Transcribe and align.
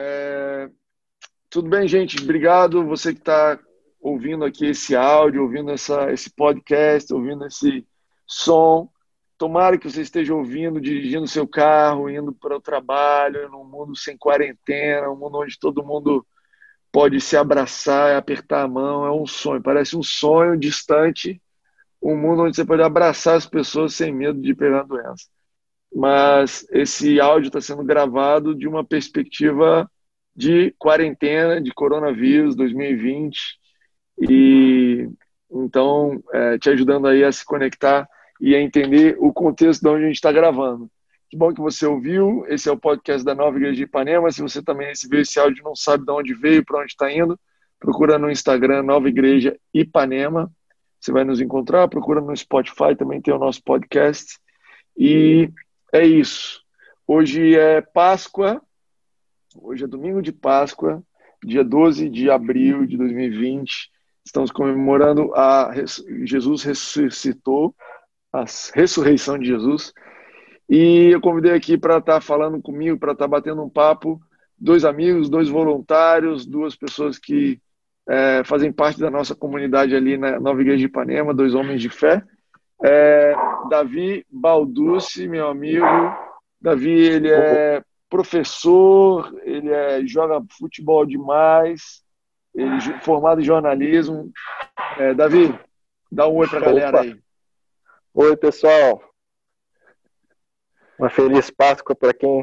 É... 0.00 0.70
Tudo 1.50 1.68
bem, 1.68 1.88
gente? 1.88 2.22
Obrigado. 2.22 2.86
Você 2.86 3.12
que 3.12 3.18
está 3.18 3.58
ouvindo 4.00 4.44
aqui 4.44 4.66
esse 4.66 4.94
áudio, 4.94 5.42
ouvindo 5.42 5.72
essa, 5.72 6.12
esse 6.12 6.30
podcast, 6.30 7.12
ouvindo 7.12 7.44
esse 7.44 7.84
som. 8.24 8.88
Tomara 9.36 9.76
que 9.76 9.90
você 9.90 10.02
esteja 10.02 10.34
ouvindo, 10.34 10.80
dirigindo 10.80 11.26
seu 11.26 11.48
carro, 11.48 12.08
indo 12.08 12.32
para 12.32 12.56
o 12.56 12.60
trabalho, 12.60 13.48
num 13.50 13.64
mundo 13.64 13.96
sem 13.96 14.16
quarentena, 14.16 15.10
um 15.10 15.16
mundo 15.16 15.38
onde 15.38 15.58
todo 15.58 15.84
mundo 15.84 16.24
pode 16.92 17.20
se 17.20 17.36
abraçar, 17.36 18.16
apertar 18.16 18.62
a 18.62 18.68
mão. 18.68 19.04
É 19.04 19.10
um 19.10 19.26
sonho, 19.26 19.62
parece 19.62 19.96
um 19.96 20.02
sonho 20.02 20.56
distante, 20.56 21.42
um 22.00 22.16
mundo 22.16 22.42
onde 22.42 22.54
você 22.54 22.64
pode 22.64 22.82
abraçar 22.82 23.36
as 23.36 23.46
pessoas 23.46 23.94
sem 23.94 24.12
medo 24.12 24.40
de 24.40 24.54
pegar 24.54 24.80
a 24.80 24.84
doença. 24.84 25.26
Mas 25.94 26.66
esse 26.70 27.20
áudio 27.20 27.48
está 27.48 27.60
sendo 27.60 27.82
gravado 27.82 28.54
de 28.54 28.68
uma 28.68 28.84
perspectiva 28.84 29.90
de 30.34 30.72
quarentena, 30.78 31.60
de 31.60 31.72
coronavírus 31.72 32.54
2020, 32.54 33.36
e 34.20 35.08
então 35.50 36.22
é, 36.32 36.58
te 36.58 36.70
ajudando 36.70 37.08
aí 37.08 37.24
a 37.24 37.32
se 37.32 37.44
conectar 37.44 38.08
e 38.40 38.54
a 38.54 38.60
entender 38.60 39.16
o 39.18 39.32
contexto 39.32 39.82
de 39.82 39.88
onde 39.88 40.04
a 40.04 40.06
gente 40.06 40.16
está 40.16 40.30
gravando. 40.30 40.88
Que 41.28 41.36
bom 41.36 41.52
que 41.52 41.60
você 41.60 41.84
ouviu. 41.84 42.44
Esse 42.48 42.68
é 42.68 42.72
o 42.72 42.78
podcast 42.78 43.24
da 43.24 43.34
Nova 43.34 43.56
Igreja 43.56 43.76
de 43.76 43.82
Ipanema. 43.82 44.30
Se 44.30 44.40
você 44.40 44.62
também 44.62 44.86
recebeu 44.86 45.20
esse 45.20 45.38
áudio 45.38 45.60
e 45.60 45.64
não 45.64 45.74
sabe 45.74 46.04
de 46.06 46.12
onde 46.12 46.32
veio, 46.34 46.64
para 46.64 46.80
onde 46.80 46.92
está 46.92 47.12
indo, 47.12 47.38
procura 47.78 48.18
no 48.18 48.30
Instagram 48.30 48.82
Nova 48.82 49.08
Igreja 49.08 49.58
Ipanema. 49.74 50.50
Você 50.98 51.12
vai 51.12 51.24
nos 51.24 51.40
encontrar. 51.40 51.88
Procura 51.88 52.20
no 52.20 52.34
Spotify, 52.34 52.96
também 52.96 53.20
tem 53.20 53.34
o 53.34 53.38
nosso 53.38 53.62
podcast. 53.62 54.38
E 54.96 55.50
é 55.92 56.04
isso. 56.04 56.60
Hoje 57.06 57.56
é 57.56 57.80
Páscoa. 57.80 58.60
Hoje 59.56 59.84
é 59.84 59.86
domingo 59.86 60.20
de 60.20 60.30
Páscoa, 60.30 61.02
dia 61.42 61.64
12 61.64 62.08
de 62.08 62.30
abril 62.30 62.86
de 62.86 62.96
2020. 62.96 63.90
Estamos 64.24 64.50
comemorando 64.50 65.34
a 65.34 65.72
Jesus 66.24 66.62
ressuscitou, 66.62 67.74
a 68.32 68.44
ressurreição 68.74 69.38
de 69.38 69.46
Jesus. 69.46 69.92
E 70.68 71.08
eu 71.10 71.20
convidei 71.20 71.52
aqui 71.52 71.78
para 71.78 71.96
estar 71.96 72.14
tá 72.14 72.20
falando 72.20 72.60
comigo, 72.60 72.98
para 72.98 73.12
estar 73.12 73.24
tá 73.24 73.28
batendo 73.28 73.62
um 73.62 73.70
papo, 73.70 74.20
dois 74.56 74.84
amigos, 74.84 75.30
dois 75.30 75.48
voluntários, 75.48 76.44
duas 76.44 76.76
pessoas 76.76 77.18
que 77.18 77.58
é, 78.06 78.42
fazem 78.44 78.70
parte 78.70 79.00
da 79.00 79.10
nossa 79.10 79.34
comunidade 79.34 79.96
ali 79.96 80.18
na 80.18 80.38
Nova 80.38 80.60
Igreja 80.60 80.78
de 80.78 80.84
Ipanema, 80.84 81.32
dois 81.32 81.54
homens 81.54 81.80
de 81.80 81.88
fé. 81.88 82.22
É, 82.82 83.34
Davi 83.68 84.24
Balducci, 84.30 85.28
meu 85.28 85.48
amigo. 85.48 85.84
Davi, 86.60 86.90
ele 86.90 87.30
é 87.30 87.82
professor, 88.08 89.32
ele 89.42 89.70
é, 89.70 90.04
joga 90.06 90.44
futebol 90.58 91.04
demais, 91.04 92.02
ele 92.54 92.80
formado 93.02 93.40
em 93.40 93.44
jornalismo. 93.44 94.32
É, 94.96 95.14
Davi, 95.14 95.58
dá 96.10 96.26
um 96.26 96.36
oi 96.36 96.48
para 96.48 96.58
a 96.58 96.62
galera 96.62 97.00
aí. 97.00 97.20
Oi, 98.14 98.36
pessoal. 98.36 99.02
Uma 100.98 101.10
feliz 101.10 101.50
Páscoa 101.50 101.94
para 101.94 102.12
quem 102.12 102.40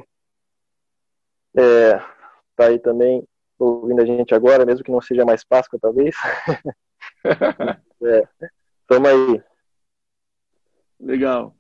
está 1.53 1.61
é, 1.61 1.99
tá 2.55 2.65
aí 2.67 2.79
também 2.79 3.27
ouvindo 3.57 4.01
a 4.01 4.05
gente 4.05 4.33
agora, 4.33 4.65
mesmo 4.65 4.83
que 4.83 4.91
não 4.91 5.01
seja 5.01 5.25
mais 5.25 5.43
Páscoa, 5.43 5.79
talvez. 5.81 6.15
é, 8.03 8.27
tamo 8.87 9.07
aí. 9.07 9.43
Legal. 11.25 11.55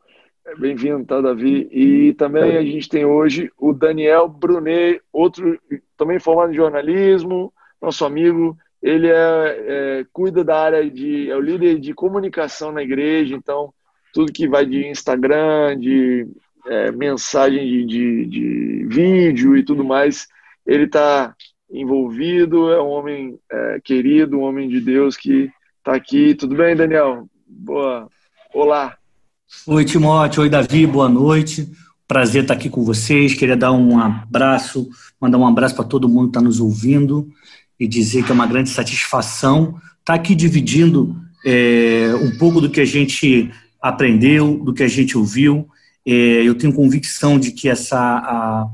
Bem-vindo, 0.59 1.03
tá, 1.05 1.19
Davi? 1.19 1.67
E 1.71 2.13
também 2.13 2.55
a 2.55 2.61
gente 2.61 2.87
tem 2.87 3.03
hoje 3.03 3.51
o 3.57 3.73
Daniel 3.73 4.29
Brunet, 4.29 5.01
outro 5.11 5.59
também 5.97 6.19
formado 6.19 6.51
em 6.51 6.55
jornalismo, 6.55 7.51
nosso 7.81 8.05
amigo. 8.05 8.55
Ele 8.79 9.07
é, 9.07 9.13
é, 9.15 10.05
cuida 10.13 10.43
da 10.43 10.61
área 10.61 10.87
de. 10.87 11.31
é 11.31 11.35
o 11.35 11.41
líder 11.41 11.79
de 11.79 11.95
comunicação 11.95 12.71
na 12.71 12.83
igreja, 12.83 13.35
então 13.35 13.73
tudo 14.13 14.31
que 14.31 14.47
vai 14.47 14.67
de 14.67 14.85
Instagram, 14.85 15.79
de 15.79 16.27
é, 16.67 16.91
mensagem 16.91 17.65
de, 17.65 17.85
de, 17.85 18.25
de, 18.27 18.85
vídeo 18.85 19.57
e 19.57 19.65
tudo 19.65 19.83
mais, 19.83 20.27
ele 20.63 20.83
está 20.83 21.33
envolvido, 21.71 22.71
é 22.71 22.79
um 22.79 22.89
homem 22.89 23.39
é, 23.51 23.79
querido, 23.83 24.37
um 24.37 24.43
homem 24.43 24.69
de 24.69 24.79
Deus 24.79 25.17
que 25.17 25.49
está 25.79 25.95
aqui. 25.95 26.35
Tudo 26.35 26.55
bem, 26.55 26.75
Daniel? 26.75 27.27
Boa. 27.47 28.07
Olá. 28.53 28.95
Oi, 29.67 29.85
Timóteo. 29.85 30.41
Oi, 30.41 30.49
Davi. 30.49 30.87
Boa 30.87 31.07
noite. 31.07 31.71
Prazer 32.07 32.41
estar 32.41 32.55
aqui 32.55 32.69
com 32.69 32.83
vocês. 32.83 33.33
Queria 33.35 33.55
dar 33.55 33.71
um 33.71 33.99
abraço, 33.99 34.89
mandar 35.21 35.37
um 35.37 35.47
abraço 35.47 35.75
para 35.75 35.85
todo 35.85 36.09
mundo 36.09 36.25
que 36.25 36.29
está 36.29 36.41
nos 36.41 36.59
ouvindo 36.59 37.27
e 37.79 37.87
dizer 37.87 38.23
que 38.23 38.31
é 38.31 38.33
uma 38.33 38.47
grande 38.47 38.69
satisfação 38.69 39.79
estar 39.99 40.15
aqui 40.15 40.33
dividindo 40.33 41.15
é, 41.45 42.11
um 42.21 42.37
pouco 42.37 42.59
do 42.59 42.69
que 42.69 42.81
a 42.81 42.85
gente 42.85 43.51
aprendeu, 43.81 44.57
do 44.63 44.73
que 44.73 44.83
a 44.83 44.87
gente 44.87 45.17
ouviu. 45.17 45.67
É, 46.05 46.11
eu 46.43 46.55
tenho 46.55 46.73
convicção 46.73 47.39
de 47.39 47.51
que 47.51 47.69
essa 47.69 47.99
a, 47.99 48.67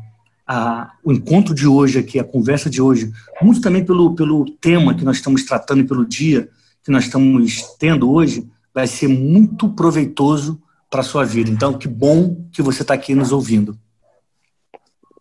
a, 0.47 0.91
o 1.03 1.11
encontro 1.11 1.53
de 1.53 1.67
hoje 1.67 1.99
aqui, 1.99 2.17
a 2.17 2.23
conversa 2.23 2.69
de 2.69 2.81
hoje, 2.81 3.11
muito 3.41 3.59
também 3.59 3.83
pelo, 3.83 4.15
pelo 4.15 4.45
tema 4.59 4.93
que 4.93 5.03
nós 5.03 5.17
estamos 5.17 5.43
tratando 5.43 5.81
e 5.81 5.87
pelo 5.87 6.05
dia 6.05 6.49
que 6.83 6.91
nós 6.91 7.05
estamos 7.05 7.61
tendo 7.77 8.11
hoje, 8.11 8.49
vai 8.73 8.87
ser 8.87 9.07
muito 9.07 9.69
proveitoso 9.69 10.61
para 10.89 11.01
a 11.01 11.03
sua 11.03 11.23
vida. 11.23 11.49
Então, 11.49 11.77
que 11.77 11.87
bom 11.87 12.47
que 12.51 12.61
você 12.61 12.81
está 12.81 12.93
aqui 12.93 13.15
nos 13.15 13.31
ouvindo. 13.31 13.77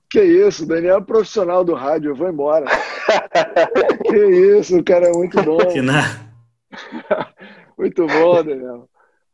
Que 0.08 0.22
isso, 0.22 0.66
Daniel 0.66 0.98
é 0.98 1.00
profissional 1.00 1.64
do 1.64 1.74
rádio, 1.74 2.10
eu 2.10 2.16
vou 2.16 2.28
embora. 2.28 2.66
que 4.04 4.16
isso, 4.58 4.76
o 4.76 4.84
cara 4.84 5.06
é 5.06 5.12
muito 5.12 5.40
bom. 5.42 5.58
Muito 7.78 8.06
bom, 8.06 8.42
Daniel. 8.42 8.88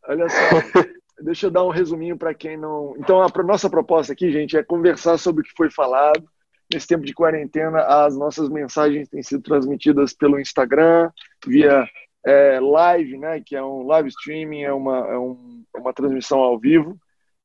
Olha 0.09 0.28
só, 0.28 0.84
deixa 1.21 1.47
eu 1.47 1.50
dar 1.50 1.65
um 1.65 1.71
resuminho 1.71 2.16
para 2.16 2.34
quem 2.34 2.56
não. 2.56 2.94
Então, 2.98 3.21
a 3.22 3.43
nossa 3.43 3.69
proposta 3.69 4.12
aqui, 4.12 4.31
gente, 4.31 4.56
é 4.56 4.62
conversar 4.62 5.19
sobre 5.19 5.43
o 5.43 5.44
que 5.44 5.53
foi 5.56 5.71
falado. 5.71 6.25
Nesse 6.72 6.87
tempo 6.87 7.04
de 7.04 7.15
quarentena, 7.15 7.81
as 7.81 8.16
nossas 8.16 8.48
mensagens 8.48 9.09
têm 9.09 9.22
sido 9.22 9.43
transmitidas 9.43 10.12
pelo 10.12 10.41
Instagram, 10.41 11.10
via 11.47 11.87
é, 12.26 12.59
live, 12.59 13.16
né, 13.19 13.41
que 13.41 13.54
é 13.54 13.62
um 13.62 13.87
live 13.87 14.09
streaming, 14.09 14.62
é 14.62 14.72
uma, 14.72 14.98
é 15.06 15.16
um, 15.16 15.62
é 15.75 15.78
uma 15.78 15.92
transmissão 15.92 16.41
ao 16.41 16.59
vivo, 16.59 16.98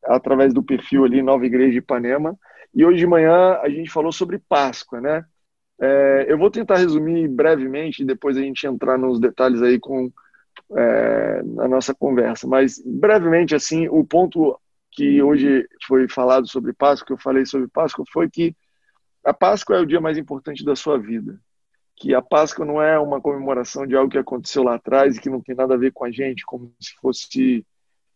através 0.03 0.52
do 0.56 0.64
perfil 0.64 1.06
ali 1.06 1.22
Nova 1.22 1.46
Igreja 1.46 1.74
de 1.74 1.78
Ipanema. 1.78 2.36
E 2.74 2.84
hoje 2.84 2.97
de 2.97 3.06
manhã 3.06 3.59
a 3.62 3.70
gente 3.70 3.91
falou 3.91 4.12
sobre 4.12 4.40
Páscoa, 4.40 5.00
né? 5.00 5.24
É, 5.80 6.25
eu 6.28 6.38
vou 6.38 6.50
tentar 6.50 6.78
resumir 6.78 7.28
brevemente, 7.28 8.03
depois 8.03 8.36
a 8.36 8.41
gente 8.41 8.66
entrar 8.66 8.97
nos 8.97 9.20
detalhes 9.20 9.62
aí 9.62 9.80
com 9.80 10.12
é, 10.75 11.44
na 11.44 11.68
nossa 11.68 11.94
conversa. 11.94 12.47
Mas 12.47 12.81
brevemente, 12.84 13.53
assim, 13.53 13.88
o 13.88 14.03
ponto 14.03 14.59
que 14.91 15.22
hoje 15.22 15.68
foi 15.88 16.08
falado 16.09 16.50
sobre 16.50 16.74
Páscoa, 16.74 17.06
que 17.06 17.14
eu 17.14 17.18
falei 17.18 17.46
sobre 17.46 17.68
Páscoa, 17.68 18.03
foi 18.12 18.30
que 18.30 18.56
a 19.24 19.34
Páscoa 19.34 19.78
é 19.78 19.80
o 19.80 19.86
dia 19.86 20.02
mais 20.02 20.18
importante 20.18 20.66
da 20.66 20.75
sua 20.75 20.97
vida 20.97 21.40
que 22.02 22.16
a 22.16 22.22
Páscoa 22.22 22.66
não 22.66 22.82
é 22.82 22.98
uma 22.98 23.22
comemoração 23.22 23.86
de 23.86 23.96
algo 23.96 24.10
que 24.10 24.18
aconteceu 24.18 24.64
lá 24.64 24.74
atrás 24.74 25.16
e 25.16 25.22
que 25.22 25.30
não 25.30 25.40
tem 25.40 25.56
nada 25.56 25.76
a 25.76 25.78
ver 25.78 25.94
com 25.94 26.04
a 26.04 26.10
gente, 26.10 26.44
como 26.44 26.74
se 26.80 26.96
fosse 26.96 27.64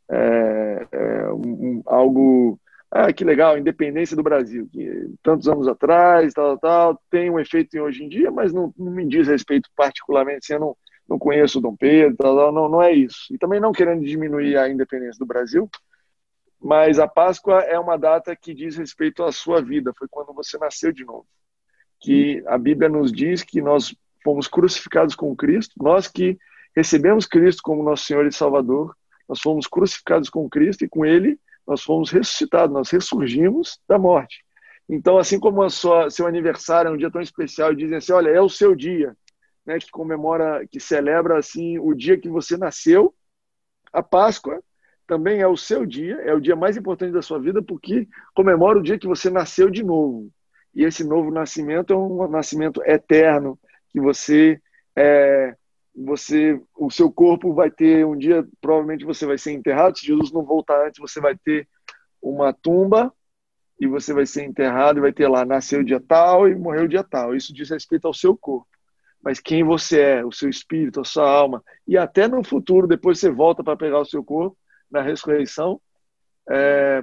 é, 0.09 0.87
é, 0.91 1.29
um, 1.31 1.83
algo. 1.85 2.59
Ah, 2.89 3.13
que 3.13 3.23
legal, 3.23 3.57
independência 3.57 4.15
do 4.15 4.23
Brasil, 4.23 4.67
que 4.71 5.13
tantos 5.21 5.47
anos 5.47 5.67
atrás, 5.67 6.33
tal, 6.33 6.57
tal, 6.57 6.99
tem 7.11 7.29
um 7.29 7.39
efeito 7.39 7.77
em 7.77 7.79
hoje 7.79 8.03
em 8.03 8.09
dia, 8.09 8.31
mas 8.31 8.51
não, 8.51 8.73
não 8.75 8.91
me 8.91 9.07
diz 9.07 9.27
respeito 9.27 9.69
particularmente, 9.75 10.39
assim, 10.45 10.53
eu 10.53 10.59
não, 10.59 10.77
não 11.07 11.19
conheço 11.19 11.59
o 11.59 11.61
Dom 11.61 11.75
Pedro, 11.75 12.15
tal, 12.17 12.35
tal, 12.35 12.51
não, 12.51 12.69
não 12.69 12.81
é 12.81 12.91
isso. 12.91 13.27
E 13.31 13.37
também 13.37 13.59
não 13.59 13.71
querendo 13.71 14.03
diminuir 14.03 14.57
a 14.57 14.67
independência 14.67 15.19
do 15.19 15.27
Brasil, 15.27 15.69
mas 16.59 16.97
a 16.97 17.07
Páscoa 17.07 17.59
é 17.61 17.77
uma 17.77 17.97
data 17.97 18.35
que 18.35 18.53
diz 18.53 18.77
respeito 18.77 19.23
à 19.23 19.31
sua 19.31 19.61
vida, 19.61 19.93
foi 19.95 20.07
quando 20.09 20.33
você 20.33 20.57
nasceu 20.57 20.91
de 20.91 21.05
novo 21.05 21.27
que 22.05 22.43
a 22.45 22.55
Bíblia 22.55 22.87
nos 22.87 23.11
diz 23.11 23.41
que 23.41 23.59
nós 23.59 23.95
fomos 24.23 24.47
crucificados 24.47 25.15
com 25.15 25.35
Cristo, 25.35 25.73
nós 25.81 26.07
que 26.07 26.37
recebemos 26.75 27.25
Cristo 27.25 27.63
como 27.63 27.81
nosso 27.81 28.05
Senhor 28.05 28.27
e 28.27 28.31
Salvador, 28.31 28.95
nós 29.27 29.41
fomos 29.41 29.65
crucificados 29.65 30.29
com 30.29 30.47
Cristo 30.47 30.85
e 30.85 30.87
com 30.87 31.03
Ele 31.03 31.39
nós 31.65 31.81
fomos 31.81 32.11
ressuscitados, 32.11 32.71
nós 32.71 32.91
ressurgimos 32.91 33.79
da 33.89 33.97
morte. 33.97 34.45
Então, 34.87 35.17
assim 35.17 35.39
como 35.39 35.63
a 35.63 35.69
sua, 35.71 36.11
seu 36.11 36.27
aniversário 36.27 36.89
é 36.89 36.91
um 36.91 36.97
dia 36.97 37.09
tão 37.09 37.21
especial, 37.21 37.73
dizem 37.73 37.97
assim, 37.97 38.11
olha, 38.11 38.29
é 38.29 38.39
o 38.39 38.47
seu 38.47 38.75
dia, 38.75 39.17
né, 39.65 39.79
que 39.79 39.89
comemora, 39.89 40.63
que 40.67 40.79
celebra 40.79 41.39
assim 41.39 41.79
o 41.79 41.95
dia 41.95 42.19
que 42.19 42.29
você 42.29 42.55
nasceu, 42.55 43.15
a 43.91 44.03
Páscoa 44.03 44.61
também 45.07 45.41
é 45.41 45.47
o 45.47 45.57
seu 45.57 45.87
dia, 45.87 46.17
é 46.17 46.35
o 46.35 46.39
dia 46.39 46.55
mais 46.55 46.77
importante 46.77 47.13
da 47.13 47.23
sua 47.23 47.39
vida, 47.39 47.63
porque 47.63 48.07
comemora 48.35 48.77
o 48.77 48.83
dia 48.83 48.99
que 48.99 49.07
você 49.07 49.31
nasceu 49.31 49.71
de 49.71 49.83
novo 49.83 50.31
e 50.75 50.83
esse 50.83 51.03
novo 51.03 51.31
nascimento 51.31 51.93
é 51.93 51.95
um 51.95 52.27
nascimento 52.27 52.81
eterno 52.83 53.57
que 53.89 53.99
você 53.99 54.59
é, 54.95 55.55
você 55.95 56.59
o 56.77 56.91
seu 56.91 57.11
corpo 57.11 57.53
vai 57.53 57.71
ter 57.71 58.05
um 58.05 58.17
dia 58.17 58.45
provavelmente 58.59 59.05
você 59.05 59.25
vai 59.25 59.37
ser 59.37 59.53
enterrado 59.53 59.97
se 59.97 60.05
Jesus 60.05 60.31
não 60.31 60.43
voltar 60.43 60.87
antes 60.87 60.99
você 60.99 61.21
vai 61.21 61.37
ter 61.37 61.67
uma 62.21 62.51
tumba 62.51 63.13
e 63.79 63.87
você 63.87 64.13
vai 64.13 64.25
ser 64.25 64.43
enterrado 64.43 64.99
e 64.99 65.01
vai 65.01 65.11
ter 65.11 65.27
lá, 65.27 65.45
nasceu 65.45 65.83
dia 65.83 65.99
tal 65.99 66.47
e 66.47 66.55
morreu 66.55 66.87
dia 66.87 67.03
tal. 67.03 67.35
Isso 67.35 67.53
diz 67.53 67.69
respeito 67.69 68.07
ao 68.07 68.13
seu 68.13 68.35
corpo. 68.35 68.67
Mas 69.21 69.39
quem 69.39 69.63
você 69.63 69.99
é, 69.99 70.25
o 70.25 70.31
seu 70.31 70.49
espírito, 70.49 71.01
a 71.01 71.03
sua 71.03 71.29
alma, 71.29 71.63
e 71.87 71.97
até 71.97 72.27
no 72.27 72.43
futuro, 72.43 72.87
depois 72.87 73.19
você 73.19 73.29
volta 73.29 73.63
para 73.63 73.75
pegar 73.75 73.99
o 73.99 74.05
seu 74.05 74.23
corpo, 74.23 74.57
na 74.89 75.01
ressurreição, 75.01 75.81
é, 76.49 77.01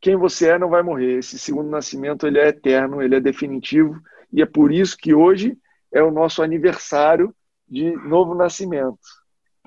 quem 0.00 0.16
você 0.16 0.50
é 0.50 0.58
não 0.58 0.68
vai 0.68 0.82
morrer. 0.82 1.18
Esse 1.18 1.38
segundo 1.38 1.68
nascimento 1.68 2.26
ele 2.26 2.38
é 2.38 2.48
eterno, 2.48 3.02
ele 3.02 3.16
é 3.16 3.20
definitivo, 3.20 4.00
e 4.32 4.40
é 4.40 4.46
por 4.46 4.72
isso 4.72 4.96
que 4.96 5.14
hoje 5.14 5.56
é 5.92 6.02
o 6.02 6.10
nosso 6.10 6.42
aniversário 6.42 7.34
de 7.68 7.94
novo 8.06 8.34
nascimento. 8.34 8.98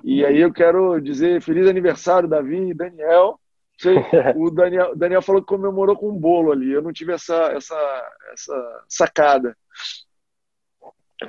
E 0.02 0.24
aí 0.24 0.40
eu 0.40 0.52
quero 0.52 1.00
dizer 1.00 1.40
feliz 1.40 1.66
aniversário, 1.66 2.28
Davi 2.28 2.70
e 2.70 2.74
Daniel. 2.74 3.38
Sei, 3.78 3.96
o 4.36 4.50
Daniel, 4.50 4.94
Daniel 4.94 5.22
falou 5.22 5.40
que 5.40 5.48
comemorou 5.48 5.96
com 5.96 6.10
um 6.10 6.18
bolo 6.18 6.52
ali. 6.52 6.70
Eu 6.70 6.82
não 6.82 6.92
tive 6.92 7.12
essa, 7.12 7.34
essa, 7.52 8.12
essa 8.32 8.84
sacada. 8.88 9.56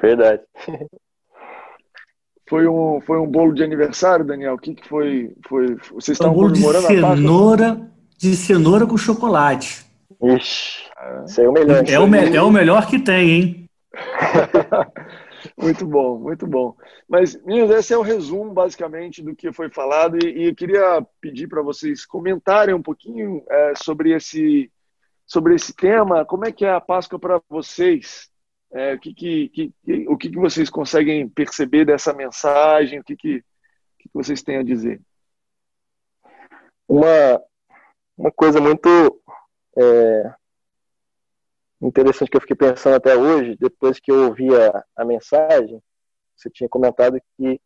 Verdade. 0.01 0.43
Foi 2.47 2.67
um, 2.67 3.01
foi 3.01 3.17
um 3.17 3.25
bolo 3.25 3.53
de 3.53 3.63
aniversário, 3.63 4.25
Daniel? 4.25 4.53
O 4.53 4.57
que, 4.59 4.75
que 4.75 4.87
foi, 4.87 5.33
foi? 5.47 5.75
Vocês 5.91 6.09
estão 6.09 6.31
um 6.31 6.35
bolo 6.35 6.49
comemorando 6.49 6.87
de 6.87 6.93
cenoura, 6.95 7.91
de 8.17 8.35
cenoura 8.35 8.85
com 8.85 8.97
chocolate. 8.97 9.85
Ixi, 10.21 10.89
isso 11.25 11.41
é 11.41 11.49
o 11.49 11.51
melhor. 11.51 11.89
É 11.89 11.99
o, 11.99 12.07
me, 12.07 12.35
é 12.35 12.41
o 12.41 12.51
melhor 12.51 12.87
que 12.87 12.99
tem, 12.99 13.29
hein? 13.29 13.69
muito 15.57 15.85
bom, 15.85 16.19
muito 16.19 16.47
bom. 16.47 16.75
Mas, 17.07 17.41
meninos, 17.43 17.71
esse 17.71 17.93
é 17.93 17.97
o 17.97 18.01
resumo, 18.01 18.53
basicamente, 18.53 19.21
do 19.21 19.35
que 19.35 19.51
foi 19.51 19.69
falado. 19.69 20.17
E, 20.23 20.43
e 20.43 20.43
eu 20.49 20.55
queria 20.55 21.05
pedir 21.21 21.47
para 21.47 21.61
vocês 21.61 22.05
comentarem 22.05 22.73
um 22.73 22.81
pouquinho 22.81 23.43
é, 23.49 23.73
sobre, 23.75 24.13
esse, 24.13 24.71
sobre 25.25 25.55
esse 25.55 25.73
tema. 25.73 26.25
Como 26.25 26.45
é 26.45 26.51
que 26.51 26.65
é 26.65 26.71
a 26.71 26.81
Páscoa 26.81 27.19
para 27.19 27.41
vocês? 27.49 28.29
É, 28.73 28.93
o 28.95 28.99
que, 28.99 29.13
que, 29.13 29.49
que, 29.49 29.73
o 30.07 30.17
que, 30.17 30.29
que 30.29 30.39
vocês 30.39 30.69
conseguem 30.69 31.29
perceber 31.29 31.85
dessa 31.85 32.13
mensagem? 32.13 32.99
O 32.99 33.03
que, 33.03 33.15
que, 33.15 33.43
que 33.99 34.09
vocês 34.13 34.41
têm 34.41 34.57
a 34.57 34.63
dizer? 34.63 35.01
Uma, 36.87 37.41
uma 38.17 38.31
coisa 38.31 38.61
muito 38.61 38.89
é, 39.77 40.33
interessante 41.81 42.29
que 42.29 42.37
eu 42.37 42.41
fiquei 42.41 42.55
pensando 42.55 42.95
até 42.95 43.15
hoje, 43.15 43.57
depois 43.59 43.99
que 43.99 44.11
eu 44.11 44.27
ouvi 44.27 44.47
a, 44.55 44.83
a 44.95 45.05
mensagem, 45.05 45.81
você 46.35 46.49
tinha 46.49 46.69
comentado 46.69 47.19
que 47.37 47.59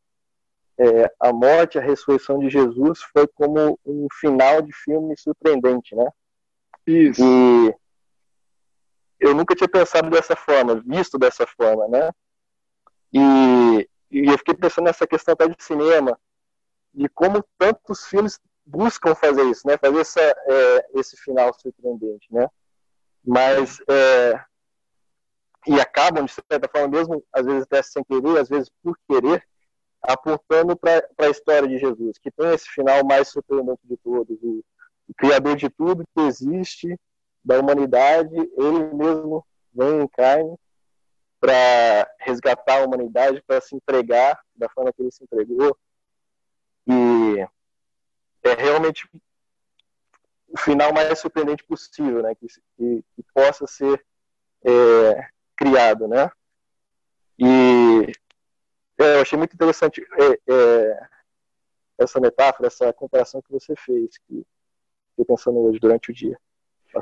é, 0.79 1.13
a 1.19 1.33
morte, 1.33 1.77
a 1.77 1.81
ressurreição 1.81 2.39
de 2.39 2.49
Jesus 2.49 3.01
foi 3.13 3.27
como 3.27 3.77
um 3.85 4.07
final 4.19 4.61
de 4.61 4.71
filme 4.73 5.15
surpreendente, 5.17 5.93
né? 5.93 6.07
Isso. 6.87 7.21
E 7.21 7.75
eu 9.19 9.35
nunca 9.35 9.53
tinha 9.55 9.67
pensado 9.67 10.09
dessa 10.09 10.35
forma, 10.35 10.81
visto 10.85 11.17
dessa 11.17 11.45
forma, 11.45 11.87
né? 11.89 12.09
E, 13.11 13.89
e 14.09 14.25
eu 14.27 14.37
fiquei 14.37 14.53
pensando 14.53 14.85
nessa 14.85 15.05
questão 15.05 15.33
até 15.33 15.47
de 15.47 15.61
cinema, 15.61 16.17
de 16.93 17.09
como 17.09 17.43
tantos 17.57 18.05
filmes 18.05 18.39
buscam 18.69 19.15
fazer 19.15 19.43
isso, 19.49 19.67
né? 19.67 19.77
Fazer 19.77 19.99
essa, 19.99 20.21
é, 20.21 20.89
esse 20.95 21.17
final 21.17 21.53
surpreendente, 21.53 22.27
né? 22.31 22.47
Mas 23.25 23.79
é, 23.89 24.39
e 25.67 25.79
acabam 25.79 26.25
de 26.25 26.31
certa 26.31 26.69
forma 26.69 26.87
mesmo, 26.87 27.23
às 27.33 27.45
vezes 27.45 27.63
até 27.63 27.81
sem 27.81 28.03
querer, 28.03 28.39
às 28.39 28.47
vezes 28.47 28.71
por 28.81 28.97
querer, 29.07 29.45
apontando 30.01 30.77
para 30.77 31.03
a 31.17 31.29
história 31.29 31.67
de 31.67 31.77
Jesus, 31.77 32.17
que 32.17 32.31
tem 32.31 32.53
esse 32.53 32.69
final 32.69 33.03
mais 33.03 33.27
surpreendente 33.27 33.81
de 33.83 33.97
todos, 33.97 34.37
o, 34.41 34.63
o 35.09 35.13
criador 35.17 35.55
de 35.55 35.69
tudo 35.69 36.07
que 36.15 36.21
existe 36.21 36.97
da 37.43 37.59
humanidade, 37.59 38.35
ele 38.35 38.93
mesmo 38.93 39.45
vem 39.73 40.01
em 40.01 40.07
carne 40.07 40.55
para 41.39 42.09
resgatar 42.19 42.81
a 42.81 42.85
humanidade, 42.85 43.43
para 43.45 43.61
se 43.61 43.75
entregar 43.75 44.39
da 44.55 44.69
forma 44.69 44.91
que 44.93 45.01
ele 45.01 45.11
se 45.11 45.23
entregou. 45.23 45.77
E 46.87 47.47
é 48.43 48.53
realmente 48.53 49.09
o 50.47 50.57
final 50.57 50.93
mais 50.93 51.19
surpreendente 51.19 51.63
possível, 51.63 52.23
né? 52.23 52.33
Que, 52.35 52.47
que, 52.47 53.03
que 53.15 53.23
possa 53.33 53.67
ser 53.67 54.03
é, 54.63 55.27
criado, 55.55 56.07
né? 56.07 56.29
E 57.37 58.11
é, 58.97 59.15
eu 59.15 59.21
achei 59.21 59.37
muito 59.37 59.53
interessante 59.53 60.05
é, 60.17 60.53
é, 60.53 61.07
essa 61.99 62.19
metáfora, 62.19 62.67
essa 62.67 62.91
comparação 62.91 63.41
que 63.41 63.51
você 63.51 63.75
fez, 63.75 64.17
que 64.27 64.45
eu 65.17 65.25
pensando 65.25 65.59
hoje 65.59 65.79
durante 65.79 66.11
o 66.11 66.13
dia. 66.13 66.37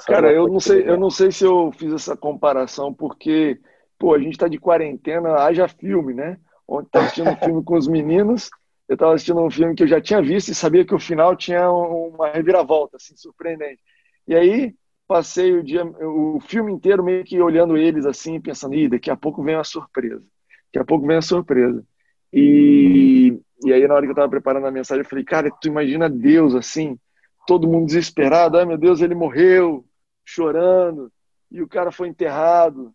Cara, 0.06 0.31
eu 0.34 0.48
não 0.48 0.60
sei, 0.60 0.88
eu 0.88 0.98
não 0.98 1.10
sei 1.10 1.31
se 1.31 1.45
eu 1.45 1.72
fiz 1.72 1.94
essa 1.94 2.16
comparação 2.16 2.94
porque, 2.94 3.60
pô, 3.98 4.13
a 4.13 4.19
gente 4.19 4.34
está 4.34 4.48
de 4.48 4.60
quarentena, 4.60 5.36
haja 5.36 5.68
filme, 5.68 6.13
né? 6.13 6.38
Ontem 6.68 6.89
tá 6.92 7.00
assistindo 7.00 7.30
um 7.30 7.38
filme 7.38 7.63
com 7.63 7.75
os 7.75 7.88
meninos 7.88 8.50
eu 8.88 8.94
estava 8.94 9.13
assistindo 9.13 9.42
um 9.42 9.50
filme 9.50 9.75
que 9.75 9.84
eu 9.84 9.88
já 9.88 10.00
tinha 10.00 10.22
visto 10.22 10.50
e 10.50 10.56
sabia 10.56 10.86
que 10.86 10.95
o 10.95 11.00
final 11.00 11.36
tinha 11.36 11.69
uma 11.69 12.30
reviravolta, 12.30 12.98
assim, 12.98 13.16
surpreendente. 13.18 13.81
E 14.28 14.36
aí 14.36 14.75
passei 15.07 15.54
o 15.54 15.63
dia, 15.63 15.86
o 15.86 16.39
filme 16.42 16.72
inteiro 16.72 17.04
meio 17.04 17.24
que 17.24 17.42
olhando 17.42 17.78
eles 17.78 18.06
assim, 18.06 18.39
pensando, 18.42 18.75
Ih, 18.75 18.89
daqui 18.89 19.10
a 19.10 19.16
pouco 19.16 19.44
vem 19.44 19.56
uma 19.56 19.63
surpresa. 19.63 20.24
Daqui 20.68 20.80
a 20.80 20.86
pouco 20.86 21.07
vem 21.07 21.18
a 21.18 21.22
surpresa. 21.22 21.84
E, 22.31 23.39
e 23.63 23.74
aí 23.74 23.88
na 23.88 23.94
hora 23.94 24.04
que 24.04 24.10
eu 24.10 24.13
estava 24.13 24.30
preparando 24.30 24.68
a 24.68 24.72
mensagem, 24.72 25.04
eu 25.04 25.10
falei, 25.10 25.24
cara, 25.24 25.50
tu 25.62 25.68
imagina 25.68 26.10
Deus 26.10 26.56
assim, 26.56 26.98
todo 27.45 27.68
mundo 27.68 27.88
desesperado, 27.88 28.57
ai 28.57 28.66
meu 28.66 28.78
Deus, 28.78 29.01
ele 29.01 29.16
morreu, 29.16 29.86
chorando, 30.25 31.12
e 31.50 31.62
o 31.62 31.68
cara 31.68 31.92
foi 31.92 32.10
enterrado, 32.10 32.94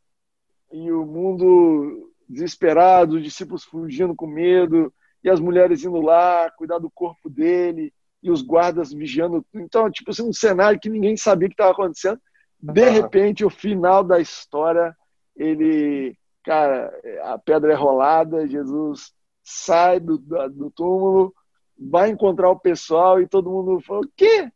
e 0.71 0.93
o 0.93 1.07
mundo 1.07 2.11
desesperado, 2.29 3.17
os 3.17 3.23
discípulos 3.23 3.65
fugindo 3.65 4.15
com 4.15 4.27
medo, 4.27 4.93
e 5.23 5.31
as 5.31 5.41
mulheres 5.41 5.85
indo 5.85 6.01
lá 6.01 6.51
cuidar 6.57 6.79
do 6.79 6.91
corpo 6.91 7.31
dele 7.31 7.93
e 8.23 8.31
os 8.31 8.43
guardas 8.43 8.93
vigiando. 8.93 9.45
Então, 9.55 9.91
tipo 9.91 10.11
assim, 10.11 10.29
um 10.29 10.33
cenário 10.33 10.79
que 10.79 10.89
ninguém 10.89 11.17
sabia 11.17 11.49
que 11.49 11.55
estava 11.55 11.73
acontecendo. 11.73 12.21
De 12.61 12.89
repente, 12.89 13.45
o 13.45 13.51
final 13.51 14.05
da 14.05 14.21
história, 14.21 14.97
ele, 15.37 16.17
cara, 16.45 16.93
a 17.25 17.39
pedra 17.39 17.73
é 17.73 17.77
rolada, 17.77 18.47
Jesus 18.47 19.13
sai 19.43 19.99
do, 19.99 20.19
do 20.19 20.71
túmulo, 20.71 21.35
vai 21.77 22.11
encontrar 22.11 22.51
o 22.51 22.59
pessoal 22.59 23.21
e 23.21 23.27
todo 23.27 23.51
mundo 23.51 23.81
falou: 23.81 24.05
o 24.05 24.11
quê? 24.17 24.49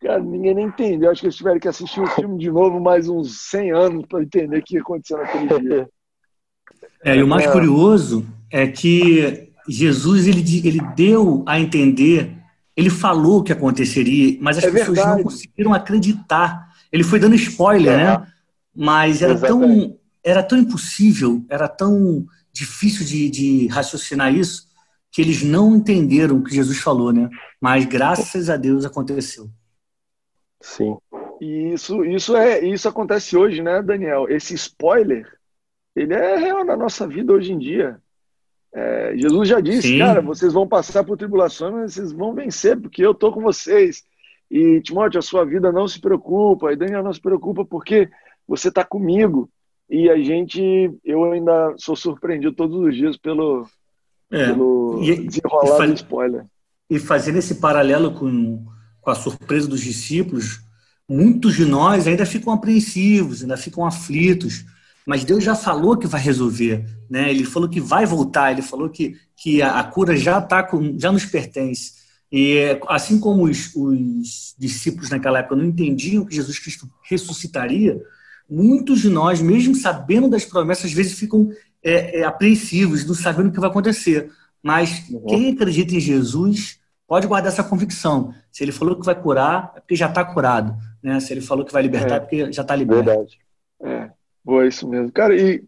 Cara, 0.00 0.20
ninguém 0.20 0.54
nem 0.54 0.66
entendeu. 0.66 1.10
Acho 1.10 1.22
que 1.22 1.26
eles 1.26 1.36
tiveram 1.36 1.58
que 1.58 1.68
assistir 1.68 2.00
o 2.00 2.06
filme 2.06 2.38
de 2.38 2.50
novo 2.50 2.78
mais 2.78 3.08
uns 3.08 3.48
100 3.48 3.72
anos 3.72 4.06
para 4.06 4.22
entender 4.22 4.58
o 4.58 4.62
que 4.62 4.76
aconteceu 4.76 5.18
naquele 5.18 5.60
dia. 5.60 5.88
É, 7.06 7.14
e 7.14 7.22
o 7.22 7.28
mais 7.28 7.44
é. 7.44 7.52
curioso 7.52 8.26
é 8.50 8.66
que 8.66 9.52
Jesus 9.68 10.26
ele, 10.26 10.40
ele 10.66 10.80
deu 10.94 11.42
a 11.46 11.58
entender, 11.58 12.36
ele 12.76 12.90
falou 12.90 13.42
que 13.42 13.52
aconteceria, 13.52 14.36
mas 14.40 14.58
as 14.58 14.64
é 14.64 14.70
pessoas 14.70 14.96
verdade. 14.96 15.16
não 15.16 15.24
conseguiram 15.24 15.74
acreditar. 15.74 16.68
Ele 16.92 17.02
foi 17.02 17.18
dando 17.18 17.34
spoiler, 17.34 17.92
é. 17.92 17.96
né? 17.96 18.26
Mas 18.74 19.22
era 19.22 19.38
tão, 19.38 19.98
era 20.22 20.42
tão 20.42 20.58
impossível, 20.58 21.44
era 21.48 21.68
tão 21.68 22.26
difícil 22.52 23.04
de, 23.04 23.30
de 23.30 23.66
raciocinar 23.68 24.34
isso, 24.34 24.68
que 25.10 25.22
eles 25.22 25.42
não 25.42 25.76
entenderam 25.76 26.38
o 26.38 26.42
que 26.42 26.54
Jesus 26.54 26.78
falou, 26.78 27.12
né? 27.12 27.28
Mas 27.60 27.84
graças 27.84 28.50
a 28.50 28.56
Deus 28.56 28.84
aconteceu. 28.84 29.48
Sim. 30.60 30.96
E 31.40 31.72
isso, 31.72 32.04
isso, 32.04 32.36
é, 32.36 32.64
isso 32.64 32.88
acontece 32.88 33.36
hoje, 33.36 33.62
né, 33.62 33.82
Daniel? 33.82 34.28
Esse 34.28 34.54
spoiler, 34.54 35.30
ele 35.94 36.14
é 36.14 36.36
real 36.36 36.64
na 36.64 36.76
nossa 36.76 37.06
vida 37.06 37.32
hoje 37.32 37.52
em 37.52 37.58
dia. 37.58 38.00
É, 38.74 39.16
Jesus 39.16 39.48
já 39.48 39.60
disse, 39.60 39.88
Sim. 39.88 39.98
cara, 39.98 40.20
vocês 40.20 40.52
vão 40.52 40.66
passar 40.66 41.04
por 41.04 41.16
tribulações, 41.16 41.72
mas 41.72 41.94
vocês 41.94 42.12
vão 42.12 42.34
vencer, 42.34 42.78
porque 42.78 43.06
eu 43.06 43.12
estou 43.12 43.32
com 43.32 43.40
vocês. 43.40 44.02
E, 44.50 44.80
Timóteo, 44.80 45.20
a 45.20 45.22
sua 45.22 45.44
vida 45.44 45.70
não 45.70 45.86
se 45.86 46.00
preocupa, 46.00 46.72
e 46.72 46.76
Daniel 46.76 47.04
não 47.04 47.12
se 47.12 47.20
preocupa, 47.20 47.64
porque 47.64 48.10
você 48.48 48.68
está 48.68 48.84
comigo. 48.84 49.48
E 49.88 50.10
a 50.10 50.16
gente, 50.16 50.92
eu 51.04 51.24
ainda 51.30 51.74
sou 51.78 51.94
surpreendido 51.94 52.52
todos 52.52 52.76
os 52.76 52.96
dias 52.96 53.16
pelo, 53.16 53.64
é. 54.32 54.46
pelo 54.46 55.00
e, 55.02 55.24
desenrolar 55.24 55.86
do 55.86 55.94
spoiler. 55.94 56.44
E 56.90 56.98
fazendo 56.98 57.38
esse 57.38 57.56
paralelo 57.56 58.12
com, 58.12 58.64
com 59.00 59.10
a 59.10 59.14
surpresa 59.14 59.68
dos 59.68 59.80
discípulos, 59.80 60.60
muitos 61.08 61.54
de 61.54 61.64
nós 61.64 62.08
ainda 62.08 62.26
ficam 62.26 62.52
apreensivos, 62.52 63.42
ainda 63.42 63.56
ficam 63.56 63.86
aflitos, 63.86 64.64
mas 65.06 65.24
Deus 65.24 65.44
já 65.44 65.54
falou 65.54 65.96
que 65.96 66.06
vai 66.06 66.20
resolver, 66.20 66.84
né? 67.10 67.30
Ele 67.30 67.44
falou 67.44 67.68
que 67.68 67.80
vai 67.80 68.06
voltar, 68.06 68.52
ele 68.52 68.62
falou 68.62 68.88
que, 68.88 69.16
que 69.36 69.60
a, 69.60 69.78
a 69.80 69.84
cura 69.84 70.16
já 70.16 70.40
tá 70.40 70.62
com, 70.62 70.98
já 70.98 71.12
nos 71.12 71.26
pertence. 71.26 72.04
E 72.32 72.78
assim 72.88 73.20
como 73.20 73.44
os, 73.44 73.74
os, 73.76 74.54
discípulos 74.58 75.10
naquela 75.10 75.38
época 75.40 75.56
não 75.56 75.64
entendiam 75.64 76.24
que 76.24 76.34
Jesus 76.34 76.58
Cristo 76.58 76.90
ressuscitaria, 77.02 78.00
muitos 78.48 79.00
de 79.00 79.08
nós, 79.08 79.40
mesmo 79.40 79.74
sabendo 79.74 80.28
das 80.28 80.44
promessas, 80.44 80.86
às 80.86 80.92
vezes 80.92 81.18
ficam 81.18 81.50
é, 81.82 82.20
é, 82.20 82.24
apreensivos, 82.24 83.04
não 83.04 83.14
sabendo 83.14 83.50
o 83.50 83.52
que 83.52 83.60
vai 83.60 83.70
acontecer. 83.70 84.30
Mas 84.62 85.06
uhum. 85.10 85.26
quem 85.26 85.52
acredita 85.52 85.94
em 85.94 86.00
Jesus 86.00 86.80
pode 87.06 87.26
guardar 87.26 87.52
essa 87.52 87.62
convicção. 87.62 88.34
Se 88.50 88.64
ele 88.64 88.72
falou 88.72 88.98
que 88.98 89.04
vai 89.04 89.14
curar, 89.14 89.72
é 89.76 89.80
porque 89.80 89.94
já 89.94 90.08
está 90.08 90.24
curado. 90.24 90.74
Né? 91.02 91.20
Se 91.20 91.32
ele 91.32 91.42
falou 91.42 91.64
que 91.64 91.72
vai 91.72 91.82
libertar, 91.82 92.16
é, 92.16 92.20
porque 92.20 92.50
já 92.50 92.62
está 92.62 92.74
liberto. 92.74 93.04
Verdade. 93.04 93.38
É, 93.82 94.10
boa, 94.44 94.64
é 94.64 94.68
isso 94.68 94.88
mesmo. 94.88 95.10
Cara, 95.10 95.34
e 95.34 95.64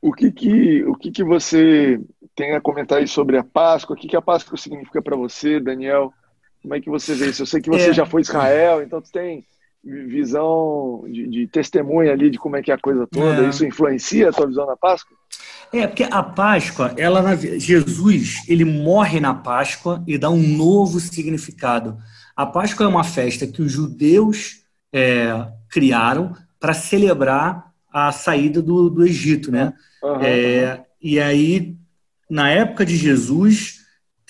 o 0.00 0.12
que 0.12 0.30
que, 0.30 0.84
o 0.84 0.94
que 0.94 1.10
que 1.10 1.24
você 1.24 2.00
tem 2.34 2.52
a 2.54 2.60
comentar 2.60 2.98
aí 2.98 3.08
sobre 3.08 3.36
a 3.36 3.44
Páscoa? 3.44 3.94
O 3.94 3.98
que 3.98 4.08
que 4.08 4.16
a 4.16 4.22
Páscoa 4.22 4.56
significa 4.56 5.02
para 5.02 5.16
você, 5.16 5.60
Daniel? 5.60 6.12
Como 6.62 6.74
é 6.74 6.80
que 6.80 6.90
você 6.90 7.14
vê 7.14 7.30
isso? 7.30 7.42
Eu 7.42 7.46
sei 7.46 7.60
que 7.60 7.70
você 7.70 7.90
é. 7.90 7.92
já 7.92 8.06
foi 8.06 8.22
Israel, 8.22 8.82
então 8.82 9.00
tu 9.00 9.10
tem 9.10 9.44
visão 9.82 11.04
de, 11.06 11.26
de, 11.26 11.46
testemunha 11.46 12.12
ali 12.12 12.28
de 12.28 12.38
como 12.38 12.56
é 12.56 12.62
que 12.62 12.70
é 12.70 12.74
a 12.74 12.78
coisa 12.78 13.06
toda. 13.06 13.46
É. 13.46 13.48
Isso 13.48 13.64
influencia 13.64 14.28
a 14.28 14.32
tua 14.32 14.46
visão 14.46 14.66
da 14.66 14.76
Páscoa? 14.76 15.16
É, 15.72 15.86
porque 15.86 16.04
a 16.04 16.22
Páscoa, 16.22 16.94
ela, 16.98 17.34
Jesus, 17.36 18.42
ele 18.46 18.64
morre 18.64 19.20
na 19.20 19.32
Páscoa 19.32 20.02
e 20.06 20.18
dá 20.18 20.28
um 20.28 20.42
novo 20.56 21.00
significado. 21.00 21.96
A 22.36 22.44
Páscoa 22.44 22.84
é 22.84 22.88
uma 22.88 23.04
festa 23.04 23.46
que 23.46 23.62
os 23.62 23.72
judeus 23.72 24.64
é, 24.92 25.46
criaram 25.70 26.34
para 26.58 26.74
celebrar 26.74 27.69
a 27.92 28.12
saída 28.12 28.62
do, 28.62 28.88
do 28.88 29.04
Egito, 29.04 29.50
né? 29.50 29.72
Uhum, 30.02 30.20
é, 30.22 30.74
uhum. 30.74 30.84
E 31.02 31.20
aí, 31.20 31.76
na 32.28 32.50
época 32.50 32.84
de 32.84 32.96
Jesus, 32.96 33.80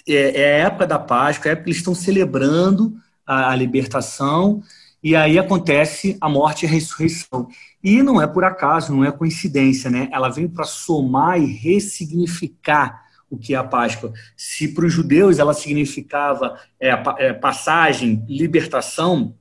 é, 0.09 0.41
é, 0.41 0.63
a 0.63 0.67
época 0.67 0.87
da 0.87 0.99
Páscoa, 0.99 1.49
é 1.49 1.51
a 1.51 1.53
época 1.53 1.65
que 1.65 1.71
eles 1.71 1.79
estão 1.79 1.95
celebrando 1.95 2.95
a, 3.27 3.51
a 3.51 3.57
libertação, 3.57 4.63
e 5.03 5.17
aí 5.17 5.39
acontece 5.39 6.17
a 6.21 6.29
morte 6.29 6.65
e 6.65 6.67
a 6.67 6.71
ressurreição. 6.71 7.49
E 7.83 8.03
não 8.03 8.21
é 8.21 8.27
por 8.27 8.45
acaso, 8.45 8.95
não 8.95 9.05
é 9.05 9.11
coincidência, 9.11 9.91
né? 9.91 10.09
Ela 10.13 10.29
vem 10.29 10.47
para 10.47 10.65
somar 10.65 11.41
e 11.41 11.47
ressignificar 11.47 13.03
o 13.31 13.39
que 13.39 13.55
é 13.55 13.57
a 13.57 13.65
Páscoa. 13.65 14.13
Se 14.37 14.69
para 14.69 14.85
os 14.85 14.93
judeus 14.93 15.39
ela 15.39 15.55
significava 15.55 16.59
é, 16.79 16.91
é, 17.19 17.33
passagem, 17.33 18.25
libertação, 18.29 19.35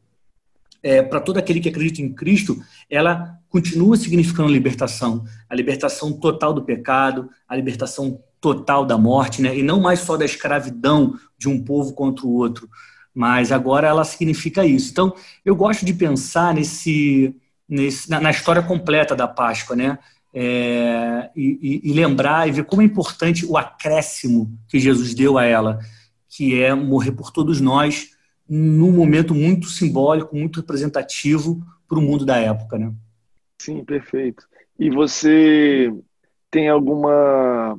é, 0.82 1.02
para 1.02 1.20
todo 1.20 1.38
aquele 1.38 1.60
que 1.60 1.70
acredita 1.70 2.02
em 2.02 2.14
Cristo, 2.14 2.62
ela 2.90 3.38
continua 3.50 3.98
significando 3.98 4.50
libertação. 4.50 5.24
A 5.50 5.56
libertação 5.56 6.14
total 6.14 6.54
do 6.54 6.64
pecado, 6.64 7.30
a 7.48 7.56
libertação 7.56 8.22
total 8.40 8.86
da 8.86 8.98
morte, 8.98 9.42
né? 9.42 9.58
e 9.58 9.64
não 9.64 9.82
mais 9.82 10.00
só 10.00 10.16
da 10.16 10.26
escravidão 10.26 11.16
de 11.38 11.50
um 11.50 11.62
povo 11.64 11.94
contra 11.94 12.26
o 12.26 12.34
outro, 12.34 12.70
mas 13.14 13.52
agora 13.52 13.88
ela 13.88 14.04
significa 14.06 14.66
isso. 14.66 14.92
Então, 14.92 15.14
eu 15.44 15.56
gosto 15.56 15.86
de 15.86 15.94
pensar 15.94 16.54
nesse, 16.54 17.36
nesse 17.68 18.10
na, 18.10 18.22
na 18.22 18.32
história 18.32 18.62
completa 18.62 19.16
da 19.16 19.28
Páscoa, 19.28 19.76
né? 19.76 19.98
É, 20.32 21.32
e, 21.36 21.82
e, 21.86 21.92
lembrar 21.92 22.48
e 22.48 22.52
ver 22.52 22.64
como 22.64 22.84
é 22.84 22.86
importante 22.86 23.48
o 23.48 23.58
acréscimo 23.58 24.56
que 24.68 24.80
Jesus 24.80 25.16
deu 25.16 25.40
a 25.40 25.44
ela, 25.44 25.80
que 26.30 26.62
é 26.62 26.76
morrer 26.76 27.12
por 27.12 27.32
todos 27.32 27.60
nós, 27.60 28.12
num 28.50 28.92
momento 28.92 29.36
muito 29.36 29.68
simbólico, 29.68 30.36
muito 30.36 30.60
representativo 30.60 31.62
para 31.88 32.00
o 32.00 32.02
mundo 32.02 32.26
da 32.26 32.38
época, 32.38 32.78
né? 32.78 32.92
Sim, 33.60 33.84
perfeito. 33.86 34.48
E 34.78 34.90
você 34.90 35.94
tem 36.50 36.70
alguma 36.70 37.78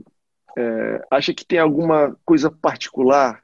é, 0.57 1.07
acha 1.11 1.33
que 1.33 1.45
tem 1.45 1.59
alguma 1.59 2.17
coisa 2.25 2.50
particular? 2.50 3.43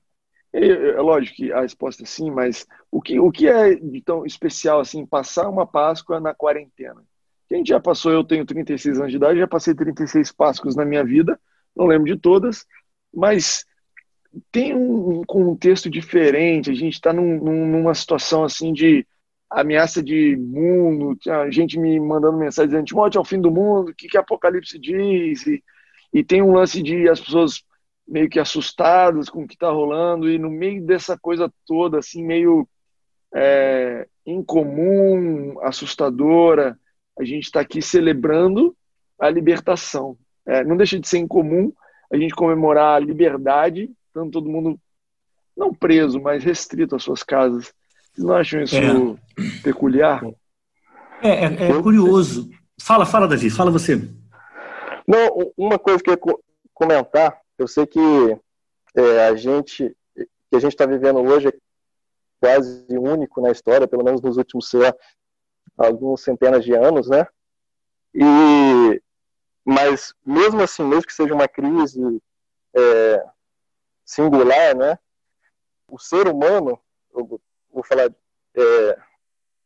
É, 0.52 0.66
é, 0.66 1.00
lógico 1.00 1.36
que 1.36 1.52
a 1.52 1.60
resposta 1.60 2.02
é 2.02 2.06
sim, 2.06 2.30
mas 2.30 2.66
o 2.90 3.00
que, 3.00 3.18
o 3.18 3.30
que 3.30 3.48
é 3.48 3.78
tão 4.04 4.24
especial 4.24 4.80
assim, 4.80 5.04
passar 5.04 5.48
uma 5.48 5.66
Páscoa 5.66 6.20
na 6.20 6.34
quarentena? 6.34 7.02
Quem 7.48 7.64
já 7.64 7.78
passou, 7.78 8.12
eu 8.12 8.24
tenho 8.24 8.44
36 8.44 8.98
anos 8.98 9.10
de 9.10 9.16
idade, 9.16 9.38
já 9.38 9.46
passei 9.46 9.74
36 9.74 10.32
Páscoas 10.32 10.74
na 10.74 10.84
minha 10.84 11.04
vida, 11.04 11.38
não 11.76 11.86
lembro 11.86 12.12
de 12.12 12.18
todas, 12.18 12.66
mas 13.14 13.64
tem 14.50 14.74
um 14.74 15.22
contexto 15.24 15.88
diferente, 15.90 16.70
a 16.70 16.74
gente 16.74 16.94
está 16.94 17.12
num, 17.12 17.38
numa 17.38 17.94
situação 17.94 18.44
assim 18.44 18.72
de 18.72 19.06
ameaça 19.50 20.02
de 20.02 20.36
mundo, 20.36 21.16
a 21.28 21.50
gente 21.50 21.78
me 21.78 21.98
mandando 22.00 22.36
mensagem 22.36 22.68
dizendo, 22.68 22.86
Timóteo, 22.86 23.18
é 23.18 23.22
o 23.22 23.24
fim 23.24 23.40
do 23.40 23.50
mundo, 23.50 23.90
o 23.90 23.94
que, 23.94 24.08
que 24.08 24.18
Apocalipse 24.18 24.78
diz? 24.78 25.46
E, 25.46 25.62
e 26.12 26.24
tem 26.24 26.42
um 26.42 26.52
lance 26.52 26.82
de 26.82 27.08
as 27.08 27.20
pessoas 27.20 27.62
meio 28.06 28.28
que 28.28 28.38
assustadas 28.38 29.28
com 29.28 29.42
o 29.42 29.46
que 29.46 29.54
está 29.54 29.70
rolando, 29.70 30.30
e 30.30 30.38
no 30.38 30.50
meio 30.50 30.84
dessa 30.84 31.16
coisa 31.18 31.52
toda, 31.66 31.98
assim, 31.98 32.24
meio 32.24 32.68
é, 33.34 34.06
incomum, 34.24 35.58
assustadora, 35.62 36.78
a 37.18 37.24
gente 37.24 37.44
está 37.44 37.60
aqui 37.60 37.80
celebrando 37.80 38.76
a 39.18 39.30
libertação. 39.30 40.16
É, 40.46 40.62
não 40.64 40.76
deixa 40.76 40.98
de 40.98 41.08
ser 41.08 41.18
incomum 41.18 41.72
a 42.12 42.16
gente 42.16 42.34
comemorar 42.34 42.96
a 42.96 43.00
liberdade, 43.00 43.90
tanto 44.16 44.30
todo 44.30 44.48
mundo 44.48 44.80
não 45.54 45.74
preso, 45.74 46.18
mas 46.18 46.42
restrito 46.42 46.96
às 46.96 47.02
suas 47.02 47.22
casas. 47.22 47.74
Vocês 48.14 48.26
não 48.26 48.34
acham 48.34 48.62
isso 48.62 48.76
é. 48.76 49.62
peculiar? 49.62 50.24
É, 51.22 51.28
é, 51.28 51.44
é, 51.44 51.82
curioso. 51.82 52.48
Fala, 52.80 53.04
fala, 53.04 53.28
Davi, 53.28 53.50
fala 53.50 53.70
você. 53.70 53.96
Não, 55.06 55.52
uma 55.54 55.78
coisa 55.78 56.02
que 56.02 56.08
eu 56.08 56.14
ia 56.14 56.36
comentar, 56.72 57.38
eu 57.58 57.68
sei 57.68 57.86
que 57.86 58.00
é, 58.96 59.26
a 59.26 59.36
gente 59.36 59.94
que 60.16 60.56
a 60.56 60.60
gente 60.60 60.72
está 60.72 60.86
vivendo 60.86 61.18
hoje 61.18 61.48
é 61.48 61.52
quase 62.40 62.86
único 62.90 63.42
na 63.42 63.50
história, 63.50 63.86
pelo 63.86 64.04
menos 64.04 64.22
nos 64.22 64.38
últimos 64.38 64.70
sei 64.70 64.80
lá, 64.80 64.94
alguns 65.76 66.22
centenas 66.22 66.64
de 66.64 66.72
anos, 66.72 67.08
né? 67.08 67.26
E 68.14 69.02
mas 69.62 70.14
mesmo 70.24 70.62
assim, 70.62 70.84
mesmo 70.84 71.06
que 71.06 71.12
seja 71.12 71.34
uma 71.34 71.48
crise 71.48 72.00
é, 72.74 73.24
singular, 74.06 74.74
né? 74.74 74.98
O 75.88 75.98
ser 75.98 76.28
humano, 76.28 76.80
eu 77.14 77.40
vou 77.70 77.84
falar 77.84 78.10
é, 78.54 78.98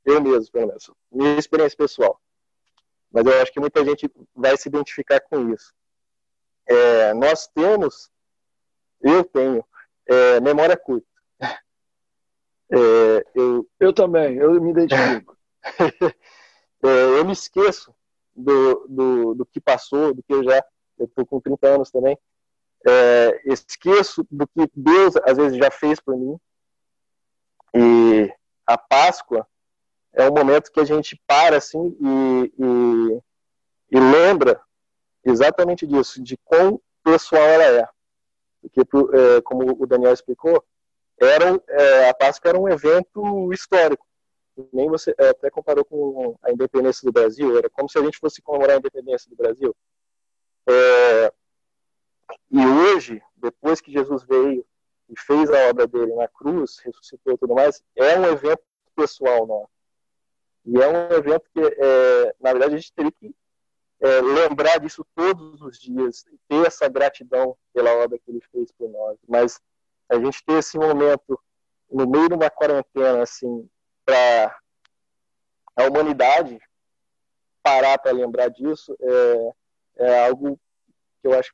eu 0.05 0.21
mesmo, 0.21 0.51
pelo 0.51 0.67
menos, 0.67 0.91
minha 1.13 1.39
experiência 1.39 1.77
pessoal. 1.77 2.21
Mas 3.13 3.27
eu 3.27 3.41
acho 3.41 3.53
que 3.53 3.61
muita 3.61 3.85
gente 3.85 4.11
vai 4.35 4.57
se 4.57 4.69
identificar 4.69 5.21
com 5.21 5.53
isso. 5.53 5.73
É, 6.67 7.15
nós 7.15 7.47
temos, 7.49 8.11
eu 9.01 9.25
tenho, 9.25 9.65
é, 10.07 10.41
memória 10.41 10.77
curta. 10.77 11.07
É, 12.73 13.27
eu, 13.35 13.69
eu 13.81 13.93
também, 13.93 14.37
eu 14.37 14.53
me 14.61 14.71
identifico. 14.71 15.37
É, 16.83 17.19
eu 17.19 17.25
me 17.27 17.33
esqueço 17.33 17.95
do, 18.35 18.87
do, 18.89 19.35
do, 19.35 19.45
que 19.45 19.61
passou, 19.61 20.15
do 20.15 20.23
que 20.23 20.33
eu 20.33 20.43
já. 20.43 20.65
Eu 20.99 21.05
estou 21.05 21.27
com 21.27 21.41
30 21.41 21.69
anos 21.69 21.91
também. 21.91 22.19
É, 22.87 23.41
esqueço 23.45 24.27
do 24.31 24.47
que 24.47 24.71
Deus 24.75 25.15
às 25.25 25.37
vezes 25.37 25.59
já 25.59 25.71
fez 25.71 26.01
por 26.01 26.17
mim. 26.17 26.39
E 27.75 28.33
a 28.67 28.79
Páscoa 28.79 29.47
é 30.13 30.29
um 30.29 30.35
momento 30.35 30.73
que 30.73 30.81
a 30.81 30.85
gente 30.85 31.21
para 31.27 31.57
assim 31.57 31.97
e, 32.01 32.53
e, 32.59 33.97
e 33.97 34.01
lembra 34.01 34.61
exatamente 35.25 35.87
disso, 35.87 36.23
de 36.23 36.37
quão 36.45 36.81
pessoal 37.03 37.43
ela 37.43 37.81
é. 37.81 37.89
Porque, 38.61 38.81
é, 38.81 39.41
como 39.43 39.83
o 39.83 39.87
Daniel 39.87 40.13
explicou, 40.13 40.65
era, 41.19 41.61
é, 41.69 42.09
a 42.09 42.15
Páscoa 42.15 42.49
era 42.49 42.59
um 42.59 42.69
evento 42.69 43.53
histórico. 43.53 44.07
Nem 44.73 44.89
você 44.89 45.15
é, 45.19 45.29
até 45.29 45.51
comparou 45.51 45.85
com 45.85 46.37
a 46.43 46.51
independência 46.51 47.05
do 47.05 47.13
Brasil, 47.13 47.57
era 47.57 47.71
como 47.71 47.89
se 47.89 47.99
a 47.99 48.03
gente 48.03 48.19
fosse 48.19 48.43
comemorar 48.43 48.77
a 48.77 48.79
independência 48.79 49.31
do 49.31 49.37
Brasil. 49.37 49.75
É, 50.69 51.33
e 52.51 52.67
hoje, 52.67 53.23
depois 53.37 53.81
que 53.81 53.93
Jesus 53.93 54.23
veio 54.25 54.65
e 55.09 55.19
fez 55.19 55.51
a 55.51 55.69
obra 55.69 55.87
dele 55.87 56.15
na 56.15 56.29
cruz, 56.29 56.79
ressuscitou 56.79 57.35
e 57.35 57.39
tudo 57.39 57.55
mais, 57.55 57.83
é 57.97 58.19
um 58.19 58.25
evento 58.27 58.63
pessoal 58.95 59.47
nosso. 59.47 59.71
E 60.65 60.81
é 60.81 60.89
um 60.89 61.13
evento 61.13 61.45
que, 61.53 61.61
é, 61.61 62.35
na 62.41 62.53
verdade, 62.53 62.75
a 62.75 62.79
gente 62.79 62.93
teria 62.93 63.13
que 63.13 63.35
é, 64.01 64.21
lembrar 64.21 64.79
disso 64.79 65.05
todos 65.15 65.61
os 65.61 65.79
dias, 65.79 66.25
ter 66.49 66.67
essa 66.67 66.89
gratidão 66.89 67.57
pela 67.73 67.93
obra 67.97 68.19
que 68.19 68.31
ele 68.31 68.41
fez 68.53 68.71
por 68.73 68.89
nós. 68.89 69.19
Mas 69.29 69.61
a 70.09 70.19
gente 70.19 70.45
ter 70.45 70.59
esse 70.59 70.79
momento 70.79 71.39
no 71.91 72.09
meio 72.09 72.29
de 72.29 72.35
uma 72.35 72.51
quarentena, 72.51 73.23
assim, 73.23 73.69
para 74.05 74.57
a 75.77 75.85
humanidade 75.85 76.59
parar 77.63 77.99
para 77.99 78.13
lembrar 78.13 78.49
disso, 78.49 78.97
é, 79.01 79.53
é 79.97 80.27
algo 80.27 80.59
que 81.21 81.29
eu 81.29 81.39
acho 81.39 81.53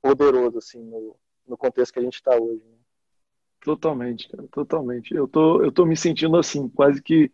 poderoso, 0.00 0.58
assim, 0.58 0.82
no, 0.82 1.16
no 1.46 1.56
contexto 1.56 1.92
que 1.92 1.98
a 1.98 2.02
gente 2.02 2.14
está 2.14 2.36
hoje. 2.36 2.62
Né? 2.64 2.78
Totalmente, 3.60 4.28
cara, 4.28 4.46
totalmente. 4.50 5.14
Eu 5.14 5.26
tô, 5.26 5.62
eu 5.62 5.72
tô 5.72 5.84
me 5.84 5.96
sentindo 5.96 6.36
assim, 6.36 6.68
quase 6.68 7.02
que 7.02 7.30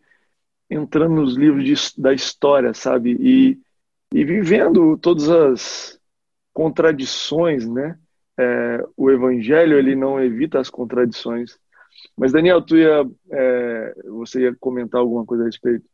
entrando 0.69 1.15
nos 1.15 1.35
livros 1.35 1.63
de, 1.63 2.01
da 2.01 2.13
história, 2.13 2.73
sabe? 2.73 3.15
E, 3.19 3.59
e 4.13 4.25
vivendo 4.25 4.97
todas 4.97 5.29
as 5.29 5.99
contradições, 6.53 7.67
né? 7.67 7.97
É, 8.37 8.83
o 8.97 9.09
evangelho 9.09 9.77
ele 9.77 9.95
não 9.95 10.19
evita 10.19 10.59
as 10.59 10.69
contradições. 10.69 11.57
Mas 12.17 12.31
Daniel, 12.31 12.61
tu 12.61 12.75
ia, 12.75 13.07
é, 13.31 13.95
você 14.05 14.41
ia 14.41 14.55
comentar 14.59 14.99
alguma 14.99 15.25
coisa 15.25 15.43
a 15.43 15.45
respeito? 15.45 15.85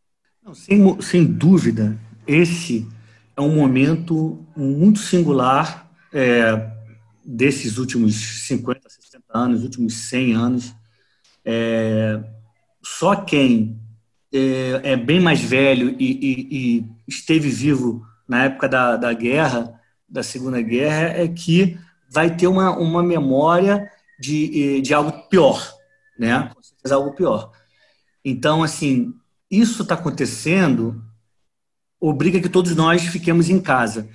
Não, 0.42 0.54
sem, 0.54 1.02
sem 1.02 1.26
dúvida, 1.26 1.96
esse 2.26 2.88
é 3.36 3.42
um 3.42 3.54
momento 3.54 4.44
muito 4.56 5.00
singular 5.00 5.91
é, 6.14 6.72
desses 7.26 7.78
últimos 7.78 8.16
50, 8.48 8.90
60 8.90 9.24
anos, 9.34 9.64
últimos 9.64 9.94
100 9.94 10.34
anos. 10.36 10.76
É, 11.44 12.22
só 12.84 13.16
quem 13.16 13.80
é, 14.34 14.92
é 14.92 14.98
bem 14.98 15.20
mais 15.20 15.42
velho 15.42 15.96
e, 16.00 16.12
e, 16.12 16.78
e, 16.80 16.86
esteve 17.08 17.50
vivo 17.50 18.06
na 18.28 18.46
época 18.46 18.68
da, 18.68 18.96
da 18.96 19.14
guerra, 19.14 19.80
da 20.08 20.24
Segunda 20.24 20.62
Guerra, 20.62 21.10
é 21.10 21.28
que 21.28 21.78
vai 22.10 22.36
ter 22.36 22.48
uma, 22.48 22.72
uma 22.78 23.02
memória 23.02 23.90
de, 24.20 24.82
de 24.82 24.94
algo 24.94 25.28
pior, 25.30 25.74
né? 26.18 26.50
Com 26.54 26.62
certeza 26.62 26.96
algo 26.96 27.16
pior. 27.16 27.52
Então, 28.24 28.62
assim, 28.62 29.14
isso 29.50 29.82
está 29.82 29.96
acontecendo 29.96 31.04
obriga 32.02 32.42
que 32.42 32.50
todos 32.50 32.76
nós 32.76 33.04
fiquemos 33.04 33.48
em 33.48 33.62
casa. 33.62 34.10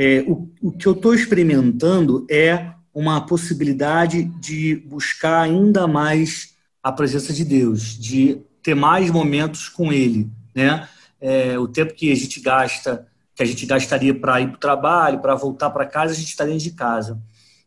É, 0.00 0.24
o, 0.28 0.48
o 0.62 0.70
que 0.70 0.86
eu 0.86 0.92
estou 0.92 1.12
experimentando 1.12 2.24
é 2.30 2.70
uma 2.94 3.20
possibilidade 3.26 4.22
de 4.22 4.76
buscar 4.86 5.40
ainda 5.40 5.88
mais 5.88 6.54
a 6.80 6.92
presença 6.92 7.32
de 7.32 7.44
Deus, 7.44 7.98
de 7.98 8.40
ter 8.62 8.76
mais 8.76 9.10
momentos 9.10 9.68
com 9.68 9.92
Ele, 9.92 10.30
né? 10.54 10.88
É, 11.20 11.58
o 11.58 11.66
tempo 11.66 11.94
que 11.94 12.12
a 12.12 12.14
gente 12.14 12.38
gasta, 12.40 13.08
que 13.34 13.42
a 13.42 13.46
gente 13.46 13.66
gastaria 13.66 14.14
para 14.14 14.40
ir 14.40 14.46
para 14.46 14.54
o 14.54 14.60
trabalho, 14.60 15.18
para 15.18 15.34
voltar 15.34 15.70
para 15.70 15.84
casa, 15.84 16.12
a 16.12 16.16
gente 16.16 16.28
está 16.28 16.44
dentro 16.44 16.60
de 16.60 16.70
casa. 16.70 17.20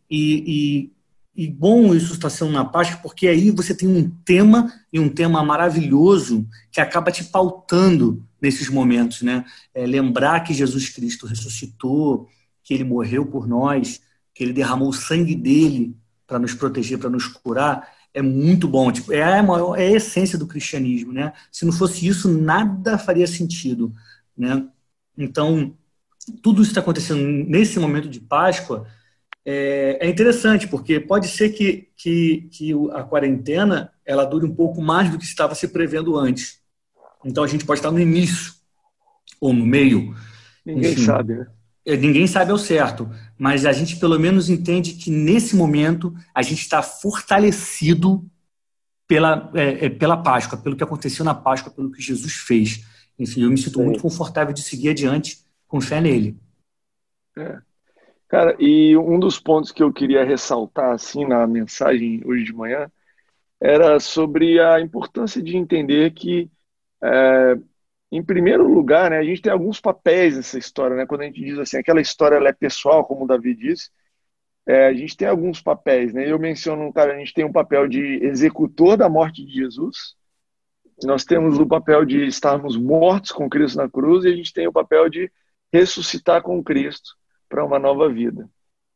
E, 0.10 0.90
e, 1.36 1.44
e 1.44 1.52
bom 1.52 1.94
isso 1.94 2.14
está 2.14 2.30
sendo 2.30 2.52
na 2.52 2.64
Páscoa, 2.64 3.02
porque 3.04 3.28
aí 3.28 3.52
você 3.52 3.76
tem 3.76 3.90
um 3.90 4.10
tema 4.24 4.72
e 4.92 5.02
um 5.02 5.10
tema 5.10 5.44
maravilhoso 5.44 6.48
que 6.72 6.80
acaba 6.80 7.12
te 7.12 7.26
pautando 7.26 8.26
nesses 8.42 8.70
momentos, 8.70 9.22
né? 9.22 9.46
É, 9.74 9.86
lembrar 9.86 10.42
que 10.42 10.54
Jesus 10.54 10.90
Cristo 10.90 11.28
ressuscitou, 11.28 12.28
que 12.64 12.74
Ele 12.74 12.84
morreu 12.84 13.26
por 13.26 13.48
nós, 13.48 14.02
que 14.34 14.44
Ele 14.44 14.54
derramou 14.54 14.90
o 14.90 14.94
sangue 14.94 15.36
dele 15.36 15.96
para 16.26 16.40
nos 16.40 16.54
proteger, 16.54 16.98
para 16.98 17.10
nos 17.10 17.28
curar, 17.28 17.88
é 18.14 18.22
muito 18.22 18.68
bom. 18.68 18.92
Tipo, 18.92 19.14
é, 19.14 19.40
a 19.40 19.44
maior, 19.44 19.78
é 19.78 19.88
a 19.88 19.92
essência 19.92 20.38
do 20.38 20.48
cristianismo, 20.48 21.14
né? 21.14 21.34
Se 21.52 21.66
não 21.66 21.72
fosse 21.72 22.08
isso, 22.08 22.30
nada 22.30 22.98
faria 22.98 23.28
sentido, 23.28 23.94
né? 24.36 24.68
Então, 25.18 25.76
tudo 26.42 26.62
isso 26.62 26.72
está 26.72 26.82
acontecendo 26.82 27.22
nesse 27.22 27.80
momento 27.80 28.10
de 28.10 28.20
Páscoa 28.20 28.88
é, 29.46 29.98
é, 30.02 30.10
interessante, 30.10 30.68
porque 30.68 31.00
pode 31.00 31.28
ser 31.28 31.50
que, 31.50 31.90
que, 31.96 32.48
que 32.52 32.74
a 32.94 33.04
quarentena 33.04 33.92
ela 34.06 34.24
dure 34.26 34.46
um 34.46 34.54
pouco 34.54 34.82
mais 34.82 35.10
do 35.10 35.18
que 35.18 35.26
estava 35.26 35.56
se 35.56 35.68
prevendo 35.68 36.18
antes. 36.18 36.61
Então, 37.24 37.44
a 37.44 37.48
gente 37.48 37.66
pode 37.66 37.80
estar 37.80 37.92
no 37.92 38.00
início 38.00 38.54
ou 39.40 39.54
no 39.54 39.66
meio. 39.66 40.16
Ninguém 40.66 40.94
enfim, 40.94 41.06
sabe, 41.06 41.36
né? 41.36 41.48
É, 41.86 41.98
ninguém 41.98 42.28
sabe 42.28 42.52
ao 42.52 42.58
certo, 42.60 43.10
mas 43.38 43.66
a 43.66 43.74
gente 43.74 43.98
pelo 43.98 44.20
menos 44.20 44.50
entende 44.50 44.94
que 44.94 45.10
nesse 45.10 45.56
momento 45.56 46.14
a 46.34 46.44
gente 46.44 46.62
está 46.62 46.84
fortalecido 46.84 48.24
pela, 49.08 49.52
é, 49.56 49.86
é, 49.86 49.90
pela 49.90 50.16
Páscoa, 50.16 50.60
pelo 50.60 50.76
que 50.76 50.84
aconteceu 50.84 51.26
na 51.26 51.34
Páscoa, 51.34 51.72
pelo 51.72 51.92
que 51.92 52.02
Jesus 52.02 52.34
fez. 52.34 52.86
Enfim, 53.18 53.44
eu 53.44 53.50
me 53.50 53.58
sinto 53.58 53.80
Sim. 53.80 53.86
muito 53.86 54.02
confortável 54.02 54.54
de 54.54 54.62
seguir 54.62 54.90
adiante 54.90 55.40
com 55.68 55.82
fé 55.82 56.00
nele. 56.00 56.38
É. 57.36 57.60
Cara, 58.28 58.56
e 58.60 58.96
um 58.96 59.20
dos 59.20 59.40
pontos 59.40 59.72
que 59.72 59.84
eu 59.84 59.92
queria 59.92 60.24
ressaltar 60.24 60.92
assim 60.94 61.26
na 61.26 61.46
mensagem 61.48 62.22
hoje 62.26 62.46
de 62.46 62.54
manhã 62.54 62.90
era 63.60 64.00
sobre 64.00 64.60
a 64.60 64.80
importância 64.80 65.42
de 65.42 65.58
entender 65.58 66.12
que 66.12 66.50
é, 67.04 67.56
em 68.12 68.24
primeiro 68.24 68.68
lugar, 68.68 69.12
né, 69.12 69.18
a 69.18 69.24
gente 69.24 69.42
tem 69.42 69.52
alguns 69.52 69.80
papéis 69.80 70.36
nessa 70.36 70.58
história, 70.58 70.96
né? 70.96 71.06
Quando 71.06 71.22
a 71.22 71.26
gente 71.26 71.42
diz 71.42 71.58
assim, 71.58 71.78
aquela 71.78 72.02
história 72.02 72.36
é 72.36 72.54
pessoal, 72.54 73.06
como 73.06 73.24
o 73.24 73.28
Davi 73.28 73.56
disse, 73.56 73.90
é, 74.68 74.88
a 74.88 74.94
gente 74.94 75.16
tem 75.16 75.28
alguns 75.28 75.62
papéis, 75.62 76.14
né? 76.14 76.30
Eu 76.30 76.38
menciono, 76.38 76.92
cara, 76.94 77.14
a 77.14 77.18
gente 77.18 77.34
tem 77.34 77.46
um 77.46 77.52
papel 77.52 77.88
de 77.88 78.24
executor 78.24 78.98
da 78.98 79.10
morte 79.10 79.46
de 79.46 79.52
Jesus, 79.54 80.16
nós 81.04 81.24
temos 81.24 81.58
o 81.58 81.66
papel 81.66 82.06
de 82.06 82.26
estarmos 82.26 82.78
mortos 82.78 83.32
com 83.32 83.50
Cristo 83.50 83.78
na 83.78 83.90
cruz 83.90 84.24
e 84.24 84.28
a 84.28 84.36
gente 84.36 84.54
tem 84.54 84.68
o 84.68 84.74
papel 84.74 85.10
de 85.10 85.32
ressuscitar 85.74 86.42
com 86.42 86.64
Cristo 86.64 87.16
para 87.50 87.66
uma 87.66 87.80
nova 87.80 88.08
vida. 88.10 88.48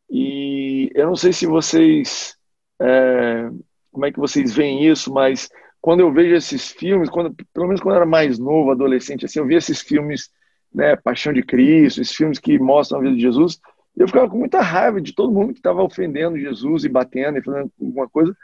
E 0.10 0.92
eu 0.94 1.08
não 1.08 1.16
sei 1.16 1.34
se 1.34 1.48
vocês, 1.48 2.38
é, 2.80 3.50
como 3.92 4.06
é 4.06 4.12
que 4.12 4.20
vocês 4.20 4.54
veem 4.54 4.86
isso, 4.86 5.12
mas 5.12 5.50
quando 5.86 6.00
eu 6.00 6.12
vejo 6.12 6.34
esses 6.34 6.72
filmes, 6.72 7.12
quando, 7.12 7.32
pelo 7.54 7.68
menos 7.68 7.80
quando 7.80 7.94
eu 7.94 7.98
era 7.98 8.08
mais 8.08 8.40
novo, 8.40 8.72
adolescente, 8.72 9.24
assim, 9.24 9.38
eu 9.38 9.46
via 9.46 9.60
esses 9.60 9.82
filmes, 9.82 10.32
né, 10.74 10.96
Paixão 10.96 11.32
de 11.32 11.44
Cristo, 11.44 12.02
esses 12.02 12.16
filmes 12.16 12.40
que 12.40 12.58
mostram 12.58 12.98
a 12.98 13.04
vida 13.04 13.14
de 13.14 13.22
Jesus, 13.22 13.62
eu 13.96 14.08
ficava 14.08 14.28
com 14.28 14.36
muita 14.36 14.62
raiva 14.62 15.00
de 15.00 15.14
todo 15.14 15.32
mundo 15.32 15.54
que 15.54 15.60
estava 15.60 15.84
ofendendo 15.84 16.40
Jesus 16.40 16.86
e 16.86 16.90
batendo 16.90 17.38
e 17.38 17.44
fazendo 17.44 17.72
alguma 17.80 18.10
coisa, 18.10 18.36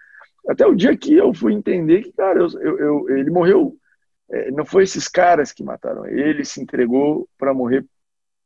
até 0.48 0.68
o 0.68 0.76
dia 0.76 0.96
que 0.96 1.16
eu 1.16 1.34
fui 1.34 1.52
entender 1.54 2.04
que, 2.04 2.12
cara, 2.12 2.42
eu, 2.42 2.48
eu, 2.62 2.78
eu 2.78 3.18
ele 3.18 3.32
morreu, 3.32 3.76
é, 4.30 4.52
não 4.52 4.64
foi 4.64 4.84
esses 4.84 5.08
caras 5.08 5.52
que 5.52 5.64
mataram, 5.64 6.06
ele 6.06 6.46
se 6.46 6.62
entregou 6.62 7.28
para 7.40 7.56
morrer 7.56 7.84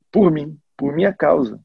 por 0.09 0.31
mim, 0.31 0.57
por 0.77 0.93
minha 0.93 1.11
causa 1.11 1.59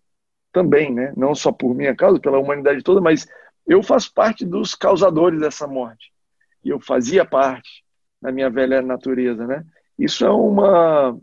também, 0.53 0.93
né? 0.93 1.13
Não 1.17 1.33
só 1.37 1.53
por 1.53 1.77
minha 1.77 1.95
causa, 1.95 2.19
pela 2.19 2.41
humanidade 2.41 2.83
toda, 2.83 3.01
mas 3.01 3.29
eu 3.69 3.85
faço 3.85 4.13
parte 4.13 4.45
dos 4.45 4.75
causadores 4.75 5.39
dessa 5.39 5.69
morte 5.69 6.11
e 6.65 6.71
eu 6.71 6.81
fazia 6.81 7.25
parte 7.25 7.85
da 8.21 8.31
minha 8.31 8.51
velha 8.51 8.83
natureza, 8.83 9.47
né? 9.47 9.65
Isso 9.99 10.25
é 10.25 10.31
uma, 10.31 11.19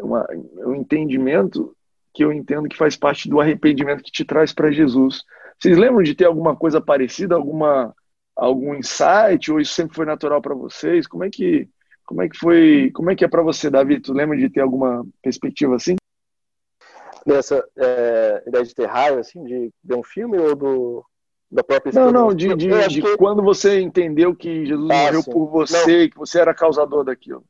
uma 0.00 0.26
um 0.66 0.74
entendimento 0.74 1.76
que 2.14 2.24
eu 2.24 2.32
entendo 2.32 2.68
que 2.68 2.76
faz 2.76 2.96
parte 2.96 3.28
do 3.28 3.40
arrependimento 3.40 4.02
que 4.02 4.10
te 4.10 4.24
traz 4.24 4.52
para 4.52 4.70
Jesus. 4.70 5.22
Vocês 5.58 5.78
lembram 5.78 6.02
de 6.02 6.14
ter 6.14 6.26
alguma 6.26 6.54
coisa 6.54 6.80
parecida, 6.80 7.34
alguma 7.34 7.94
algum 8.34 8.74
insight 8.74 9.50
ou 9.50 9.60
isso 9.60 9.74
sempre 9.74 9.94
foi 9.94 10.06
natural 10.06 10.40
para 10.40 10.54
vocês? 10.54 11.06
Como 11.06 11.24
é 11.24 11.30
que 11.30 11.68
como 12.04 12.20
é 12.20 12.28
que 12.28 12.36
foi, 12.36 12.90
como 12.92 13.10
é 13.10 13.16
que 13.16 13.24
é 13.24 13.28
para 13.28 13.42
você, 13.42 13.70
Davi? 13.70 14.00
Tu 14.00 14.12
lembra 14.12 14.36
de 14.36 14.50
ter 14.50 14.60
alguma 14.60 15.06
perspectiva 15.22 15.76
assim? 15.76 15.96
Dessa 17.24 17.64
é, 17.76 18.42
ideia 18.46 18.64
de 18.64 18.74
ter 18.74 18.86
raiva, 18.86 19.20
assim, 19.20 19.42
de 19.44 19.70
ver 19.82 19.94
um 19.94 20.02
filme 20.02 20.36
ou 20.36 20.54
do 20.54 21.04
da 21.52 21.62
própria 21.62 21.92
Não, 21.92 22.10
não, 22.10 22.34
de, 22.34 22.54
de, 22.56 22.88
de 22.88 23.02
que... 23.02 23.16
quando 23.18 23.42
você 23.42 23.78
entendeu 23.78 24.34
que 24.34 24.64
Jesus 24.64 24.90
ah, 24.90 24.94
morreu 24.94 25.22
sim. 25.22 25.30
por 25.30 25.46
você, 25.50 26.02
não. 26.02 26.08
que 26.08 26.16
você 26.16 26.40
era 26.40 26.54
causador 26.54 27.04
daquilo. 27.04 27.44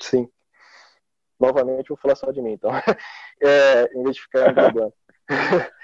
Sim. 0.00 0.28
Novamente 1.38 1.88
vou 1.88 1.96
falar 1.96 2.16
só 2.16 2.32
de 2.32 2.42
mim, 2.42 2.52
então. 2.52 2.70
É, 3.38 3.84
em 3.94 4.02
vez 4.02 4.16
de 4.16 4.22
ficar 4.22 4.54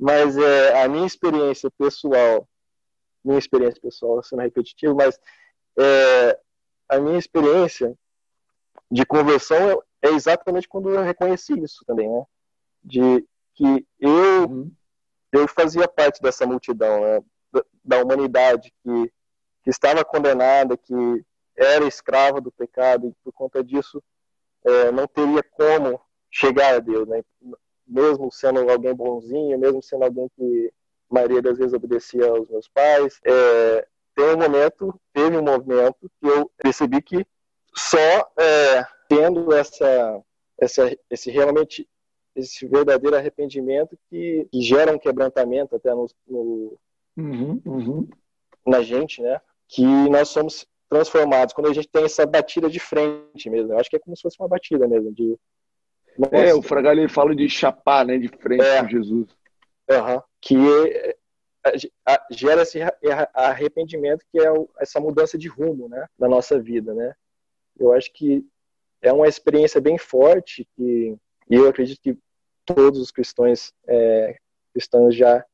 Mas 0.00 0.38
é, 0.38 0.82
a 0.82 0.88
minha 0.88 1.06
experiência 1.06 1.70
pessoal, 1.70 2.48
minha 3.22 3.38
experiência 3.38 3.78
pessoal, 3.78 4.22
sendo 4.22 4.40
repetitivo, 4.40 4.94
mas 4.94 5.20
é, 5.78 6.40
a 6.88 6.98
minha 6.98 7.18
experiência 7.18 7.94
de 8.90 9.04
conversão 9.04 9.82
é, 10.02 10.08
é, 10.08 10.10
exatamente 10.12 10.66
quando 10.66 10.88
eu 10.88 11.02
reconheci 11.02 11.52
isso 11.60 11.84
também, 11.86 12.08
né? 12.08 12.24
De 12.82 13.28
que 13.54 13.86
eu 14.00 14.48
uhum 14.48 14.72
eu 15.38 15.48
fazia 15.48 15.88
parte 15.88 16.22
dessa 16.22 16.46
multidão, 16.46 17.00
né, 17.00 17.20
da 17.84 18.02
humanidade 18.02 18.72
que, 18.82 19.12
que, 19.62 19.70
estava 19.70 20.04
condenada, 20.04 20.76
que 20.76 21.24
era 21.56 21.84
escrava 21.86 22.40
do 22.40 22.52
pecado, 22.52 23.08
e 23.08 23.14
por 23.22 23.32
conta 23.32 23.62
disso 23.62 24.02
é, 24.64 24.92
não 24.92 25.06
teria 25.06 25.42
como 25.42 26.00
chegar 26.30 26.74
a 26.74 26.78
Deus, 26.78 27.06
né? 27.06 27.22
mesmo 27.86 28.30
sendo 28.32 28.68
alguém 28.70 28.94
bonzinho, 28.94 29.58
mesmo 29.58 29.82
sendo 29.82 30.04
alguém 30.04 30.28
que 30.36 30.72
a 31.10 31.14
maioria 31.14 31.42
das 31.42 31.58
vezes 31.58 31.74
obedecia 31.74 32.26
aos 32.26 32.48
meus 32.48 32.68
pais. 32.68 33.20
É, 33.24 33.86
tem 34.14 34.26
um 34.26 34.38
momento, 34.38 34.98
teve 35.12 35.36
um 35.36 35.42
momento 35.42 36.10
que 36.20 36.26
eu 36.26 36.50
percebi 36.56 37.02
que 37.02 37.26
só 37.74 38.32
é, 38.38 38.86
tendo 39.08 39.52
essa, 39.52 40.22
essa, 40.58 40.96
esse 41.10 41.30
realmente 41.30 41.88
esse 42.34 42.66
verdadeiro 42.66 43.16
arrependimento 43.16 43.96
que, 44.08 44.46
que 44.50 44.60
gera 44.60 44.92
um 44.92 44.98
quebrantamento 44.98 45.76
até 45.76 45.94
no, 45.94 46.06
no 46.26 46.78
uhum, 47.16 47.62
uhum. 47.64 48.08
na 48.66 48.82
gente, 48.82 49.22
né? 49.22 49.40
Que 49.68 49.84
nós 49.84 50.28
somos 50.28 50.66
transformados 50.88 51.54
quando 51.54 51.68
a 51.68 51.72
gente 51.72 51.88
tem 51.88 52.04
essa 52.04 52.26
batida 52.26 52.68
de 52.68 52.78
frente 52.78 53.48
mesmo. 53.48 53.72
Eu 53.72 53.78
acho 53.78 53.88
que 53.88 53.96
é 53.96 53.98
como 53.98 54.16
se 54.16 54.22
fosse 54.22 54.38
uma 54.38 54.48
batida 54.48 54.86
mesmo 54.86 55.12
de 55.12 55.38
Nossa. 56.18 56.36
É, 56.36 56.54
o 56.54 56.62
Fragalho 56.62 57.08
fala 57.08 57.34
de 57.34 57.48
chapar, 57.48 58.04
né, 58.04 58.18
de 58.18 58.28
frente 58.28 58.64
é. 58.64 58.82
com 58.82 58.88
Jesus. 58.88 59.28
Uhum. 59.90 60.22
Que 60.40 60.56
é, 60.96 61.16
gera 62.30 62.62
esse 62.62 62.80
arrependimento 63.32 64.24
que 64.30 64.40
é 64.40 64.48
essa 64.78 65.00
mudança 65.00 65.38
de 65.38 65.48
rumo, 65.48 65.88
né, 65.88 66.06
na 66.18 66.28
nossa 66.28 66.60
vida, 66.60 66.92
né? 66.94 67.14
Eu 67.78 67.92
acho 67.92 68.12
que 68.12 68.44
é 69.02 69.12
uma 69.12 69.26
experiência 69.26 69.80
bem 69.80 69.98
forte 69.98 70.66
que 70.76 71.16
e 71.48 71.54
eu 71.54 71.68
acredito 71.68 72.00
que 72.00 72.16
todos 72.64 72.98
os 72.98 73.10
cristãos, 73.10 73.72
é, 73.86 74.36
cristãos 74.72 75.14
já 75.14 75.44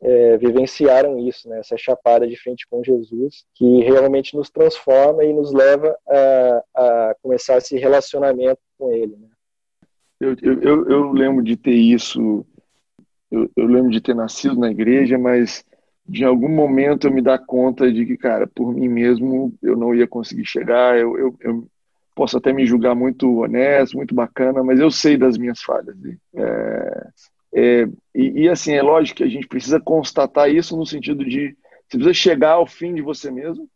é, 0.00 0.36
vivenciaram 0.36 1.18
isso, 1.18 1.48
né? 1.48 1.60
essa 1.60 1.76
chapada 1.76 2.26
de 2.26 2.36
frente 2.36 2.66
com 2.68 2.84
Jesus, 2.84 3.44
que 3.54 3.80
realmente 3.80 4.36
nos 4.36 4.50
transforma 4.50 5.24
e 5.24 5.32
nos 5.32 5.52
leva 5.52 5.96
a, 6.06 6.64
a 6.74 7.16
começar 7.22 7.56
esse 7.56 7.76
relacionamento 7.78 8.60
com 8.78 8.92
Ele. 8.92 9.16
Né? 9.16 9.28
Eu, 10.20 10.36
eu, 10.42 10.88
eu 10.88 11.12
lembro 11.12 11.42
de 11.42 11.56
ter 11.56 11.74
isso, 11.74 12.44
eu, 13.30 13.50
eu 13.56 13.66
lembro 13.66 13.90
de 13.90 14.00
ter 14.00 14.14
nascido 14.14 14.56
na 14.56 14.70
igreja, 14.70 15.18
mas 15.18 15.64
de 16.06 16.24
algum 16.24 16.48
momento 16.48 17.06
eu 17.06 17.12
me 17.12 17.22
dar 17.22 17.38
conta 17.38 17.90
de 17.90 18.04
que, 18.04 18.16
cara, 18.16 18.46
por 18.46 18.74
mim 18.74 18.88
mesmo 18.88 19.54
eu 19.62 19.76
não 19.76 19.94
ia 19.94 20.06
conseguir 20.06 20.44
chegar, 20.44 20.98
eu, 20.98 21.16
eu, 21.18 21.36
eu, 21.40 21.66
posso 22.14 22.38
até 22.38 22.52
me 22.52 22.64
julgar 22.64 22.94
muito 22.94 23.40
honesto, 23.40 23.96
muito 23.96 24.14
bacana, 24.14 24.62
mas 24.62 24.78
eu 24.78 24.90
sei 24.90 25.16
das 25.16 25.36
minhas 25.36 25.60
falhas. 25.60 25.96
É, 26.34 27.08
é, 27.54 27.88
e, 28.14 28.42
e, 28.42 28.48
assim, 28.48 28.72
é 28.72 28.82
lógico 28.82 29.18
que 29.18 29.24
a 29.24 29.28
gente 29.28 29.46
precisa 29.46 29.80
constatar 29.80 30.50
isso 30.50 30.76
no 30.76 30.86
sentido 30.86 31.24
de 31.24 31.56
você 31.88 31.98
precisa 31.98 32.14
chegar 32.14 32.52
ao 32.52 32.66
fim 32.66 32.94
de 32.94 33.02
você 33.02 33.30
mesmo, 33.30 33.68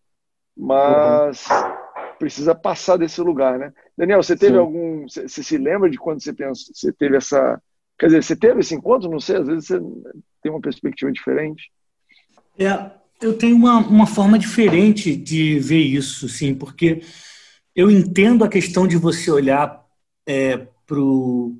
mas 0.57 1.47
uhum. 1.47 2.17
precisa 2.19 2.55
passar 2.55 2.97
desse 2.97 3.21
lugar, 3.21 3.59
né? 3.59 3.73
Daniel, 3.97 4.23
você 4.23 4.37
teve 4.37 4.55
Sim. 4.55 4.59
algum. 4.59 5.09
Você, 5.09 5.29
você, 5.29 5.43
se 5.43 5.59
lembra 5.59 5.89
de 5.91 5.99
quando 5.99 6.23
você 6.23 6.33
pensou, 6.33 6.75
você 6.75 6.93
teve 6.93 7.17
essa. 7.17 7.61
Quer 7.99 8.07
dizer, 8.07 8.23
você 8.23 8.37
teve 8.37 8.61
esse 8.61 8.75
encontro? 8.75 9.11
Não 9.11 9.21
sei, 9.21 9.37
às 9.37 9.47
vezes 9.47 9.67
você 9.67 9.81
tem 10.43 10.51
uma 10.51 10.61
perspectiva 10.61 11.13
diferente. 11.13 11.71
É, 12.59 12.91
eu 13.21 13.37
tenho 13.37 13.57
uma, 13.57 13.79
uma 13.79 14.07
forma 14.07 14.39
diferente 14.39 15.15
de 15.17 15.59
ver 15.59 15.83
isso, 15.83 16.29
sim, 16.29 16.55
porque 16.55 17.03
eu 17.79 17.89
entendo 17.89 18.43
a 18.43 18.49
questão 18.49 18.89
de 18.89 18.97
você 18.97 19.31
olhar 19.31 19.85
é, 20.27 20.67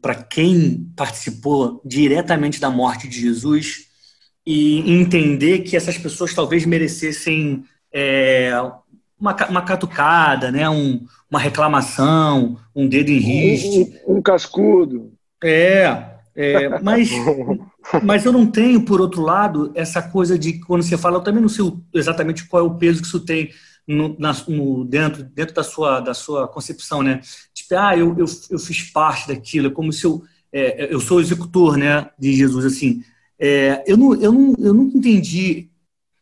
para 0.03 0.17
quem 0.17 0.91
participou 0.97 1.81
diretamente 1.85 2.61
da 2.61 2.69
morte 2.69 3.07
de 3.07 3.21
Jesus 3.21 3.85
e 4.45 4.81
entender 5.01 5.61
que 5.61 5.77
essas 5.77 5.97
pessoas 5.97 6.35
talvez 6.35 6.67
merecessem 6.67 7.63
é, 7.93 8.51
uma, 9.17 9.37
uma 9.49 9.63
catucada, 9.63 10.51
né? 10.51 10.69
Um, 10.69 11.07
uma 11.31 11.39
reclamação, 11.39 12.59
um 12.75 12.89
dedo 12.89 13.11
em 13.11 13.19
riste. 13.21 14.01
Um, 14.05 14.17
um, 14.17 14.21
cascudo. 14.23 15.13
É, 15.45 16.05
é, 16.35 16.81
mas, 16.81 17.11
mas 18.03 18.25
eu 18.25 18.33
não 18.33 18.45
tenho, 18.45 18.83
por 18.85 19.01
outro 19.01 19.23
lado, 19.23 19.71
essa 19.73 20.03
coisa 20.03 20.37
de 20.37 20.55
quando 20.55 20.83
você 20.83 20.99
fala, 20.99 21.19
eu 21.19 21.23
também 21.23 21.41
não 21.41 21.49
sei 21.49 21.65
exatamente 21.95 22.45
qual 22.49 22.65
é 22.65 22.67
o 22.67 22.75
peso 22.75 23.03
que 23.03 23.07
isso 23.07 23.21
tem 23.21 23.51
no, 23.89 24.15
na, 24.19 24.37
no, 24.47 24.85
dentro, 24.85 25.25
dentro 25.25 25.55
da, 25.55 25.63
sua, 25.65 26.01
da 26.01 26.13
sua 26.13 26.47
concepção, 26.47 27.03
né? 27.03 27.23
Tipo, 27.55 27.75
ah, 27.77 27.97
eu, 27.97 28.15
eu, 28.19 28.27
eu 28.51 28.59
fiz 28.59 28.83
parte 28.83 29.27
daquilo, 29.27 29.69
é 29.69 29.71
como 29.71 29.91
se 29.91 30.05
eu, 30.05 30.23
é, 30.53 30.93
eu 30.93 31.01
sou 31.01 31.21
executor 31.21 31.79
né, 31.79 32.11
de 32.19 32.35
Jesus, 32.35 32.67
assim. 32.67 33.03
É, 33.39 33.83
eu, 33.87 33.97
não, 33.97 34.15
eu, 34.17 34.31
não, 34.31 34.55
eu 34.59 34.75
nunca 34.75 34.99
entendi. 34.99 35.71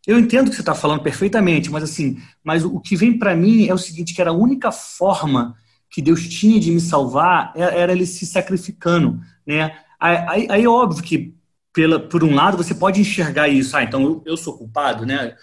Eu 0.06 0.18
entendo 0.18 0.46
o 0.46 0.50
que 0.50 0.56
você 0.56 0.62
está 0.62 0.74
falando 0.74 1.02
perfeitamente, 1.02 1.68
mas 1.68 1.82
assim, 1.82 2.18
mas 2.44 2.64
o 2.64 2.78
que 2.78 2.94
vem 2.94 3.18
para 3.18 3.34
mim 3.34 3.66
é 3.66 3.74
o 3.74 3.78
seguinte, 3.78 4.14
que 4.14 4.20
era 4.20 4.30
a 4.30 4.34
única 4.34 4.70
forma 4.70 5.56
que 5.90 6.00
Deus 6.00 6.28
tinha 6.28 6.60
de 6.60 6.70
me 6.70 6.80
salvar 6.80 7.52
é, 7.56 7.80
era 7.80 7.92
ele 7.92 8.06
se 8.06 8.24
sacrificando, 8.24 9.20
né? 9.44 9.76
Aí, 9.98 10.46
aí 10.48 10.64
é 10.64 10.68
óbvio 10.68 11.02
que 11.02 11.34
pela, 11.72 11.98
por 11.98 12.22
um 12.22 12.34
lado 12.34 12.56
você 12.56 12.74
pode 12.74 13.00
enxergar 13.00 13.48
isso, 13.48 13.76
ah, 13.76 13.82
então 13.82 14.02
eu, 14.02 14.22
eu 14.24 14.36
sou 14.36 14.56
culpado, 14.56 15.04
né? 15.04 15.34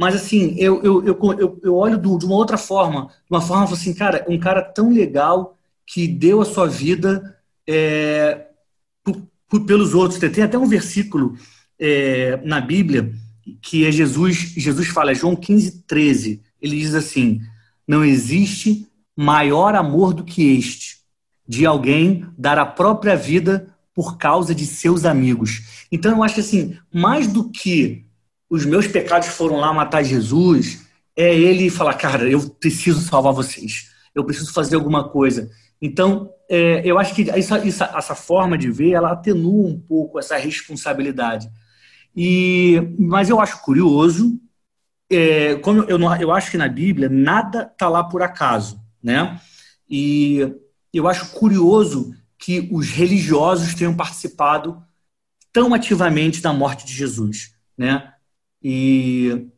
Mas 0.00 0.14
assim, 0.14 0.54
eu, 0.56 0.82
eu, 0.82 1.04
eu, 1.04 1.60
eu, 1.62 1.76
olho 1.76 1.98
de 1.98 2.24
uma 2.24 2.34
outra 2.34 2.56
forma, 2.56 3.08
de 3.08 3.30
uma 3.30 3.42
forma 3.42 3.64
assim, 3.64 3.92
cara, 3.92 4.24
um 4.26 4.38
cara 4.38 4.62
tão 4.62 4.90
legal 4.90 5.58
que 5.86 6.08
deu 6.08 6.40
a 6.40 6.46
sua 6.46 6.66
vida 6.66 7.36
é, 7.68 8.46
pelos 9.66 9.92
outros. 9.92 10.18
Tem 10.18 10.42
até 10.42 10.56
um 10.56 10.66
versículo 10.66 11.36
é, 11.78 12.40
na 12.42 12.62
Bíblia 12.62 13.12
que 13.60 13.84
é 13.84 13.92
Jesus, 13.92 14.54
Jesus 14.56 14.88
fala, 14.88 15.14
João 15.14 15.36
15, 15.36 15.82
13. 15.82 16.40
Ele 16.62 16.78
diz 16.78 16.94
assim: 16.94 17.42
Não 17.86 18.02
existe 18.02 18.88
maior 19.14 19.74
amor 19.74 20.14
do 20.14 20.24
que 20.24 20.56
este, 20.56 21.00
de 21.46 21.66
alguém 21.66 22.26
dar 22.38 22.58
a 22.58 22.64
própria 22.64 23.16
vida 23.16 23.68
por 23.94 24.16
causa 24.16 24.54
de 24.54 24.64
seus 24.64 25.04
amigos. 25.04 25.84
Então 25.92 26.12
eu 26.12 26.22
acho 26.22 26.40
assim, 26.40 26.78
mais 26.90 27.26
do 27.26 27.50
que 27.50 28.08
os 28.50 28.66
meus 28.66 28.88
pecados 28.88 29.28
foram 29.28 29.56
lá 29.56 29.72
matar 29.72 30.02
Jesus, 30.02 30.84
é 31.16 31.32
ele 31.32 31.70
falar, 31.70 31.94
cara, 31.94 32.28
eu 32.28 32.50
preciso 32.50 33.00
salvar 33.00 33.32
vocês, 33.32 33.90
eu 34.12 34.24
preciso 34.24 34.52
fazer 34.52 34.74
alguma 34.74 35.08
coisa. 35.08 35.48
Então, 35.80 36.30
é, 36.48 36.82
eu 36.84 36.98
acho 36.98 37.14
que 37.14 37.22
isso, 37.22 37.54
essa 37.54 38.14
forma 38.16 38.58
de 38.58 38.70
ver, 38.70 38.90
ela 38.90 39.12
atenua 39.12 39.68
um 39.68 39.78
pouco 39.78 40.18
essa 40.18 40.36
responsabilidade. 40.36 41.48
E, 42.14 42.94
mas 42.98 43.30
eu 43.30 43.40
acho 43.40 43.62
curioso, 43.62 44.38
é, 45.08 45.54
como 45.56 45.84
eu, 45.84 45.96
não, 45.96 46.14
eu 46.16 46.32
acho 46.32 46.50
que 46.50 46.58
na 46.58 46.68
Bíblia 46.68 47.08
nada 47.08 47.70
está 47.72 47.88
lá 47.88 48.02
por 48.02 48.20
acaso, 48.20 48.80
né? 49.00 49.40
E 49.88 50.52
eu 50.92 51.06
acho 51.06 51.30
curioso 51.32 52.14
que 52.36 52.68
os 52.72 52.90
religiosos 52.90 53.74
tenham 53.74 53.94
participado 53.94 54.82
tão 55.52 55.72
ativamente 55.72 56.40
da 56.40 56.52
morte 56.52 56.84
de 56.84 56.92
Jesus, 56.92 57.54
né? 57.78 58.12
E 58.62 59.48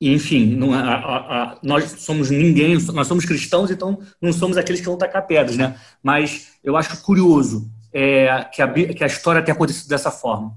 enfim, 0.00 0.54
não, 0.54 0.74
a, 0.74 0.80
a, 0.80 1.42
a, 1.42 1.58
nós 1.62 1.84
somos 2.02 2.30
ninguém, 2.30 2.76
nós 2.92 3.06
somos 3.06 3.24
cristãos, 3.24 3.70
então 3.70 3.98
não 4.20 4.32
somos 4.32 4.58
aqueles 4.58 4.80
que 4.80 4.86
vão 4.86 4.98
tacar 4.98 5.26
pedras, 5.26 5.56
né? 5.56 5.74
Mas 6.02 6.58
eu 6.62 6.76
acho 6.76 7.02
curioso 7.02 7.70
é, 7.92 8.44
que, 8.52 8.60
a, 8.60 8.72
que 8.72 9.02
a 9.02 9.06
história 9.06 9.42
tenha 9.42 9.54
acontecido 9.54 9.88
dessa 9.88 10.10
forma. 10.10 10.54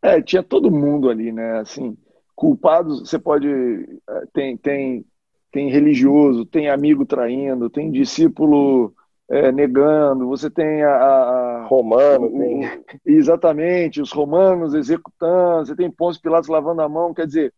É, 0.00 0.22
tinha 0.22 0.42
todo 0.42 0.70
mundo 0.70 1.10
ali, 1.10 1.32
né? 1.32 1.58
Assim, 1.58 1.96
culpados, 2.34 3.00
você 3.00 3.18
pode. 3.18 3.48
É, 3.48 4.26
tem, 4.32 4.56
tem, 4.56 5.04
tem 5.52 5.68
religioso, 5.68 6.46
tem 6.46 6.70
amigo 6.70 7.04
traindo, 7.04 7.68
tem 7.68 7.90
discípulo 7.90 8.94
é, 9.28 9.50
negando, 9.50 10.28
você 10.28 10.48
tem 10.48 10.82
a. 10.82 10.90
a 10.90 11.66
Romano, 11.66 12.26
o, 12.26 12.38
tem. 12.38 12.84
Exatamente, 13.04 14.00
os 14.00 14.12
romanos 14.12 14.74
executando, 14.74 15.66
você 15.66 15.74
tem 15.74 15.90
Pôncio 15.90 16.22
Pilatos 16.22 16.48
lavando 16.48 16.82
a 16.82 16.88
mão, 16.88 17.14
quer 17.14 17.26
dizer 17.26 17.52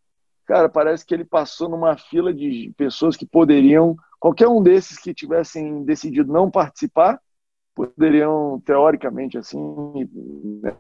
cara, 0.48 0.66
parece 0.66 1.04
que 1.04 1.12
ele 1.12 1.26
passou 1.26 1.68
numa 1.68 1.94
fila 1.98 2.32
de 2.32 2.72
pessoas 2.74 3.16
que 3.18 3.26
poderiam, 3.26 3.94
qualquer 4.18 4.48
um 4.48 4.62
desses 4.62 4.98
que 4.98 5.12
tivessem 5.12 5.84
decidido 5.84 6.32
não 6.32 6.50
participar, 6.50 7.20
poderiam, 7.74 8.58
teoricamente, 8.64 9.36
assim, 9.36 9.60
né, 10.62 10.74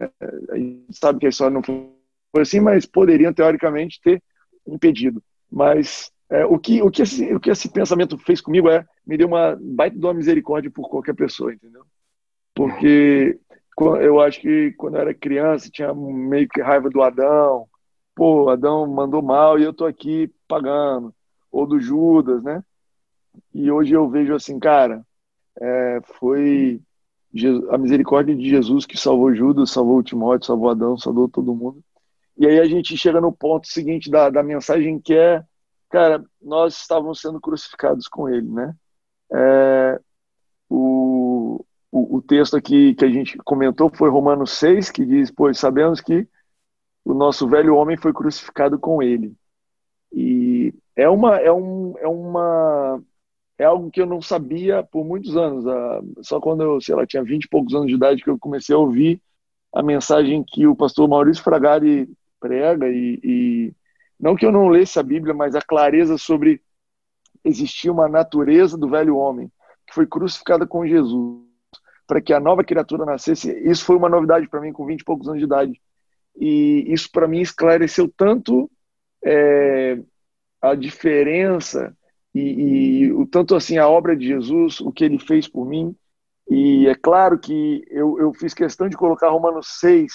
a 0.50 0.56
gente 0.56 0.96
sabe 0.98 1.20
que 1.20 1.26
a 1.26 1.28
história 1.28 1.52
não 1.52 1.62
foi 1.62 1.92
assim, 2.40 2.60
mas 2.60 2.86
poderiam, 2.86 3.32
teoricamente, 3.32 4.00
ter 4.02 4.22
impedido. 4.66 5.22
Mas 5.52 6.10
é, 6.30 6.44
o, 6.44 6.58
que, 6.58 6.82
o, 6.82 6.90
que 6.90 7.02
esse, 7.02 7.34
o 7.34 7.40
que 7.40 7.50
esse 7.50 7.70
pensamento 7.70 8.18
fez 8.18 8.40
comigo 8.40 8.68
é, 8.68 8.84
me 9.06 9.16
deu 9.16 9.28
uma 9.28 9.56
baita 9.60 9.98
de 9.98 10.04
uma 10.04 10.14
misericórdia 10.14 10.70
por 10.70 10.88
qualquer 10.88 11.14
pessoa, 11.14 11.52
entendeu? 11.52 11.84
Porque 12.54 13.38
eu 14.00 14.20
acho 14.20 14.40
que 14.40 14.72
quando 14.72 14.96
eu 14.96 15.00
era 15.00 15.14
criança, 15.14 15.70
tinha 15.70 15.94
meio 15.94 16.48
que 16.48 16.60
raiva 16.60 16.90
do 16.90 17.00
Adão, 17.02 17.66
pô, 18.14 18.50
Adão 18.50 18.86
mandou 18.86 19.22
mal 19.22 19.58
e 19.58 19.62
eu 19.62 19.72
tô 19.72 19.86
aqui 19.86 20.30
pagando, 20.46 21.14
ou 21.50 21.66
do 21.66 21.78
Judas, 21.78 22.42
né? 22.42 22.62
E 23.54 23.70
hoje 23.70 23.94
eu 23.94 24.08
vejo 24.08 24.34
assim, 24.34 24.58
cara, 24.58 25.04
é, 25.60 26.00
foi 26.18 26.80
a 27.70 27.78
misericórdia 27.78 28.34
de 28.34 28.48
Jesus 28.48 28.84
que 28.84 28.96
salvou 28.96 29.34
Judas, 29.34 29.70
salvou 29.70 30.02
Timóteo, 30.02 30.46
salvou 30.46 30.70
Adão, 30.70 30.98
salvou 30.98 31.28
todo 31.28 31.54
mundo. 31.54 31.82
E 32.36 32.46
aí 32.46 32.58
a 32.58 32.64
gente 32.66 32.96
chega 32.96 33.20
no 33.20 33.32
ponto 33.32 33.68
seguinte 33.68 34.10
da, 34.10 34.30
da 34.30 34.42
mensagem 34.42 35.00
que 35.00 35.14
é, 35.14 35.42
cara, 35.90 36.24
nós 36.40 36.74
estávamos 36.76 37.20
sendo 37.20 37.40
crucificados 37.40 38.08
com 38.08 38.28
ele, 38.28 38.48
né? 38.48 38.74
É, 39.32 40.00
o, 40.68 41.64
o, 41.90 42.16
o 42.16 42.22
texto 42.22 42.56
aqui 42.56 42.94
que 42.94 43.04
a 43.04 43.10
gente 43.10 43.38
comentou 43.38 43.90
foi 43.94 44.10
Romanos 44.10 44.52
6, 44.52 44.90
que 44.90 45.04
diz, 45.04 45.30
pois 45.30 45.58
sabemos 45.58 46.00
que 46.00 46.28
o 47.04 47.14
nosso 47.14 47.48
velho 47.48 47.74
homem 47.76 47.96
foi 47.96 48.12
crucificado 48.12 48.78
com 48.78 49.02
ele. 49.02 49.34
E 50.12 50.74
é 50.96 51.08
uma 51.08 51.36
é 51.36 51.52
um 51.52 51.94
é 51.98 52.08
uma 52.08 53.02
é 53.58 53.64
algo 53.64 53.90
que 53.90 54.00
eu 54.00 54.06
não 54.06 54.22
sabia 54.22 54.82
por 54.82 55.04
muitos 55.04 55.36
anos. 55.36 55.64
Só 56.22 56.40
quando 56.40 56.62
eu, 56.62 56.80
sei 56.80 56.94
lá, 56.94 57.06
tinha 57.06 57.22
20 57.22 57.44
e 57.44 57.48
poucos 57.48 57.74
anos 57.74 57.88
de 57.88 57.94
idade 57.94 58.22
que 58.22 58.30
eu 58.30 58.38
comecei 58.38 58.74
a 58.74 58.78
ouvir 58.78 59.20
a 59.74 59.82
mensagem 59.82 60.44
que 60.44 60.66
o 60.66 60.76
pastor 60.76 61.08
Maurício 61.08 61.42
Fragari 61.42 62.08
prega 62.40 62.88
e, 62.88 63.20
e 63.22 63.72
não 64.18 64.34
que 64.34 64.44
eu 64.44 64.52
não 64.52 64.68
lesse 64.68 64.98
a 64.98 65.02
Bíblia, 65.02 65.34
mas 65.34 65.54
a 65.54 65.62
clareza 65.62 66.18
sobre 66.18 66.60
existir 67.44 67.90
uma 67.90 68.08
natureza 68.08 68.76
do 68.76 68.88
velho 68.88 69.16
homem 69.16 69.50
que 69.86 69.94
foi 69.94 70.06
crucificada 70.06 70.66
com 70.66 70.86
Jesus 70.86 71.48
para 72.06 72.20
que 72.22 72.32
a 72.32 72.40
nova 72.40 72.64
criatura 72.64 73.04
nascesse. 73.04 73.52
Isso 73.68 73.84
foi 73.84 73.96
uma 73.96 74.08
novidade 74.08 74.48
para 74.48 74.60
mim 74.60 74.72
com 74.72 74.86
20 74.86 75.00
e 75.00 75.04
poucos 75.04 75.28
anos 75.28 75.40
de 75.40 75.44
idade. 75.44 75.80
E 76.34 76.86
isso 76.88 77.10
para 77.12 77.28
mim 77.28 77.40
esclareceu 77.40 78.10
tanto 78.16 78.70
é, 79.22 80.00
a 80.60 80.74
diferença 80.74 81.94
e, 82.34 82.40
e, 82.40 83.12
o 83.12 83.26
tanto 83.26 83.54
assim 83.54 83.76
a 83.76 83.88
obra 83.88 84.16
de 84.16 84.26
Jesus, 84.26 84.80
o 84.80 84.90
que 84.90 85.04
ele 85.04 85.18
fez 85.18 85.46
por 85.46 85.66
mim. 85.66 85.94
E 86.48 86.86
é 86.86 86.94
claro 86.94 87.38
que 87.38 87.84
eu, 87.90 88.18
eu 88.18 88.32
fiz 88.32 88.54
questão 88.54 88.88
de 88.88 88.96
colocar 88.96 89.28
Romanos 89.28 89.78
6 89.80 90.12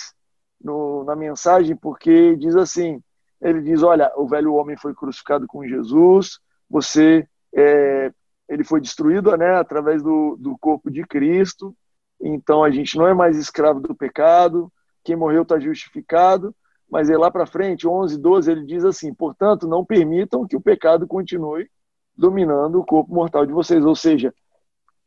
no, 0.61 1.03
na 1.03 1.15
mensagem, 1.15 1.75
porque 1.75 2.35
diz 2.37 2.55
assim: 2.55 3.03
ele 3.43 3.61
diz, 3.61 3.83
olha, 3.83 4.11
o 4.15 4.27
velho 4.27 4.53
homem 4.53 4.77
foi 4.77 4.93
crucificado 4.93 5.45
com 5.47 5.67
Jesus, 5.67 6.39
você 6.69 7.27
é, 7.55 8.11
ele 8.49 8.63
foi 8.63 8.81
destruído 8.81 9.35
né, 9.37 9.55
através 9.55 10.01
do, 10.01 10.35
do 10.39 10.57
corpo 10.57 10.89
de 10.89 11.05
Cristo, 11.05 11.75
então 12.21 12.63
a 12.63 12.71
gente 12.71 12.97
não 12.97 13.07
é 13.07 13.13
mais 13.13 13.37
escravo 13.37 13.79
do 13.79 13.93
pecado, 13.93 14.71
quem 15.03 15.15
morreu 15.15 15.43
está 15.43 15.59
justificado, 15.59 16.55
mas 16.89 17.09
aí 17.09 17.17
lá 17.17 17.31
para 17.31 17.45
frente, 17.45 17.87
11, 17.87 18.19
12, 18.19 18.51
ele 18.51 18.65
diz 18.65 18.85
assim: 18.85 19.11
portanto, 19.13 19.67
não 19.67 19.83
permitam 19.83 20.45
que 20.45 20.55
o 20.55 20.61
pecado 20.61 21.07
continue 21.07 21.67
dominando 22.15 22.79
o 22.79 22.85
corpo 22.85 23.11
mortal 23.11 23.47
de 23.47 23.51
vocês. 23.51 23.83
Ou 23.83 23.95
seja, 23.95 24.31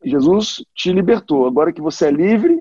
Jesus 0.02 0.64
te 0.74 0.92
libertou. 0.92 1.46
Agora 1.46 1.72
que 1.72 1.80
você 1.80 2.08
é 2.08 2.10
livre, 2.10 2.60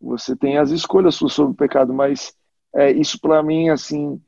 você 0.00 0.34
tem 0.34 0.56
as 0.56 0.70
escolhas 0.70 1.14
suas 1.14 1.34
sobre 1.34 1.52
o 1.52 1.56
pecado. 1.56 1.92
Mas 1.92 2.34
é, 2.74 2.90
isso 2.90 3.20
para 3.20 3.42
mim, 3.42 3.68
assim, 3.68 4.18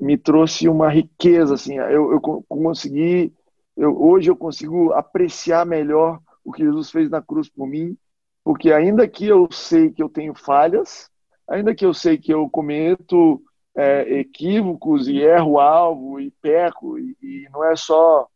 me 0.00 0.16
trouxe 0.16 0.68
uma 0.68 0.88
riqueza. 0.88 1.54
Assim, 1.54 1.76
eu, 1.76 2.12
eu 2.12 2.20
consegui, 2.20 3.32
eu, 3.76 4.00
hoje 4.00 4.30
eu 4.30 4.36
consigo 4.36 4.92
apreciar 4.92 5.66
melhor 5.66 6.20
o 6.44 6.52
que 6.52 6.64
Jesus 6.64 6.90
fez 6.90 7.10
na 7.10 7.20
cruz 7.20 7.48
por 7.48 7.66
mim, 7.66 7.96
porque 8.44 8.72
ainda 8.72 9.06
que 9.06 9.26
eu 9.26 9.48
sei 9.50 9.90
que 9.90 10.02
eu 10.02 10.08
tenho 10.08 10.34
falhas, 10.34 11.10
ainda 11.46 11.74
que 11.74 11.84
eu 11.84 11.92
sei 11.92 12.16
que 12.16 12.32
eu 12.32 12.48
cometo 12.48 13.42
é, 13.76 14.18
equívocos 14.18 15.08
e 15.08 15.18
erro 15.18 15.58
alvo 15.58 16.20
e 16.20 16.30
peco, 16.42 16.98
e, 16.98 17.16
e 17.22 17.48
não 17.52 17.64
é 17.64 17.76
só. 17.76 18.26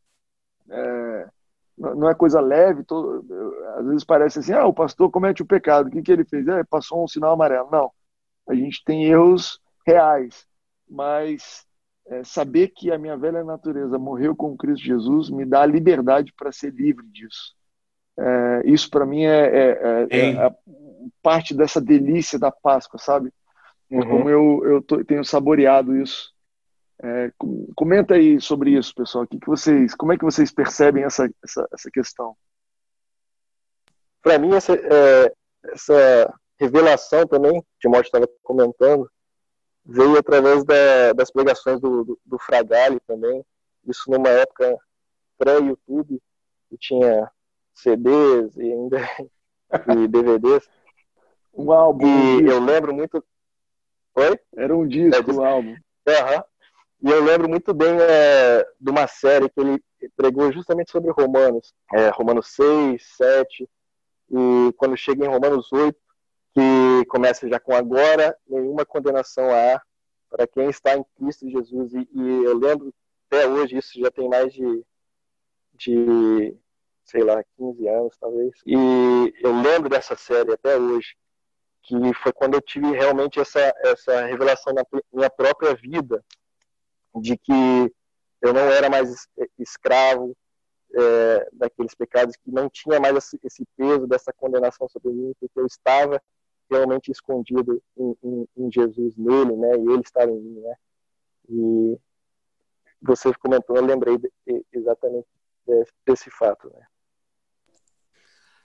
É, 0.70 1.28
não 1.76 2.08
é 2.08 2.14
coisa 2.14 2.40
leve, 2.40 2.84
às 3.76 3.86
vezes 3.86 4.04
parece 4.04 4.38
assim, 4.38 4.52
ah, 4.52 4.66
o 4.66 4.74
pastor 4.74 5.10
comete 5.10 5.42
o 5.42 5.46
pecado, 5.46 5.88
o 5.88 5.90
que, 5.90 6.02
que 6.02 6.12
ele 6.12 6.24
fez? 6.24 6.46
É, 6.46 6.62
passou 6.64 7.02
um 7.02 7.08
sinal 7.08 7.32
amarelo. 7.32 7.68
Não, 7.72 7.90
a 8.48 8.54
gente 8.54 8.84
tem 8.84 9.04
erros 9.04 9.58
reais, 9.86 10.46
mas 10.92 11.64
é, 12.06 12.22
saber 12.22 12.68
que 12.68 12.92
a 12.92 12.98
minha 12.98 13.16
velha 13.16 13.42
natureza 13.42 13.98
morreu 13.98 14.36
com 14.36 14.56
Cristo 14.56 14.84
Jesus 14.84 15.30
me 15.30 15.44
dá 15.44 15.62
a 15.62 15.66
liberdade 15.66 16.32
para 16.36 16.52
ser 16.52 16.72
livre 16.72 17.06
disso. 17.08 17.54
É, 18.18 18.62
isso 18.66 18.90
para 18.90 19.06
mim 19.06 19.24
é, 19.24 19.46
é, 19.46 20.06
é, 20.10 20.30
é 20.34 20.54
parte 21.22 21.54
dessa 21.54 21.80
delícia 21.80 22.38
da 22.38 22.52
Páscoa, 22.52 22.98
sabe? 22.98 23.32
uhum. 23.90 24.08
como 24.08 24.30
eu, 24.30 24.62
eu 24.64 24.82
tô, 24.82 25.04
tenho 25.04 25.24
saboreado 25.24 25.96
isso. 25.96 26.32
É, 27.02 27.32
comenta 27.74 28.14
aí 28.14 28.40
sobre 28.40 28.70
isso, 28.70 28.94
pessoal. 28.94 29.26
Que 29.26 29.38
que 29.38 29.46
vocês, 29.46 29.94
como 29.94 30.12
é 30.12 30.18
que 30.18 30.24
vocês 30.24 30.52
percebem 30.52 31.04
essa, 31.04 31.28
essa, 31.42 31.68
essa 31.72 31.90
questão? 31.90 32.36
Para 34.22 34.38
mim, 34.38 34.54
essa, 34.54 34.74
é, 34.74 35.32
essa 35.64 36.34
revelação 36.60 37.26
também, 37.26 37.60
que 37.60 37.66
Timóteo 37.80 38.06
estava 38.06 38.28
comentando, 38.42 39.10
veio 39.84 40.18
através 40.18 40.64
da, 40.64 41.12
das 41.12 41.30
pregações 41.30 41.80
do, 41.80 42.04
do, 42.04 42.20
do 42.24 42.38
Fragale 42.38 43.00
também. 43.06 43.44
Isso 43.86 44.10
numa 44.10 44.28
época 44.28 44.76
pré-YouTube, 45.38 46.20
que 46.68 46.78
tinha 46.78 47.30
CDs 47.74 48.56
e 48.56 48.72
ainda 48.72 48.98
e 50.04 50.08
DVDs. 50.08 50.68
Um 51.54 51.72
álbum. 51.72 52.06
E 52.40 52.46
eu 52.46 52.60
lembro 52.60 52.94
muito, 52.94 53.22
Oi? 54.14 54.38
Era 54.56 54.76
um 54.76 54.86
disco, 54.86 55.30
é, 55.30 55.34
um 55.34 55.44
álbum. 55.44 55.70
Uhum. 55.70 56.42
E 57.02 57.10
eu 57.10 57.24
lembro 57.24 57.48
muito 57.48 57.72
bem 57.72 57.96
é, 58.00 58.64
de 58.78 58.90
uma 58.90 59.06
série 59.06 59.48
que 59.48 59.60
ele 59.60 59.82
pregou 60.16 60.52
justamente 60.52 60.90
sobre 60.90 61.10
Romanos. 61.10 61.72
É, 61.92 62.10
Romanos 62.10 62.48
6, 62.54 63.02
7. 63.16 63.68
E 64.30 64.72
quando 64.76 64.96
chega 64.96 65.24
em 65.24 65.28
Romanos 65.28 65.72
8, 65.72 65.98
que 66.54 67.04
começa 67.08 67.48
já 67.48 67.58
com 67.58 67.74
agora, 67.74 68.36
nenhuma 68.46 68.84
condenação 68.84 69.50
há 69.50 69.80
para 70.28 70.46
quem 70.46 70.68
está 70.68 70.96
em 70.96 71.04
Cristo 71.16 71.48
Jesus. 71.48 71.92
E, 71.94 72.08
e, 72.12 72.44
eu 72.44 72.56
lembro 72.56 72.92
até 73.26 73.46
hoje, 73.46 73.78
isso 73.78 73.98
já 73.98 74.10
tem 74.10 74.28
mais 74.28 74.52
de, 74.52 74.84
de, 75.74 76.56
sei 77.04 77.22
lá, 77.22 77.42
15 77.56 77.88
anos 77.88 78.16
talvez. 78.18 78.52
E 78.66 79.34
eu 79.40 79.60
lembro 79.60 79.88
dessa 79.88 80.16
série 80.16 80.52
até 80.52 80.76
hoje 80.76 81.16
que 81.82 82.14
foi 82.14 82.32
quando 82.32 82.54
eu 82.54 82.60
tive 82.60 82.92
realmente 82.92 83.40
essa, 83.40 83.74
essa 83.78 84.24
revelação 84.24 84.72
na 84.72 84.84
minha 85.12 85.28
própria 85.28 85.74
vida, 85.74 86.24
de 87.20 87.36
que 87.36 87.92
eu 88.40 88.52
não 88.52 88.70
era 88.70 88.88
mais 88.88 89.28
escravo 89.58 90.36
é, 90.94 91.48
daqueles 91.52 91.94
pecados, 91.94 92.36
que 92.36 92.50
não 92.50 92.70
tinha 92.70 93.00
mais 93.00 93.16
esse, 93.16 93.66
peso 93.76 94.06
dessa 94.06 94.32
condenação 94.32 94.88
sobre 94.88 95.12
mim, 95.12 95.34
porque 95.40 95.58
eu 95.58 95.66
estava 95.66 96.22
realmente 96.72 97.10
escondido 97.10 97.82
em, 97.96 98.16
em, 98.22 98.48
em, 98.56 98.72
Jesus, 98.72 99.16
nele, 99.16 99.56
né, 99.56 99.76
e 99.76 99.92
ele 99.92 100.02
estava 100.02 100.30
em 100.30 100.40
mim, 100.40 100.60
né, 100.60 100.74
e 101.48 101.98
você 103.00 103.32
comentou, 103.34 103.76
eu 103.76 103.84
lembrei 103.84 104.18
de, 104.18 104.30
exatamente 104.72 105.26
desse, 105.66 105.92
desse 106.06 106.30
fato, 106.30 106.70
né. 106.72 106.86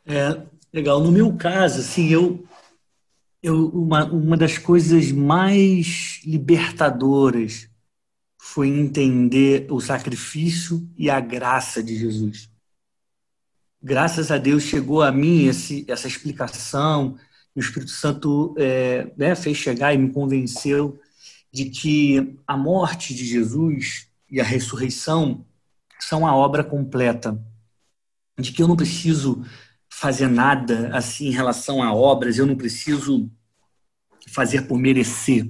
É, 0.10 0.48
legal. 0.72 1.02
No 1.02 1.12
meu 1.12 1.36
caso, 1.36 1.82
assim, 1.82 2.08
eu 2.08 2.48
eu, 3.42 3.70
uma, 3.70 4.04
uma 4.06 4.38
das 4.38 4.58
coisas 4.58 5.12
mais 5.12 6.22
libertadoras 6.26 7.70
foi 8.38 8.68
entender 8.68 9.68
o 9.72 9.80
sacrifício 9.80 10.88
e 10.98 11.10
a 11.10 11.20
graça 11.20 11.84
de 11.84 11.96
Jesus. 11.96 12.50
Graças 13.82 14.32
a 14.32 14.38
Deus 14.38 14.64
chegou 14.64 15.02
a 15.02 15.12
mim 15.12 15.46
esse, 15.46 15.86
essa 15.88 16.08
explicação, 16.08 17.18
o 17.58 17.60
Espírito 17.60 17.90
Santo 17.90 18.54
é, 18.56 19.12
né, 19.18 19.34
fez 19.34 19.58
chegar 19.58 19.92
e 19.92 19.98
me 19.98 20.12
convenceu 20.12 21.00
de 21.52 21.66
que 21.66 22.38
a 22.46 22.56
morte 22.56 23.16
de 23.16 23.26
Jesus 23.26 24.08
e 24.30 24.40
a 24.40 24.44
ressurreição 24.44 25.44
são 26.00 26.28
a 26.28 26.36
obra 26.36 26.64
completa, 26.64 27.44
de 28.38 28.52
que 28.52 28.62
eu 28.62 28.68
não 28.68 28.76
preciso 28.76 29.44
fazer 29.90 30.28
nada 30.28 30.96
assim 30.96 31.30
em 31.30 31.32
relação 31.32 31.82
a 31.82 31.92
obras, 31.92 32.38
eu 32.38 32.46
não 32.46 32.56
preciso 32.56 33.28
fazer 34.28 34.68
por 34.68 34.78
merecer. 34.78 35.50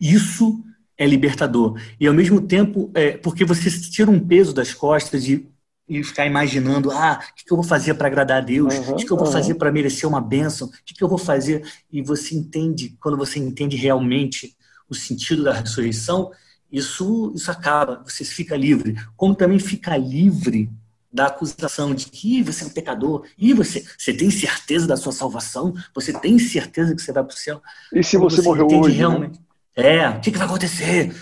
Isso 0.00 0.64
é 0.96 1.04
libertador. 1.04 1.80
E 1.98 2.06
ao 2.06 2.14
mesmo 2.14 2.40
tempo, 2.40 2.92
é, 2.94 3.16
porque 3.16 3.44
você 3.44 3.68
tira 3.90 4.08
um 4.08 4.20
peso 4.20 4.54
das 4.54 4.72
costas 4.72 5.24
de 5.24 5.48
e 5.90 6.04
ficar 6.04 6.24
imaginando, 6.24 6.92
ah, 6.92 7.20
o 7.20 7.34
que, 7.34 7.52
eu 7.52 7.56
vou 7.56 7.64
fazer 7.64 7.94
para 7.94 8.06
agradar 8.06 8.38
a 8.38 8.40
Deus? 8.40 8.72
Uhum, 8.76 8.92
o 8.92 8.96
que, 8.96 9.10
eu 9.10 9.16
vou 9.16 9.26
uhum. 9.26 9.32
fazer 9.32 9.54
para 9.56 9.72
merecer 9.72 10.08
uma 10.08 10.20
bênção? 10.20 10.68
O 10.68 10.72
que, 10.86 10.94
que 10.94 11.02
eu 11.02 11.08
vou 11.08 11.18
fazer? 11.18 11.64
E 11.92 12.00
você 12.00 12.36
entende, 12.36 12.96
quando 13.00 13.18
você 13.18 13.40
entende 13.40 13.76
realmente 13.76 14.56
o 14.88 14.94
sentido 14.94 15.42
da 15.42 15.52
ressurreição, 15.52 16.30
isso, 16.70 17.32
isso 17.34 17.50
acaba, 17.50 18.04
você 18.06 18.24
fica 18.24 18.56
livre. 18.56 18.94
Como 19.16 19.34
também 19.34 19.58
fica 19.58 19.96
livre 19.96 20.70
da 21.12 21.26
acusação 21.26 21.92
de 21.92 22.06
que 22.06 22.40
você 22.40 22.62
é 22.62 22.68
um 22.68 22.70
pecador, 22.70 23.26
e 23.36 23.52
você, 23.52 23.84
você 23.98 24.14
tem 24.14 24.30
certeza 24.30 24.86
da 24.86 24.96
sua 24.96 25.10
salvação, 25.10 25.74
você 25.92 26.12
tem 26.12 26.38
certeza 26.38 26.94
que 26.94 27.02
você 27.02 27.12
vai 27.12 27.24
para 27.24 27.34
o 27.34 27.36
céu. 27.36 27.60
E 27.92 28.04
se 28.04 28.16
você, 28.16 28.36
você 28.36 28.42
morreu 28.42 28.68
hoje? 28.68 28.92
Né? 28.92 28.98
Realmente, 28.98 29.40
né? 29.76 29.96
É, 30.02 30.08
o 30.08 30.20
que, 30.20 30.30
que 30.30 30.38
vai 30.38 30.46
acontecer? 30.46 31.12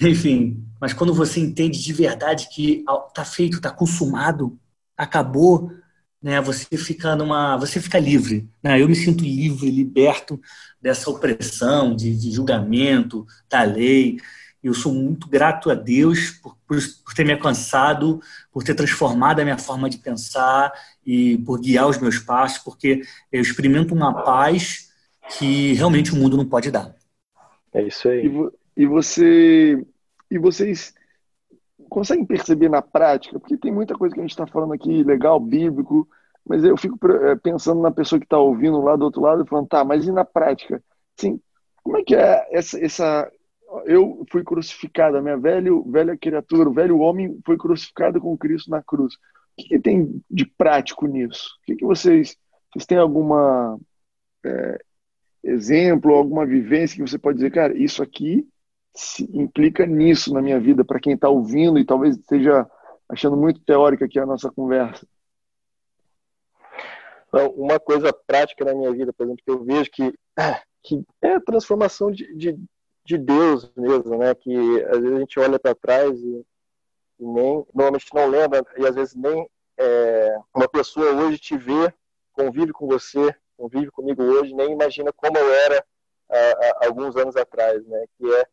Enfim, 0.00 0.66
mas 0.80 0.92
quando 0.92 1.14
você 1.14 1.40
entende 1.40 1.82
de 1.82 1.92
verdade 1.92 2.48
que 2.50 2.84
está 3.08 3.24
feito, 3.24 3.56
está 3.56 3.70
consumado, 3.70 4.58
acabou, 4.96 5.70
né? 6.22 6.40
Você 6.40 6.76
fica 6.76 7.14
numa, 7.14 7.56
você 7.56 7.80
fica 7.80 7.98
livre. 7.98 8.48
Né? 8.62 8.80
Eu 8.80 8.88
me 8.88 8.96
sinto 8.96 9.22
livre, 9.22 9.70
liberto 9.70 10.40
dessa 10.80 11.08
opressão, 11.10 11.94
de, 11.94 12.16
de 12.16 12.30
julgamento 12.32 13.26
da 13.48 13.62
lei. 13.62 14.18
Eu 14.62 14.74
sou 14.74 14.92
muito 14.92 15.28
grato 15.28 15.70
a 15.70 15.74
Deus 15.74 16.30
por, 16.42 16.56
por, 16.66 16.78
por, 17.04 17.14
ter 17.14 17.24
me 17.24 17.32
alcançado, 17.32 18.20
por 18.50 18.64
ter 18.64 18.74
transformado 18.74 19.40
a 19.40 19.44
minha 19.44 19.58
forma 19.58 19.88
de 19.88 19.98
pensar 19.98 20.72
e 21.04 21.38
por 21.38 21.60
guiar 21.60 21.86
os 21.86 21.98
meus 21.98 22.18
passos, 22.18 22.58
porque 22.58 23.02
eu 23.30 23.40
experimento 23.40 23.94
uma 23.94 24.24
paz 24.24 24.90
que 25.38 25.74
realmente 25.74 26.12
o 26.12 26.16
mundo 26.16 26.36
não 26.36 26.44
pode 26.44 26.70
dar. 26.70 26.92
É 27.72 27.82
isso 27.82 28.08
aí. 28.08 28.26
E, 28.26 28.82
e 28.82 28.86
você 28.86 29.86
e 30.30 30.38
vocês 30.38 30.94
conseguem 31.88 32.24
perceber 32.24 32.68
na 32.68 32.82
prática, 32.82 33.38
porque 33.38 33.56
tem 33.56 33.72
muita 33.72 33.94
coisa 33.94 34.14
que 34.14 34.20
a 34.20 34.24
gente 34.24 34.32
está 34.32 34.46
falando 34.46 34.72
aqui 34.72 35.02
legal, 35.02 35.38
bíblico, 35.38 36.08
mas 36.44 36.64
eu 36.64 36.76
fico 36.76 36.98
eh, 37.08 37.36
pensando 37.36 37.80
na 37.80 37.90
pessoa 37.90 38.18
que 38.18 38.26
está 38.26 38.38
ouvindo 38.38 38.80
lá 38.80 38.96
do 38.96 39.04
outro 39.04 39.20
lado 39.20 39.42
e 39.42 39.48
falando, 39.48 39.68
tá, 39.68 39.84
mas 39.84 40.06
e 40.06 40.12
na 40.12 40.24
prática? 40.24 40.82
Sim, 41.16 41.40
como 41.82 41.98
é 41.98 42.02
que 42.02 42.14
é 42.14 42.46
essa, 42.50 42.78
essa 42.84 43.30
eu 43.84 44.24
fui 44.30 44.42
crucificado, 44.44 45.16
a 45.16 45.22
minha 45.22 45.36
velho, 45.36 45.82
velha 45.90 46.16
criatura, 46.16 46.68
o 46.68 46.72
velho 46.72 46.98
homem 46.98 47.38
foi 47.44 47.56
crucificado 47.56 48.20
com 48.20 48.36
Cristo 48.36 48.70
na 48.70 48.82
cruz. 48.82 49.14
O 49.14 49.18
que, 49.62 49.68
que 49.68 49.78
tem 49.78 50.22
de 50.30 50.46
prático 50.46 51.06
nisso? 51.06 51.50
O 51.62 51.66
que, 51.66 51.76
que 51.76 51.84
vocês, 51.84 52.36
vocês 52.72 52.86
têm 52.86 52.98
alguma 52.98 53.78
é, 54.44 54.78
exemplo, 55.42 56.14
alguma 56.14 56.46
vivência 56.46 56.96
que 56.96 57.08
você 57.08 57.18
pode 57.18 57.38
dizer, 57.38 57.50
cara, 57.50 57.76
isso 57.76 58.02
aqui 58.02 58.46
implica 59.32 59.86
nisso 59.86 60.32
na 60.32 60.40
minha 60.40 60.58
vida, 60.58 60.84
para 60.84 61.00
quem 61.00 61.14
está 61.14 61.28
ouvindo 61.28 61.78
e 61.78 61.84
talvez 61.84 62.16
esteja 62.16 62.66
achando 63.08 63.36
muito 63.36 63.60
teórica 63.60 64.04
aqui 64.04 64.18
a 64.18 64.26
nossa 64.26 64.50
conversa? 64.50 65.06
Uma 67.54 67.78
coisa 67.78 68.12
prática 68.12 68.64
na 68.64 68.74
minha 68.74 68.92
vida, 68.92 69.12
por 69.12 69.24
exemplo, 69.24 69.42
que 69.44 69.50
eu 69.50 69.62
vejo 69.62 69.90
que, 69.90 70.14
que 70.82 71.04
é 71.20 71.34
a 71.34 71.40
transformação 71.40 72.10
de, 72.10 72.34
de 72.34 72.58
de 73.06 73.16
Deus 73.16 73.70
mesmo, 73.76 74.18
né? 74.18 74.34
Que 74.34 74.52
às 74.90 74.98
vezes 74.98 75.16
a 75.16 75.20
gente 75.20 75.38
olha 75.38 75.58
para 75.58 75.74
trás 75.74 76.18
e, 76.20 76.44
e, 77.20 77.24
nem 77.24 77.64
normalmente 77.72 78.12
não 78.12 78.26
lembra 78.26 78.64
e 78.76 78.84
às 78.84 78.94
vezes 78.94 79.14
nem 79.14 79.48
é, 79.78 80.36
uma 80.52 80.68
pessoa 80.68 81.14
hoje 81.14 81.38
te 81.38 81.56
vê, 81.56 81.94
convive 82.32 82.72
com 82.72 82.86
você, 82.86 83.34
convive 83.56 83.90
comigo 83.92 84.22
hoje, 84.22 84.52
nem 84.54 84.72
imagina 84.72 85.12
como 85.12 85.38
eu 85.38 85.54
era 85.54 85.86
há, 86.28 86.36
há 86.36 86.86
alguns 86.86 87.16
anos 87.16 87.36
atrás, 87.36 87.86
né? 87.86 88.04
Que 88.18 88.34
é 88.34 88.46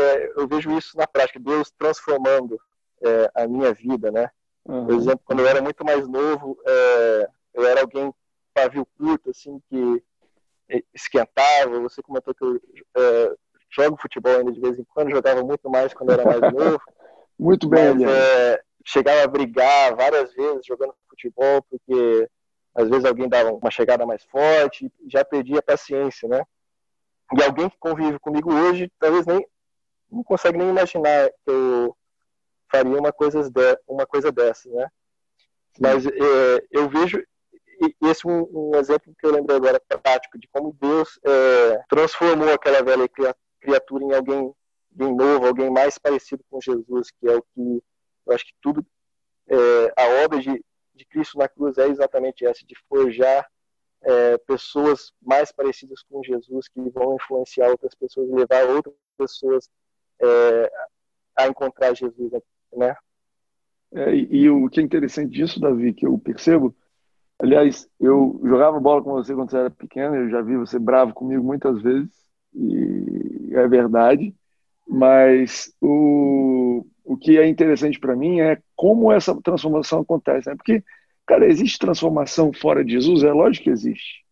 é, 0.00 0.32
eu 0.36 0.46
vejo 0.46 0.76
isso 0.76 0.96
na 0.96 1.06
prática, 1.06 1.38
Deus 1.40 1.70
transformando 1.70 2.60
é, 3.02 3.30
a 3.34 3.46
minha 3.46 3.72
vida, 3.72 4.10
né? 4.10 4.30
Uhum. 4.64 4.86
Por 4.86 4.94
exemplo, 4.94 5.20
quando 5.24 5.40
eu 5.40 5.48
era 5.48 5.60
muito 5.60 5.84
mais 5.84 6.08
novo, 6.08 6.58
é, 6.66 7.28
eu 7.54 7.66
era 7.66 7.80
alguém 7.82 8.12
pavio 8.52 8.86
curto, 8.96 9.30
assim, 9.30 9.60
que 9.68 10.02
esquentava. 10.94 11.80
Você 11.80 12.02
comentou 12.02 12.34
que 12.34 12.44
eu 12.44 12.60
é, 12.96 13.34
jogo 13.70 14.00
futebol 14.00 14.36
ainda 14.36 14.52
de 14.52 14.60
vez 14.60 14.78
em 14.78 14.84
quando, 14.84 15.10
jogava 15.10 15.42
muito 15.42 15.68
mais 15.68 15.92
quando 15.92 16.12
era 16.12 16.24
mais 16.24 16.40
novo. 16.52 16.80
muito 17.38 17.68
bem, 17.68 17.94
mas, 17.94 18.02
é, 18.02 18.62
chegava 18.84 19.22
a 19.22 19.28
brigar 19.28 19.94
várias 19.94 20.32
vezes 20.32 20.64
jogando 20.64 20.94
futebol, 21.08 21.62
porque 21.68 22.28
às 22.74 22.88
vezes 22.88 23.04
alguém 23.04 23.28
dava 23.28 23.52
uma 23.52 23.70
chegada 23.70 24.06
mais 24.06 24.24
forte, 24.24 24.90
já 25.08 25.24
perdia 25.24 25.58
a 25.58 25.62
paciência, 25.62 26.28
né? 26.28 26.42
E 27.36 27.42
alguém 27.42 27.68
que 27.68 27.78
convive 27.78 28.18
comigo 28.18 28.52
hoje, 28.52 28.90
talvez 28.98 29.26
nem 29.26 29.46
não 30.14 30.24
consegue 30.24 30.58
nem 30.58 30.68
imaginar 30.68 31.28
que 31.28 31.50
eu 31.50 31.96
faria 32.70 32.98
uma 32.98 33.12
coisa, 33.12 33.48
de, 33.50 33.78
uma 33.86 34.06
coisa 34.06 34.32
dessa, 34.32 34.68
né? 34.70 34.88
Mas 35.78 36.06
é, 36.06 36.66
eu 36.70 36.88
vejo 36.88 37.22
esse 38.02 38.26
é 38.26 38.30
um, 38.30 38.70
um, 38.72 38.76
exemplo 38.76 39.14
que 39.18 39.26
eu 39.26 39.32
lembro 39.32 39.54
agora 39.54 39.82
prático 40.02 40.38
de 40.38 40.48
como 40.48 40.76
Deus 40.80 41.18
é, 41.24 41.82
transformou 41.88 42.52
aquela 42.52 42.82
velha 42.82 43.08
criatura 43.60 44.04
em 44.04 44.14
alguém, 44.14 44.54
alguém 44.92 45.16
novo, 45.16 45.46
alguém 45.46 45.70
mais 45.70 45.98
parecido 45.98 46.44
com 46.48 46.60
Jesus, 46.60 47.10
que 47.10 47.28
é 47.28 47.36
o 47.36 47.42
que 47.42 47.82
eu 48.26 48.32
acho 48.32 48.46
que 48.46 48.54
tudo 48.62 48.86
é, 49.48 49.92
a 49.96 50.24
obra 50.24 50.38
de, 50.38 50.64
de 50.94 51.04
Cristo 51.06 51.36
na 51.36 51.48
cruz 51.48 51.76
é 51.76 51.88
exatamente 51.88 52.46
essa, 52.46 52.64
de 52.64 52.74
forjar 52.88 53.46
é, 54.02 54.38
pessoas 54.38 55.12
mais 55.20 55.50
parecidas 55.52 56.02
com 56.02 56.22
Jesus, 56.22 56.68
que 56.68 56.80
vão 56.90 57.16
influenciar 57.16 57.70
outras 57.70 57.94
pessoas, 57.94 58.30
levar 58.30 58.64
outras 58.68 58.94
pessoas 59.18 59.68
é, 60.20 60.72
a 61.36 61.48
encontrar 61.48 61.94
Jesus, 61.94 62.32
né? 62.76 62.94
É, 63.92 64.14
e, 64.14 64.28
e, 64.42 64.50
o 64.50 64.68
que 64.68 64.80
é 64.80 64.82
interessante 64.82 65.32
disso, 65.32 65.60
Davi, 65.60 65.92
que 65.92 66.06
eu 66.06 66.18
percebo, 66.18 66.74
aliás, 67.38 67.88
eu 68.00 68.40
jogava 68.44 68.80
bola 68.80 69.02
com 69.02 69.12
você 69.12 69.34
quando 69.34 69.50
você 69.50 69.58
era 69.58 69.70
pequeno, 69.70 70.16
eu 70.16 70.30
já 70.30 70.42
vi 70.42 70.56
você 70.56 70.78
bravo 70.78 71.14
comigo 71.14 71.44
muitas 71.44 71.80
vezes, 71.80 72.10
e 72.52 73.50
é 73.52 73.68
verdade, 73.68 74.34
mas 74.86 75.72
o, 75.80 76.84
o 77.04 77.16
que 77.16 77.38
é 77.38 77.46
interessante 77.46 77.98
para 78.00 78.16
mim 78.16 78.40
é 78.40 78.60
como 78.74 79.12
essa 79.12 79.40
transformação 79.42 80.00
acontece, 80.00 80.48
né? 80.48 80.56
Porque, 80.56 80.82
cara, 81.26 81.46
existe 81.46 81.78
transformação 81.78 82.52
fora 82.52 82.84
de 82.84 82.92
Jesus? 82.92 83.22
É 83.22 83.32
lógico 83.32 83.64
que 83.64 83.70
existe. 83.70 84.24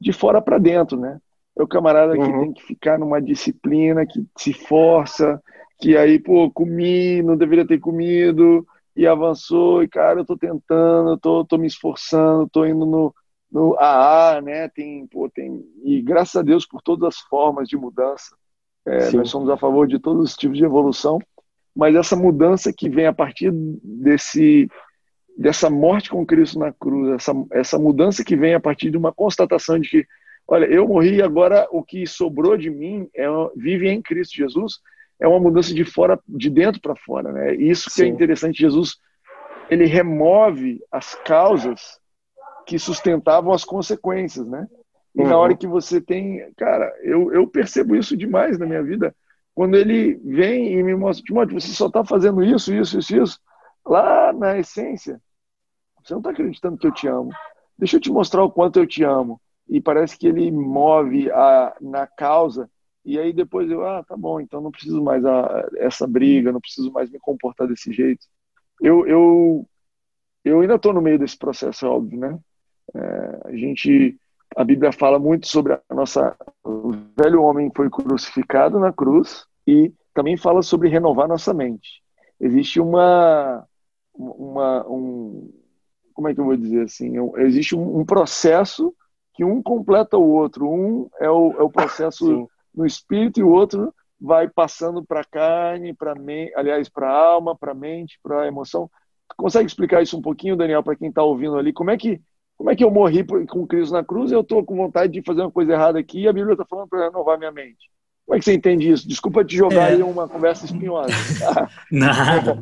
De 0.00 0.12
fora 0.12 0.40
para 0.40 0.58
dentro, 0.58 0.98
né? 0.98 1.20
É 1.58 1.62
o 1.62 1.66
camarada 1.66 2.14
uhum. 2.14 2.24
que 2.24 2.38
tem 2.38 2.52
que 2.52 2.62
ficar 2.62 2.98
numa 2.98 3.20
disciplina, 3.20 4.06
que 4.06 4.24
se 4.36 4.52
força, 4.52 5.42
que 5.80 5.96
aí, 5.96 6.18
pô, 6.18 6.50
comi, 6.50 7.20
não 7.22 7.36
deveria 7.36 7.66
ter 7.66 7.80
comido, 7.80 8.64
e 8.94 9.06
avançou, 9.06 9.82
e 9.82 9.88
cara, 9.88 10.20
eu 10.20 10.24
tô 10.24 10.36
tentando, 10.36 11.10
eu 11.10 11.18
tô, 11.18 11.44
tô 11.44 11.58
me 11.58 11.66
esforçando, 11.66 12.48
tô 12.48 12.64
indo 12.64 12.86
no, 12.86 13.14
no 13.50 13.76
AA, 13.78 14.40
né? 14.40 14.68
Tem, 14.68 15.06
pô, 15.06 15.28
tem, 15.28 15.64
e 15.82 16.00
graças 16.00 16.36
a 16.36 16.42
Deus 16.42 16.66
por 16.66 16.80
todas 16.80 17.08
as 17.08 17.18
formas 17.20 17.68
de 17.68 17.76
mudança. 17.76 18.36
É, 18.86 19.10
nós 19.10 19.28
somos 19.28 19.50
a 19.50 19.56
favor 19.56 19.86
de 19.86 19.98
todos 19.98 20.30
os 20.30 20.36
tipos 20.36 20.56
de 20.56 20.64
evolução, 20.64 21.18
mas 21.74 21.94
essa 21.94 22.16
mudança 22.16 22.72
que 22.72 22.88
vem 22.88 23.06
a 23.06 23.12
partir 23.12 23.50
desse 23.52 24.68
dessa 25.36 25.70
morte 25.70 26.10
com 26.10 26.26
Cristo 26.26 26.58
na 26.58 26.72
cruz, 26.72 27.14
essa, 27.14 27.32
essa 27.52 27.78
mudança 27.78 28.24
que 28.24 28.34
vem 28.34 28.54
a 28.54 28.60
partir 28.60 28.90
de 28.90 28.96
uma 28.96 29.12
constatação 29.12 29.78
de 29.78 29.88
que 29.88 30.06
olha, 30.48 30.64
eu 30.64 30.88
morri 30.88 31.22
agora 31.22 31.68
o 31.70 31.82
que 31.84 32.06
sobrou 32.06 32.56
de 32.56 32.70
mim 32.70 33.08
é, 33.14 33.26
vive 33.54 33.88
em 33.88 34.00
Cristo 34.00 34.34
Jesus. 34.34 34.78
É 35.20 35.28
uma 35.28 35.38
mudança 35.38 35.74
de 35.74 35.84
fora, 35.84 36.18
de 36.26 36.48
dentro 36.48 36.80
para 36.80 36.96
fora, 36.96 37.30
né? 37.30 37.54
E 37.54 37.68
isso 37.68 37.90
que 37.90 38.00
é 38.00 38.04
Sim. 38.04 38.10
é 38.10 38.14
interessante. 38.14 38.58
Jesus, 38.58 38.96
ele 39.68 39.84
remove 39.84 40.80
as 40.90 41.14
causas 41.14 42.00
que 42.66 42.78
sustentavam 42.78 43.52
as 43.52 43.64
consequências, 43.64 44.48
né? 44.48 44.66
E 45.14 45.22
uhum. 45.22 45.28
na 45.28 45.36
hora 45.36 45.56
que 45.56 45.66
você 45.66 46.00
tem, 46.00 46.50
cara, 46.56 46.90
eu, 47.02 47.32
eu 47.32 47.46
percebo 47.46 47.94
isso 47.94 48.16
demais 48.16 48.58
na 48.58 48.64
minha 48.64 48.82
vida. 48.82 49.14
Quando 49.54 49.76
ele 49.76 50.14
vem 50.24 50.72
e 50.78 50.82
me 50.82 50.94
mostra, 50.94 51.24
Timóteo, 51.24 51.60
você 51.60 51.68
só 51.68 51.88
está 51.88 52.04
fazendo 52.04 52.42
isso, 52.44 52.72
isso, 52.72 52.98
isso, 52.98 53.16
isso, 53.16 53.40
lá 53.84 54.32
na 54.32 54.56
essência, 54.56 55.20
você 56.02 56.14
não 56.14 56.20
está 56.20 56.30
acreditando 56.30 56.78
que 56.78 56.86
eu 56.86 56.92
te 56.92 57.08
amo. 57.08 57.30
Deixa 57.76 57.96
eu 57.96 58.00
te 58.00 58.10
mostrar 58.10 58.44
o 58.44 58.50
quanto 58.50 58.78
eu 58.78 58.86
te 58.86 59.02
amo 59.02 59.40
e 59.68 59.80
parece 59.80 60.18
que 60.18 60.26
ele 60.26 60.50
move 60.50 61.30
a, 61.30 61.76
na 61.80 62.06
causa 62.06 62.70
e 63.08 63.18
aí 63.18 63.32
depois 63.32 63.70
eu, 63.70 63.86
ah, 63.86 64.04
tá 64.04 64.14
bom, 64.14 64.38
então 64.38 64.60
não 64.60 64.70
preciso 64.70 65.02
mais 65.02 65.24
a, 65.24 65.66
essa 65.76 66.06
briga, 66.06 66.52
não 66.52 66.60
preciso 66.60 66.92
mais 66.92 67.10
me 67.10 67.18
comportar 67.18 67.66
desse 67.66 67.90
jeito. 67.90 68.26
Eu, 68.82 69.06
eu, 69.06 69.66
eu 70.44 70.60
ainda 70.60 70.74
estou 70.74 70.92
no 70.92 71.00
meio 71.00 71.18
desse 71.18 71.34
processo, 71.38 71.86
é 71.86 71.88
óbvio, 71.88 72.20
né? 72.20 72.38
É, 72.94 73.40
a 73.46 73.56
gente, 73.56 74.14
a 74.54 74.62
Bíblia 74.62 74.92
fala 74.92 75.18
muito 75.18 75.46
sobre 75.46 75.72
a 75.72 75.80
nossa, 75.94 76.36
o 76.62 76.92
velho 77.16 77.42
homem 77.42 77.72
foi 77.74 77.88
crucificado 77.88 78.78
na 78.78 78.92
cruz 78.92 79.46
e 79.66 79.90
também 80.12 80.36
fala 80.36 80.60
sobre 80.60 80.90
renovar 80.90 81.26
nossa 81.26 81.54
mente. 81.54 82.02
Existe 82.38 82.78
uma, 82.78 83.66
uma 84.12 84.86
um, 84.86 85.50
como 86.12 86.28
é 86.28 86.34
que 86.34 86.40
eu 86.40 86.44
vou 86.44 86.58
dizer 86.58 86.82
assim? 86.82 87.14
Existe 87.38 87.74
um, 87.74 88.00
um 88.00 88.04
processo 88.04 88.94
que 89.38 89.44
um 89.44 89.62
completa 89.62 90.18
o 90.18 90.28
outro. 90.28 90.68
Um 90.68 91.08
é 91.20 91.30
o, 91.30 91.52
é 91.52 91.62
o 91.62 91.70
processo 91.70 92.50
no 92.74 92.84
espírito 92.84 93.38
e 93.38 93.44
o 93.44 93.48
outro 93.48 93.94
vai 94.20 94.48
passando 94.48 95.04
para 95.04 95.20
a 95.20 95.24
carne, 95.24 95.94
para 95.94 96.12
aliás, 96.56 96.88
para 96.88 97.08
a 97.08 97.16
alma, 97.16 97.56
para 97.56 97.70
a 97.70 97.74
mente, 97.74 98.18
para 98.20 98.42
a 98.42 98.46
emoção. 98.48 98.90
Consegue 99.36 99.68
explicar 99.68 100.02
isso 100.02 100.18
um 100.18 100.20
pouquinho, 100.20 100.56
Daniel, 100.56 100.82
para 100.82 100.96
quem 100.96 101.08
está 101.08 101.22
ouvindo 101.22 101.56
ali? 101.56 101.72
Como 101.72 101.88
é 101.88 101.96
que 101.96 102.20
como 102.56 102.68
é 102.68 102.74
que 102.74 102.82
eu 102.82 102.90
morri 102.90 103.24
com 103.46 103.64
Cristo 103.64 103.92
na 103.92 104.02
cruz 104.02 104.32
e 104.32 104.34
eu 104.34 104.40
estou 104.40 104.64
com 104.64 104.74
vontade 104.74 105.12
de 105.12 105.22
fazer 105.22 105.42
uma 105.42 105.52
coisa 105.52 105.74
errada 105.74 106.00
aqui 106.00 106.22
e 106.22 106.28
a 106.28 106.32
Bíblia 106.32 106.54
está 106.54 106.64
falando 106.64 106.88
para 106.88 107.04
renovar 107.04 107.38
minha 107.38 107.52
mente? 107.52 107.88
Como 108.26 108.34
é 108.34 108.40
que 108.40 108.44
você 108.44 108.54
entende 108.54 108.90
isso? 108.90 109.06
Desculpa 109.06 109.44
te 109.44 109.54
jogar 109.54 109.92
é... 109.92 109.94
aí 109.94 110.02
uma 110.02 110.28
conversa 110.28 110.64
espinhosa. 110.64 111.12
Nada. 111.92 112.60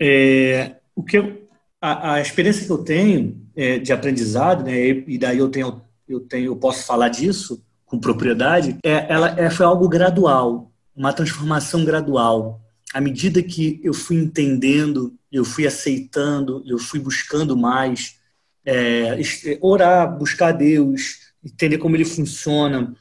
É, 0.00 0.76
o 0.94 1.02
que 1.02 1.18
eu, 1.18 1.45
a, 1.80 2.14
a, 2.14 2.20
experiência 2.20 2.64
que 2.64 2.72
eu 2.72 2.78
tenho 2.78 3.46
é, 3.54 3.78
de 3.78 3.92
aprendizado, 3.92 4.64
né, 4.64 4.74
e 5.06 5.18
daí 5.18 5.38
eu 5.38 5.48
tenho, 5.48 5.82
eu 6.08 6.20
tenho, 6.20 6.46
eu 6.46 6.56
posso 6.56 6.84
falar 6.84 7.08
disso 7.08 7.62
com 7.84 7.98
propriedade, 7.98 8.76
é, 8.82 9.06
ela 9.12 9.38
é, 9.38 9.48
foi 9.50 9.64
algo 9.64 9.88
gradual, 9.88 10.72
uma 10.94 11.12
transformação 11.12 11.84
gradual. 11.84 12.60
À 12.92 13.00
medida 13.00 13.42
que 13.42 13.80
eu 13.84 13.94
fui 13.94 14.16
entendendo, 14.16 15.14
eu 15.30 15.44
fui 15.44 15.66
aceitando, 15.66 16.64
eu 16.66 16.78
fui 16.78 16.98
buscando 16.98 17.56
mais, 17.56 18.16
é, 18.64 19.18
orar, 19.60 20.18
buscar 20.18 20.52
Deus, 20.52 21.18
entender 21.44 21.78
como 21.78 21.94
Ele 21.94 22.04
funciona, 22.04 22.94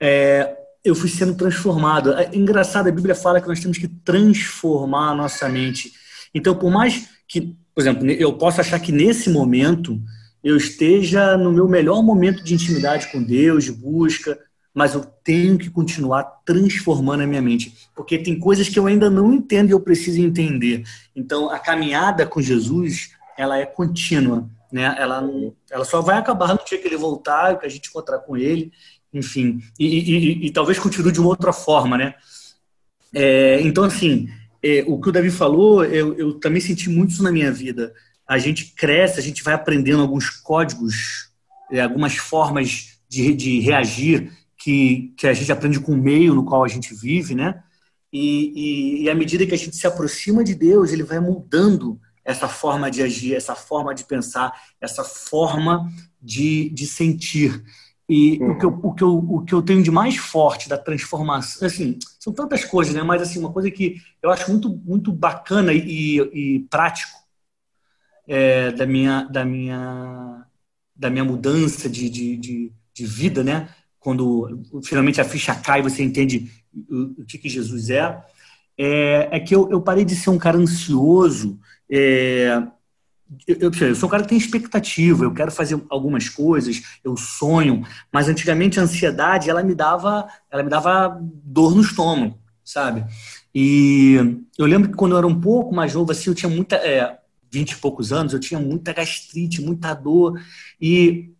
é, 0.00 0.56
eu 0.84 0.94
fui 0.94 1.08
sendo 1.08 1.34
transformado. 1.34 2.12
É 2.12 2.30
engraçado, 2.34 2.88
a 2.88 2.92
Bíblia 2.92 3.14
fala 3.14 3.40
que 3.40 3.48
nós 3.48 3.60
temos 3.60 3.78
que 3.78 3.88
transformar 3.88 5.10
a 5.10 5.14
nossa 5.14 5.48
mente. 5.48 5.92
Então, 6.34 6.54
por 6.54 6.70
mais 6.70 7.08
que 7.26 7.56
por 7.76 7.82
exemplo, 7.82 8.10
eu 8.10 8.32
posso 8.32 8.58
achar 8.58 8.80
que 8.80 8.90
nesse 8.90 9.28
momento 9.28 10.00
eu 10.42 10.56
esteja 10.56 11.36
no 11.36 11.52
meu 11.52 11.68
melhor 11.68 12.02
momento 12.02 12.42
de 12.42 12.54
intimidade 12.54 13.12
com 13.12 13.22
Deus, 13.22 13.64
de 13.64 13.72
busca, 13.72 14.38
mas 14.72 14.94
eu 14.94 15.04
tenho 15.22 15.58
que 15.58 15.68
continuar 15.68 16.24
transformando 16.46 17.22
a 17.22 17.26
minha 17.26 17.42
mente, 17.42 17.90
porque 17.94 18.16
tem 18.16 18.38
coisas 18.38 18.66
que 18.66 18.78
eu 18.78 18.86
ainda 18.86 19.10
não 19.10 19.30
entendo 19.30 19.68
e 19.68 19.72
eu 19.72 19.80
preciso 19.80 20.18
entender. 20.22 20.84
Então, 21.14 21.50
a 21.50 21.58
caminhada 21.58 22.24
com 22.24 22.40
Jesus, 22.40 23.10
ela 23.36 23.58
é 23.58 23.66
contínua, 23.66 24.48
né? 24.72 24.96
Ela, 24.98 25.28
ela 25.70 25.84
só 25.84 26.00
vai 26.00 26.16
acabar 26.16 26.54
no 26.54 26.64
dia 26.64 26.78
que 26.78 26.88
ele 26.88 26.96
voltar, 26.96 27.58
que 27.58 27.66
a 27.66 27.68
gente 27.68 27.90
encontrar 27.90 28.20
com 28.20 28.38
ele, 28.38 28.72
enfim, 29.12 29.60
e, 29.78 29.86
e, 29.86 30.16
e, 30.16 30.46
e 30.46 30.50
talvez 30.50 30.78
continue 30.78 31.12
de 31.12 31.20
uma 31.20 31.28
outra 31.28 31.52
forma, 31.52 31.98
né? 31.98 32.14
É, 33.14 33.60
então, 33.60 33.84
assim, 33.84 34.30
é, 34.66 34.84
o 34.86 35.00
que 35.00 35.08
o 35.08 35.12
Davi 35.12 35.30
falou, 35.30 35.84
eu, 35.84 36.14
eu 36.14 36.34
também 36.40 36.60
senti 36.60 36.90
muito 36.90 37.12
isso 37.12 37.22
na 37.22 37.30
minha 37.30 37.52
vida. 37.52 37.94
A 38.26 38.36
gente 38.36 38.74
cresce, 38.74 39.20
a 39.20 39.22
gente 39.22 39.44
vai 39.44 39.54
aprendendo 39.54 40.02
alguns 40.02 40.28
códigos, 40.28 41.30
é, 41.70 41.82
algumas 41.82 42.16
formas 42.16 42.98
de, 43.08 43.32
de 43.32 43.60
reagir 43.60 44.32
que, 44.58 45.14
que 45.16 45.28
a 45.28 45.32
gente 45.32 45.52
aprende 45.52 45.78
com 45.78 45.92
o 45.92 45.96
meio 45.96 46.34
no 46.34 46.44
qual 46.44 46.64
a 46.64 46.68
gente 46.68 46.92
vive, 46.92 47.34
né? 47.34 47.62
E, 48.12 49.00
e, 49.00 49.02
e 49.04 49.10
à 49.10 49.14
medida 49.14 49.46
que 49.46 49.54
a 49.54 49.58
gente 49.58 49.76
se 49.76 49.86
aproxima 49.86 50.42
de 50.42 50.54
Deus, 50.54 50.90
ele 50.90 51.04
vai 51.04 51.20
mudando 51.20 52.00
essa 52.24 52.48
forma 52.48 52.90
de 52.90 53.02
agir, 53.02 53.36
essa 53.36 53.54
forma 53.54 53.94
de 53.94 54.02
pensar, 54.04 54.52
essa 54.80 55.04
forma 55.04 55.88
de, 56.20 56.70
de 56.70 56.86
sentir. 56.86 57.62
E 58.08 58.38
uhum. 58.38 58.52
o, 58.52 58.58
que 58.58 58.64
eu, 58.64 58.80
o, 58.82 58.94
que 58.94 59.02
eu, 59.04 59.16
o 59.16 59.44
que 59.44 59.52
eu 59.52 59.62
tenho 59.62 59.82
de 59.82 59.90
mais 59.90 60.16
forte 60.16 60.68
da 60.68 60.78
transformação, 60.78 61.66
assim, 61.66 61.98
são 62.20 62.32
tantas 62.32 62.64
coisas, 62.64 62.94
né? 62.94 63.02
Mas 63.02 63.22
assim, 63.22 63.38
uma 63.38 63.52
coisa 63.52 63.70
que 63.70 63.96
eu 64.22 64.30
acho 64.30 64.50
muito, 64.50 64.70
muito 64.84 65.12
bacana 65.12 65.72
e, 65.72 66.18
e 66.32 66.60
prático 66.70 67.18
é, 68.28 68.70
da, 68.72 68.86
minha, 68.86 69.24
da, 69.24 69.44
minha, 69.44 70.46
da 70.94 71.10
minha 71.10 71.24
mudança 71.24 71.88
de, 71.88 72.08
de, 72.08 72.36
de, 72.36 72.72
de 72.94 73.06
vida, 73.06 73.42
né? 73.42 73.68
quando 74.06 74.62
finalmente 74.84 75.20
a 75.20 75.24
ficha 75.24 75.52
cai, 75.52 75.82
você 75.82 76.00
entende 76.00 76.48
o, 76.88 77.22
o 77.22 77.24
que, 77.24 77.38
que 77.38 77.48
Jesus 77.48 77.90
é, 77.90 78.24
é, 78.78 79.28
é 79.32 79.40
que 79.40 79.52
eu, 79.52 79.68
eu, 79.68 79.80
parei 79.80 80.04
de 80.04 80.14
ser 80.14 80.30
um 80.30 80.38
cara 80.38 80.56
ansioso. 80.56 81.58
É, 81.90 82.62
eu, 83.46 83.70
eu, 83.80 83.94
sou 83.94 84.08
um 84.08 84.10
cara 84.10 84.22
que 84.22 84.28
tem 84.28 84.38
expectativa, 84.38 85.24
eu 85.24 85.34
quero 85.34 85.50
fazer 85.50 85.80
algumas 85.88 86.28
coisas, 86.28 86.82
eu 87.02 87.16
sonho, 87.16 87.84
mas 88.12 88.28
antigamente 88.28 88.78
a 88.78 88.82
ansiedade 88.82 89.50
ela 89.50 89.62
me 89.62 89.74
dava, 89.74 90.28
ela 90.50 90.62
me 90.62 90.70
dava 90.70 91.18
dor 91.20 91.74
no 91.74 91.82
estômago, 91.82 92.38
sabe? 92.64 93.04
E 93.54 94.38
eu 94.58 94.66
lembro 94.66 94.90
que 94.90 94.96
quando 94.96 95.12
eu 95.12 95.18
era 95.18 95.26
um 95.26 95.40
pouco 95.40 95.74
mais 95.74 95.94
novo, 95.94 96.12
assim, 96.12 96.30
eu 96.30 96.34
tinha 96.34 96.50
muita, 96.50 96.76
é, 96.76 97.18
20 97.50 97.72
e 97.72 97.76
poucos 97.76 98.12
anos, 98.12 98.32
eu 98.32 98.40
tinha 98.40 98.60
muita 98.60 98.92
gastrite, 98.92 99.60
muita 99.62 99.92
dor, 99.94 100.40
e 100.80 101.32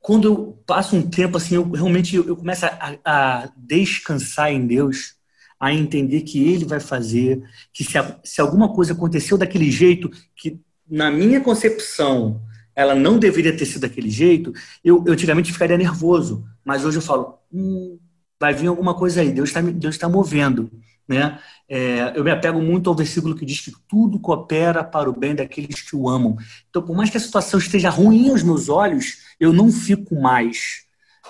quando 0.00 0.28
eu 0.28 0.62
passo 0.66 0.96
um 0.96 1.08
tempo 1.08 1.36
assim, 1.36 1.56
eu 1.56 1.70
realmente 1.70 2.16
eu 2.16 2.36
começo 2.36 2.66
a, 2.66 2.98
a 3.04 3.52
descansar 3.56 4.50
em 4.52 4.66
Deus, 4.66 5.14
a 5.58 5.72
entender 5.72 6.22
que 6.22 6.42
Ele 6.46 6.64
vai 6.64 6.80
fazer, 6.80 7.42
que 7.72 7.84
se, 7.84 7.92
se 8.22 8.40
alguma 8.40 8.72
coisa 8.72 8.92
aconteceu 8.92 9.38
daquele 9.38 9.70
jeito, 9.70 10.10
que 10.36 10.60
na 10.88 11.10
minha 11.10 11.40
concepção 11.40 12.40
ela 12.74 12.94
não 12.94 13.18
deveria 13.18 13.56
ter 13.56 13.66
sido 13.66 13.82
daquele 13.82 14.10
jeito, 14.10 14.52
eu, 14.82 15.04
eu 15.06 15.12
antigamente 15.12 15.52
ficaria 15.52 15.78
nervoso, 15.78 16.44
mas 16.64 16.84
hoje 16.84 16.98
eu 16.98 17.02
falo, 17.02 17.38
hum, 17.52 17.98
vai 18.40 18.52
vir 18.52 18.66
alguma 18.66 18.94
coisa 18.94 19.20
aí, 19.20 19.30
Deus 19.30 19.50
está 19.50 19.60
Deus 19.60 19.96
tá 19.96 20.08
movendo. 20.08 20.70
Né? 21.06 21.38
É, 21.68 22.14
eu 22.16 22.24
me 22.24 22.30
apego 22.30 22.60
muito 22.60 22.88
ao 22.88 22.96
versículo 22.96 23.34
que 23.34 23.44
diz 23.44 23.60
que 23.60 23.72
tudo 23.86 24.18
coopera 24.18 24.82
para 24.82 25.08
o 25.08 25.18
bem 25.18 25.34
daqueles 25.34 25.82
que 25.82 25.94
o 25.94 26.08
amam. 26.08 26.36
Então, 26.68 26.82
por 26.82 26.96
mais 26.96 27.10
que 27.10 27.16
a 27.16 27.20
situação 27.20 27.60
esteja 27.60 27.90
ruim 27.90 28.30
aos 28.30 28.42
meus 28.42 28.68
olhos, 28.68 29.18
eu 29.38 29.52
não 29.52 29.70
fico 29.70 30.18
mais 30.20 30.84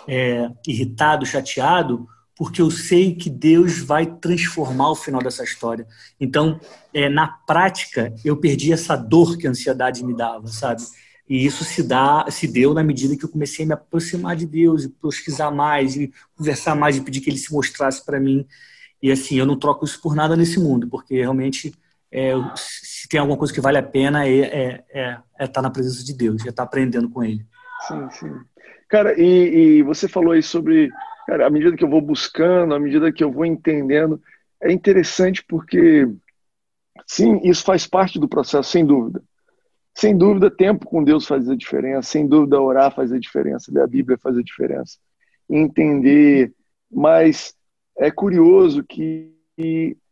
é, 0.06 0.48
irritado, 0.66 1.26
chateado, 1.26 2.08
porque 2.36 2.60
eu 2.60 2.70
sei 2.70 3.14
que 3.14 3.30
Deus 3.30 3.78
vai 3.78 4.06
transformar 4.06 4.90
o 4.90 4.96
final 4.96 5.22
dessa 5.22 5.44
história. 5.44 5.86
Então, 6.18 6.60
é, 6.92 7.08
na 7.08 7.28
prática, 7.28 8.14
eu 8.24 8.36
perdi 8.36 8.72
essa 8.72 8.96
dor 8.96 9.36
que 9.36 9.46
a 9.46 9.50
ansiedade 9.50 10.04
me 10.04 10.16
dava, 10.16 10.48
sabe? 10.48 10.82
E 11.28 11.46
isso 11.46 11.64
se 11.64 11.82
dá, 11.82 12.26
se 12.30 12.46
deu 12.46 12.74
na 12.74 12.82
medida 12.82 13.16
que 13.16 13.24
eu 13.24 13.28
comecei 13.28 13.64
a 13.64 13.68
me 13.68 13.74
aproximar 13.74 14.36
de 14.36 14.46
Deus, 14.46 14.84
e 14.84 14.88
pesquisar 14.88 15.50
mais, 15.50 15.96
e 15.96 16.12
conversar 16.36 16.74
mais, 16.74 16.96
e 16.96 17.00
pedir 17.00 17.20
que 17.20 17.30
Ele 17.30 17.38
se 17.38 17.52
mostrasse 17.52 18.04
para 18.04 18.20
mim. 18.20 18.46
E 19.02 19.10
assim, 19.10 19.36
eu 19.36 19.46
não 19.46 19.58
troco 19.58 19.84
isso 19.84 20.00
por 20.00 20.14
nada 20.14 20.36
nesse 20.36 20.58
mundo, 20.58 20.88
porque 20.88 21.14
realmente 21.14 21.72
é, 22.10 22.32
se 22.56 23.08
tem 23.08 23.18
alguma 23.18 23.36
coisa 23.36 23.52
que 23.52 23.60
vale 23.60 23.76
a 23.76 23.82
pena 23.82 24.24
é 24.24 24.30
estar 24.30 24.56
é, 24.56 24.84
é, 24.94 25.18
é 25.40 25.46
tá 25.46 25.60
na 25.60 25.68
presença 25.68 26.04
de 26.04 26.12
Deus, 26.14 26.46
é 26.46 26.50
estar 26.50 26.62
tá 26.62 26.62
aprendendo 26.62 27.10
com 27.10 27.24
Ele. 27.24 27.44
Sim, 27.88 28.08
sim. 28.10 28.32
Cara, 28.88 29.20
e, 29.20 29.78
e, 29.78 29.82
você 29.82 30.06
falou 30.06 30.32
aí 30.32 30.42
sobre, 30.42 30.90
cara, 31.26 31.46
à 31.46 31.50
medida 31.50 31.76
que 31.76 31.84
eu 31.84 31.88
vou 31.88 32.00
buscando, 32.00 32.74
à 32.74 32.78
medida 32.78 33.12
que 33.12 33.22
eu 33.22 33.30
vou 33.30 33.44
entendendo, 33.44 34.20
é 34.62 34.72
interessante 34.72 35.44
porque, 35.46 36.08
sim, 37.06 37.40
isso 37.44 37.64
faz 37.64 37.86
parte 37.86 38.18
do 38.18 38.28
processo, 38.28 38.70
sem 38.70 38.84
dúvida. 38.84 39.22
Sem 39.94 40.16
dúvida, 40.16 40.50
tempo 40.50 40.86
com 40.86 41.04
Deus 41.04 41.26
faz 41.26 41.48
a 41.48 41.54
diferença, 41.54 42.10
sem 42.10 42.26
dúvida, 42.26 42.60
orar 42.60 42.92
faz 42.92 43.12
a 43.12 43.18
diferença, 43.18 43.70
ler 43.72 43.82
a 43.82 43.86
Bíblia 43.86 44.18
faz 44.18 44.36
a 44.36 44.42
diferença, 44.42 44.98
entender, 45.48 46.52
mas 46.90 47.54
é 47.96 48.10
curioso 48.10 48.82
que 48.82 49.32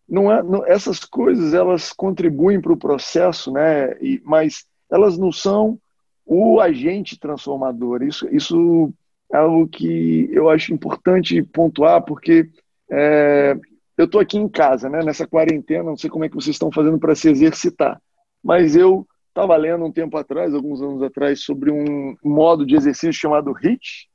não 0.08 0.30
é, 0.30 0.42
não, 0.42 0.64
essas 0.66 1.00
coisas 1.04 1.54
elas 1.54 1.92
contribuem 1.92 2.60
para 2.60 2.72
o 2.72 2.76
processo, 2.76 3.50
né? 3.50 3.96
E, 4.00 4.20
mas 4.24 4.66
elas 4.90 5.18
não 5.18 5.32
são 5.32 5.78
o 6.24 6.60
agente 6.60 7.18
transformador. 7.18 8.02
Isso, 8.02 8.28
isso 8.30 8.92
algo 9.32 9.66
que 9.66 10.28
eu 10.32 10.50
acho 10.50 10.72
importante 10.72 11.42
pontuar, 11.42 12.04
porque 12.04 12.48
é, 12.90 13.56
eu 13.96 14.04
estou 14.04 14.20
aqui 14.20 14.38
em 14.38 14.48
casa, 14.48 14.88
né? 14.88 15.02
Nessa 15.02 15.26
quarentena, 15.26 15.84
não 15.84 15.96
sei 15.96 16.10
como 16.10 16.24
é 16.24 16.28
que 16.28 16.34
vocês 16.34 16.54
estão 16.54 16.70
fazendo 16.70 16.98
para 16.98 17.14
se 17.14 17.28
exercitar, 17.30 18.00
mas 18.42 18.76
eu 18.76 19.06
estava 19.28 19.56
lendo 19.56 19.84
um 19.84 19.92
tempo 19.92 20.16
atrás, 20.16 20.54
alguns 20.54 20.82
anos 20.82 21.02
atrás, 21.02 21.42
sobre 21.42 21.70
um 21.70 22.14
modo 22.22 22.66
de 22.66 22.76
exercício 22.76 23.12
chamado 23.12 23.52
HIIT, 23.52 24.08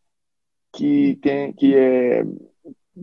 que 0.75 1.17
tem 1.21 1.53
que 1.53 1.75
é 1.75 2.23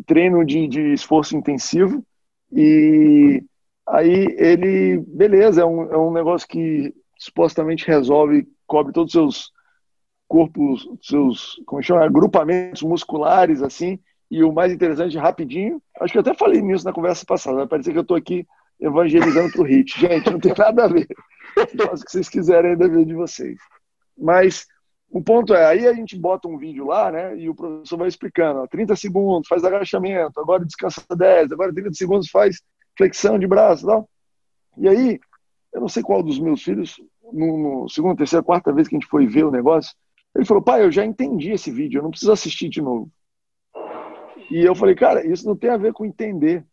treino 0.06 0.44
de, 0.44 0.66
de 0.68 0.92
esforço 0.92 1.36
intensivo 1.36 2.04
e 2.52 3.42
aí 3.86 4.26
ele, 4.38 4.98
beleza, 4.98 5.62
é 5.62 5.64
um, 5.64 5.82
é 5.92 5.98
um 5.98 6.12
negócio 6.12 6.46
que 6.46 6.94
supostamente 7.18 7.86
resolve, 7.86 8.46
cobre 8.66 8.92
todos 8.92 9.14
os 9.14 9.34
seus 9.34 9.53
corpos, 10.28 10.88
seus, 11.02 11.60
como 11.66 11.82
chama, 11.82 12.04
agrupamentos 12.04 12.82
musculares, 12.82 13.62
assim, 13.62 13.98
e 14.30 14.42
o 14.42 14.52
mais 14.52 14.72
interessante, 14.72 15.16
rapidinho, 15.18 15.80
acho 16.00 16.12
que 16.12 16.18
eu 16.18 16.22
até 16.22 16.34
falei 16.34 16.60
nisso 16.60 16.84
na 16.84 16.92
conversa 16.92 17.24
passada, 17.26 17.56
vai 17.56 17.66
parecer 17.66 17.92
que 17.92 17.98
eu 17.98 18.02
estou 18.02 18.16
aqui 18.16 18.46
evangelizando 18.80 19.52
para 19.52 19.62
o 19.62 19.66
HIT. 19.66 19.94
Gente, 20.00 20.30
não 20.30 20.40
tem 20.40 20.54
nada 20.56 20.84
a 20.84 20.88
ver. 20.88 21.06
Faço 21.54 22.02
o 22.02 22.06
que 22.06 22.12
vocês 22.12 22.28
quiserem, 22.28 22.72
é 22.72 22.76
dever 22.76 23.04
de 23.04 23.14
vocês. 23.14 23.56
Mas 24.18 24.66
o 25.10 25.22
ponto 25.22 25.54
é, 25.54 25.64
aí 25.66 25.86
a 25.86 25.92
gente 25.92 26.18
bota 26.18 26.48
um 26.48 26.58
vídeo 26.58 26.86
lá, 26.86 27.12
né? 27.12 27.36
E 27.38 27.48
o 27.48 27.54
professor 27.54 27.96
vai 27.96 28.08
explicando, 28.08 28.60
ó, 28.60 28.66
30 28.66 28.96
segundos, 28.96 29.46
faz 29.46 29.62
agachamento, 29.64 30.40
agora 30.40 30.64
descansa 30.64 31.04
10, 31.16 31.52
agora 31.52 31.72
30 31.72 31.92
segundos 31.92 32.28
faz 32.28 32.60
flexão 32.96 33.38
de 33.38 33.46
braço 33.46 33.86
tal. 33.86 34.08
E 34.76 34.88
aí, 34.88 35.20
eu 35.72 35.80
não 35.80 35.88
sei 35.88 36.02
qual 36.02 36.22
dos 36.22 36.38
meus 36.40 36.62
filhos, 36.62 36.96
no, 37.32 37.82
no 37.82 37.88
segunda, 37.88 38.16
terceira, 38.16 38.42
quarta 38.42 38.72
vez 38.72 38.88
que 38.88 38.96
a 38.96 38.98
gente 38.98 39.08
foi 39.08 39.26
ver 39.26 39.44
o 39.44 39.52
negócio, 39.52 39.94
ele 40.34 40.44
falou, 40.44 40.62
pai, 40.62 40.82
eu 40.82 40.90
já 40.90 41.04
entendi 41.04 41.52
esse 41.52 41.70
vídeo, 41.70 41.98
eu 41.98 42.02
não 42.02 42.10
preciso 42.10 42.32
assistir 42.32 42.68
de 42.68 42.82
novo. 42.82 43.10
E 44.50 44.60
eu 44.60 44.74
falei, 44.74 44.94
cara, 44.94 45.26
isso 45.26 45.46
não 45.46 45.56
tem 45.56 45.70
a 45.70 45.76
ver 45.76 45.92
com 45.92 46.04
entender. 46.04 46.64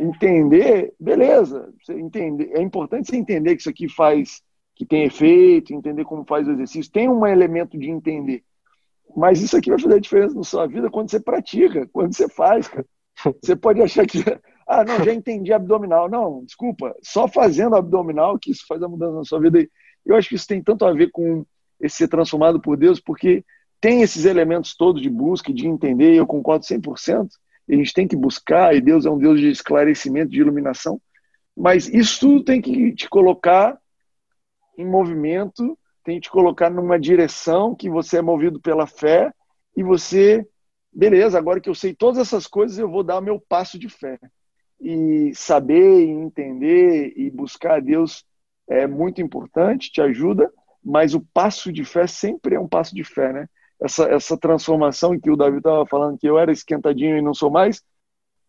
Entender, 0.00 0.94
beleza. 1.00 1.72
Você 1.82 1.94
entender, 1.94 2.52
é 2.52 2.60
importante 2.60 3.08
você 3.08 3.16
entender 3.16 3.54
que 3.54 3.62
isso 3.62 3.70
aqui 3.70 3.88
faz 3.88 4.42
que 4.74 4.86
tem 4.86 5.04
efeito, 5.04 5.74
entender 5.74 6.04
como 6.04 6.24
faz 6.24 6.46
o 6.46 6.52
exercício, 6.52 6.92
tem 6.92 7.08
um 7.08 7.26
elemento 7.26 7.76
de 7.76 7.90
entender. 7.90 8.44
Mas 9.16 9.40
isso 9.40 9.56
aqui 9.56 9.70
vai 9.70 9.80
fazer 9.80 9.96
a 9.96 10.00
diferença 10.00 10.34
na 10.34 10.44
sua 10.44 10.66
vida 10.68 10.88
quando 10.88 11.10
você 11.10 11.18
pratica, 11.18 11.88
quando 11.92 12.14
você 12.14 12.28
faz, 12.28 12.68
cara. 12.68 12.86
Você 13.42 13.56
pode 13.56 13.82
achar 13.82 14.06
que, 14.06 14.22
ah, 14.64 14.84
não, 14.84 15.02
já 15.02 15.12
entendi 15.12 15.52
abdominal. 15.52 16.08
Não, 16.08 16.44
desculpa, 16.44 16.94
só 17.02 17.26
fazendo 17.26 17.74
abdominal 17.74 18.38
que 18.38 18.52
isso 18.52 18.64
faz 18.64 18.80
a 18.80 18.86
mudança 18.86 19.16
na 19.16 19.24
sua 19.24 19.40
vida. 19.40 19.66
Eu 20.06 20.14
acho 20.14 20.28
que 20.28 20.36
isso 20.36 20.46
tem 20.46 20.62
tanto 20.62 20.84
a 20.84 20.92
ver 20.92 21.10
com 21.10 21.44
esse 21.80 21.96
ser 21.96 22.08
transformado 22.08 22.60
por 22.60 22.76
Deus, 22.76 23.00
porque 23.00 23.44
tem 23.80 24.02
esses 24.02 24.24
elementos 24.24 24.76
todos 24.76 25.00
de 25.00 25.08
busca, 25.08 25.52
de 25.52 25.66
entender, 25.66 26.14
e 26.14 26.16
eu 26.16 26.26
concordo 26.26 26.64
100%. 26.64 27.28
A 27.68 27.74
gente 27.74 27.92
tem 27.92 28.08
que 28.08 28.16
buscar, 28.16 28.74
e 28.74 28.80
Deus 28.80 29.06
é 29.06 29.10
um 29.10 29.18
Deus 29.18 29.40
de 29.40 29.48
esclarecimento, 29.48 30.30
de 30.30 30.40
iluminação. 30.40 31.00
Mas 31.56 31.88
isso 31.88 32.20
tudo 32.20 32.44
tem 32.44 32.60
que 32.60 32.92
te 32.92 33.08
colocar 33.08 33.78
em 34.76 34.86
movimento, 34.86 35.78
tem 36.04 36.16
que 36.16 36.22
te 36.22 36.30
colocar 36.30 36.70
numa 36.70 36.98
direção 36.98 37.74
que 37.74 37.90
você 37.90 38.18
é 38.18 38.22
movido 38.22 38.60
pela 38.60 38.86
fé 38.86 39.32
e 39.76 39.82
você, 39.82 40.46
beleza, 40.92 41.36
agora 41.36 41.60
que 41.60 41.68
eu 41.68 41.74
sei 41.74 41.94
todas 41.94 42.18
essas 42.18 42.46
coisas, 42.46 42.78
eu 42.78 42.88
vou 42.88 43.02
dar 43.02 43.18
o 43.18 43.22
meu 43.22 43.40
passo 43.40 43.78
de 43.78 43.88
fé. 43.88 44.18
E 44.80 45.32
saber, 45.34 46.06
e 46.06 46.10
entender 46.10 47.12
e 47.16 47.30
buscar 47.30 47.76
a 47.76 47.80
Deus 47.80 48.24
é 48.68 48.86
muito 48.86 49.20
importante, 49.20 49.90
te 49.90 50.00
ajuda, 50.00 50.52
mas 50.88 51.14
o 51.14 51.20
passo 51.20 51.70
de 51.70 51.84
fé 51.84 52.06
sempre 52.06 52.54
é 52.54 52.60
um 52.60 52.66
passo 52.66 52.94
de 52.94 53.04
fé, 53.04 53.30
né? 53.30 53.46
Essa, 53.80 54.04
essa 54.04 54.38
transformação 54.38 55.20
que 55.20 55.30
o 55.30 55.36
Davi 55.36 55.58
estava 55.58 55.84
falando, 55.86 56.18
que 56.18 56.26
eu 56.26 56.38
era 56.38 56.50
esquentadinho 56.50 57.18
e 57.18 57.22
não 57.22 57.34
sou 57.34 57.50
mais, 57.50 57.82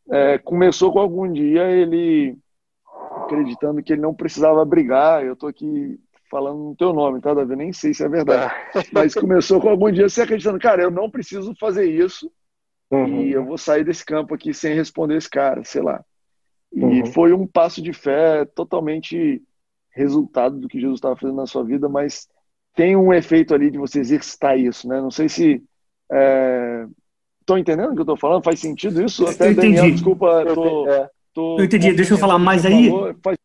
é, 0.09 0.37
começou 0.37 0.91
com 0.91 0.99
algum 0.99 1.31
dia 1.31 1.69
ele 1.69 2.37
acreditando 3.25 3.83
que 3.83 3.91
ele 3.91 4.01
não 4.01 4.13
precisava 4.13 4.63
brigar. 4.63 5.23
Eu 5.23 5.33
estou 5.33 5.49
aqui 5.49 5.99
falando 6.31 6.59
no 6.59 6.75
teu 6.75 6.93
nome, 6.93 7.19
tá, 7.19 7.33
Davi? 7.33 7.57
Nem 7.57 7.73
sei 7.73 7.93
se 7.93 8.05
é 8.05 8.09
verdade. 8.09 8.53
Mas 8.93 9.13
começou 9.13 9.59
com 9.59 9.67
algum 9.67 9.91
dia 9.91 10.07
você 10.07 10.21
acreditando, 10.21 10.59
cara, 10.59 10.81
eu 10.81 10.89
não 10.89 11.11
preciso 11.11 11.53
fazer 11.59 11.91
isso 11.91 12.31
uhum. 12.89 13.21
e 13.21 13.33
eu 13.33 13.43
vou 13.43 13.57
sair 13.57 13.83
desse 13.83 14.05
campo 14.05 14.33
aqui 14.33 14.53
sem 14.53 14.73
responder 14.73 15.17
esse 15.17 15.29
cara, 15.29 15.63
sei 15.65 15.81
lá. 15.81 16.03
E 16.71 16.83
uhum. 16.83 17.05
foi 17.07 17.33
um 17.33 17.45
passo 17.45 17.81
de 17.81 17.91
fé 17.91 18.45
totalmente 18.45 19.43
resultado 19.91 20.57
do 20.57 20.67
que 20.67 20.79
Jesus 20.79 20.97
estava 20.97 21.15
fazendo 21.15 21.37
na 21.37 21.47
sua 21.47 21.63
vida, 21.63 21.89
mas 21.89 22.27
tem 22.75 22.95
um 22.95 23.13
efeito 23.13 23.53
ali 23.53 23.69
de 23.69 23.77
você 23.77 23.99
exercitar 23.99 24.57
isso, 24.57 24.87
né? 24.87 25.01
Não 25.01 25.11
sei 25.11 25.27
se 25.27 25.61
Estou 27.39 27.57
é... 27.57 27.59
entendendo 27.59 27.91
o 27.91 27.93
que 27.93 27.99
eu 27.99 28.03
estou 28.03 28.17
falando? 28.17 28.43
Faz 28.43 28.59
sentido 28.59 29.03
isso? 29.03 29.25
Até 29.27 29.47
eu 29.47 29.51
entendi. 29.51 29.75
Daniel, 29.75 29.91
desculpa, 29.91 30.45
tô, 30.53 30.89
é. 30.89 31.09
tô, 31.33 31.59
eu 31.59 31.65
entendi. 31.65 31.93
Deixa 31.93 32.13
eu 32.13 32.17
falar 32.17 32.39
mais 32.39 32.65
aí. 32.65 32.89
Faz 33.23 33.37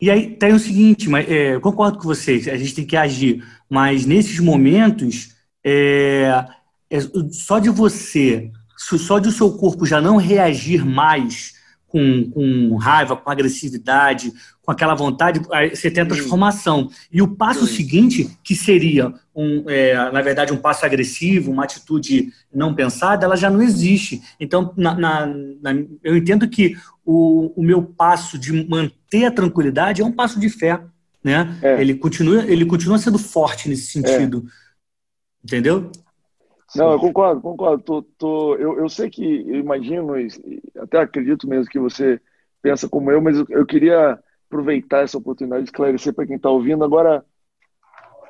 e 0.00 0.10
aí 0.10 0.34
tem 0.34 0.52
o 0.52 0.58
seguinte, 0.58 1.08
mas, 1.08 1.30
é, 1.30 1.54
eu 1.54 1.60
concordo 1.60 1.96
com 1.96 2.02
vocês, 2.02 2.48
a 2.48 2.56
gente 2.56 2.74
tem 2.74 2.84
que 2.84 2.96
agir, 2.96 3.44
mas 3.70 4.04
nesses 4.04 4.40
momentos, 4.40 5.36
é, 5.64 6.44
é, 6.90 6.98
só 7.30 7.60
de 7.60 7.70
você, 7.70 8.50
só 8.76 9.20
de 9.20 9.28
o 9.28 9.32
seu 9.32 9.56
corpo 9.56 9.86
já 9.86 10.00
não 10.00 10.16
reagir 10.16 10.84
mais 10.84 11.54
com, 11.92 12.30
com 12.30 12.74
raiva, 12.76 13.14
com 13.14 13.30
agressividade, 13.30 14.32
com 14.62 14.72
aquela 14.72 14.94
vontade, 14.94 15.42
você 15.70 15.90
tem 15.90 16.02
a 16.02 16.06
transformação. 16.06 16.88
E 17.12 17.20
o 17.20 17.28
passo 17.28 17.66
seguinte, 17.66 18.30
que 18.42 18.56
seria, 18.56 19.12
um, 19.36 19.68
é, 19.68 20.10
na 20.10 20.22
verdade, 20.22 20.54
um 20.54 20.56
passo 20.56 20.86
agressivo, 20.86 21.50
uma 21.50 21.64
atitude 21.64 22.32
não 22.52 22.74
pensada, 22.74 23.26
ela 23.26 23.36
já 23.36 23.50
não 23.50 23.60
existe. 23.60 24.22
Então, 24.40 24.72
na, 24.74 24.94
na, 24.94 25.26
na, 25.26 25.84
eu 26.02 26.16
entendo 26.16 26.48
que 26.48 26.76
o, 27.04 27.52
o 27.54 27.62
meu 27.62 27.82
passo 27.82 28.38
de 28.38 28.66
manter 28.66 29.26
a 29.26 29.30
tranquilidade 29.30 30.00
é 30.00 30.04
um 30.04 30.12
passo 30.12 30.40
de 30.40 30.48
fé. 30.48 30.80
Né? 31.22 31.58
É. 31.60 31.80
Ele, 31.80 31.94
continua, 31.94 32.42
ele 32.44 32.64
continua 32.64 32.98
sendo 32.98 33.18
forte 33.18 33.68
nesse 33.68 33.88
sentido. 33.88 34.46
É. 34.48 35.44
Entendeu? 35.44 35.90
Não, 36.76 36.92
eu 36.92 36.98
concordo, 36.98 37.40
concordo. 37.40 37.82
Tô, 37.82 38.02
tô, 38.02 38.56
eu, 38.56 38.78
eu 38.78 38.88
sei 38.88 39.10
que, 39.10 39.24
eu 39.24 39.56
imagino, 39.56 40.14
até 40.78 40.98
acredito 40.98 41.48
mesmo 41.48 41.70
que 41.70 41.78
você 41.78 42.20
pensa 42.62 42.88
como 42.88 43.10
eu, 43.10 43.20
mas 43.20 43.38
eu, 43.38 43.46
eu 43.50 43.66
queria 43.66 44.18
aproveitar 44.46 45.02
essa 45.02 45.18
oportunidade 45.18 45.64
de 45.64 45.68
esclarecer 45.68 46.14
para 46.14 46.26
quem 46.26 46.36
está 46.36 46.50
ouvindo. 46.50 46.84
Agora, 46.84 47.24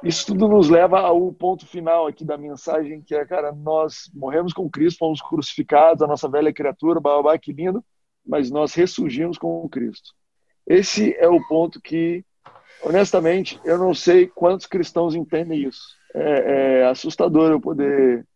isso 0.03 0.27
tudo 0.27 0.49
nos 0.49 0.69
leva 0.69 1.01
ao 1.01 1.33
ponto 1.33 1.67
final 1.67 2.07
aqui 2.07 2.25
da 2.25 2.37
mensagem, 2.37 3.03
que 3.03 3.15
é, 3.15 3.25
cara, 3.25 3.53
nós 3.53 4.11
morremos 4.15 4.53
com 4.53 4.69
Cristo, 4.69 4.99
fomos 4.99 5.21
crucificados, 5.21 6.03
a 6.03 6.07
nossa 6.07 6.29
velha 6.29 6.53
criatura, 6.53 7.01
babá, 7.01 7.39
que 7.39 7.53
lindo, 7.53 7.85
mas 8.27 8.51
nós 8.51 8.75
ressurgimos 8.75 9.39
com 9.39 9.69
Cristo. 9.69 10.11
Esse 10.67 11.15
é 11.17 11.29
o 11.29 11.41
ponto 11.47 11.81
que, 11.81 12.25
honestamente, 12.85 13.61
eu 13.65 13.79
não 13.79 13.95
sei 13.95 14.27
quantos 14.27 14.67
cristãos 14.67 15.15
entendem 15.15 15.65
isso. 15.69 15.97
É, 16.15 16.81
é 16.81 16.87
assustador 16.87 17.51
eu 17.51 17.61
poder 17.61 18.27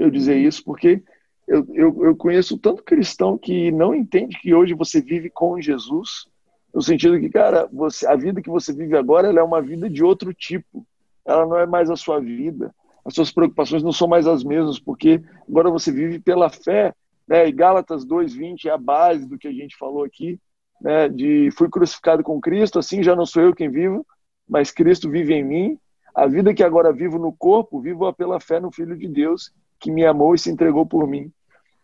eu 0.00 0.10
dizer 0.10 0.38
isso, 0.38 0.64
porque 0.64 1.02
eu, 1.46 1.66
eu, 1.74 2.04
eu, 2.04 2.16
conheço 2.16 2.56
tanto 2.56 2.82
cristão 2.82 3.36
que 3.36 3.70
não 3.70 3.94
entende 3.94 4.38
que 4.40 4.54
hoje 4.54 4.72
você 4.72 5.00
vive 5.00 5.28
com 5.28 5.60
Jesus, 5.60 6.26
no 6.72 6.80
sentido 6.80 7.18
que, 7.20 7.28
cara, 7.28 7.68
você, 7.72 8.06
a 8.06 8.16
vida 8.16 8.40
que 8.40 8.48
você 8.48 8.72
vive 8.72 8.96
agora 8.96 9.28
é 9.28 9.42
uma 9.42 9.60
vida 9.60 9.90
de 9.90 10.02
outro 10.02 10.32
tipo. 10.32 10.86
Ela 11.26 11.44
não 11.44 11.58
é 11.58 11.66
mais 11.66 11.90
a 11.90 11.96
sua 11.96 12.20
vida. 12.20 12.74
As 13.04 13.14
suas 13.14 13.30
preocupações 13.30 13.82
não 13.82 13.92
são 13.92 14.06
mais 14.06 14.26
as 14.26 14.44
mesmas, 14.44 14.78
porque 14.78 15.20
agora 15.48 15.70
você 15.70 15.90
vive 15.90 16.18
pela 16.18 16.48
fé. 16.48 16.94
Né? 17.28 17.48
E 17.48 17.52
Gálatas 17.52 18.06
2,20 18.06 18.66
é 18.66 18.70
a 18.70 18.78
base 18.78 19.28
do 19.28 19.36
que 19.36 19.48
a 19.48 19.52
gente 19.52 19.76
falou 19.76 20.04
aqui, 20.04 20.38
né? 20.80 21.08
de 21.08 21.50
fui 21.52 21.68
crucificado 21.68 22.22
com 22.22 22.40
Cristo, 22.40 22.78
assim 22.78 23.02
já 23.02 23.14
não 23.16 23.26
sou 23.26 23.42
eu 23.42 23.54
quem 23.54 23.68
vivo, 23.68 24.06
mas 24.48 24.70
Cristo 24.70 25.10
vive 25.10 25.34
em 25.34 25.44
mim. 25.44 25.78
A 26.14 26.26
vida 26.26 26.54
que 26.54 26.62
agora 26.62 26.92
vivo 26.92 27.18
no 27.18 27.32
corpo, 27.32 27.80
vivo 27.80 28.12
pela 28.12 28.40
fé 28.40 28.60
no 28.60 28.72
Filho 28.72 28.96
de 28.96 29.08
Deus, 29.08 29.52
que 29.80 29.90
me 29.90 30.04
amou 30.04 30.34
e 30.34 30.38
se 30.38 30.50
entregou 30.50 30.84
por 30.86 31.06
mim. 31.06 31.32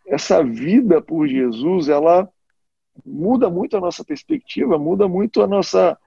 Essa 0.07 0.43
vida 0.43 1.01
por 1.01 1.27
Jesus, 1.27 1.89
ela 1.89 2.29
muda 3.05 3.49
muito 3.49 3.75
a 3.75 3.81
nossa 3.81 4.03
perspectiva, 4.03 4.77
muda 4.77 5.07
muito 5.07 5.41
a 5.41 5.47
nossa, 5.47 5.97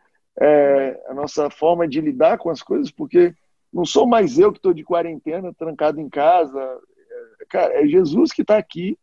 é, 0.41 1.05
a 1.09 1.15
nossa 1.15 1.51
forma 1.51 1.87
de 1.87 2.01
lidar 2.01 2.39
com 2.39 2.51
as 2.51 2.63
coisas, 2.63 2.91
porque 2.91 3.35
não 3.73 3.85
sou 3.85 4.07
mais 4.07 4.39
eu 4.39 4.53
que 4.53 4.59
estou 4.59 4.73
de 4.73 4.85
quarentena, 4.85 5.55
trancado 5.55 6.01
em 6.01 6.09
casa. 6.09 6.61
É, 6.61 7.45
cara, 7.49 7.83
é 7.83 7.87
Jesus 7.87 8.33
que 8.33 8.43
está 8.43 8.57
aqui. 8.57 8.99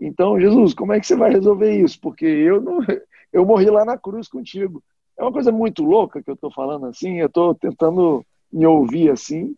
Então, 0.00 0.40
Jesus, 0.40 0.74
como 0.74 0.92
é 0.92 1.00
que 1.00 1.06
você 1.06 1.16
vai 1.16 1.30
resolver 1.30 1.76
isso? 1.76 2.00
Porque 2.00 2.24
eu 2.24 2.60
não, 2.60 2.78
eu 3.32 3.44
morri 3.44 3.70
lá 3.70 3.84
na 3.84 3.98
cruz 3.98 4.28
contigo. 4.28 4.82
É 5.16 5.22
uma 5.22 5.32
coisa 5.32 5.50
muito 5.50 5.82
louca 5.82 6.22
que 6.22 6.30
eu 6.30 6.34
estou 6.34 6.50
falando 6.50 6.86
assim. 6.86 7.18
Eu 7.18 7.26
estou 7.26 7.54
tentando 7.54 8.24
me 8.52 8.66
ouvir 8.66 9.10
assim, 9.10 9.54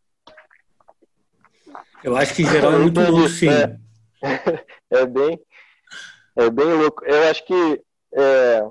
eu 2.02 2.16
acho 2.16 2.34
que 2.34 2.42
em 2.42 2.46
geral 2.46 2.72
é 2.72 2.78
muito 2.78 3.00
louco, 3.00 3.28
sim. 3.28 3.48
É, 3.48 3.78
é, 5.00 5.06
bem, 5.06 5.40
é 6.36 6.50
bem 6.50 6.72
louco. 6.74 7.04
Eu 7.04 7.28
acho 7.30 7.44
que 7.44 7.82
é, 8.14 8.62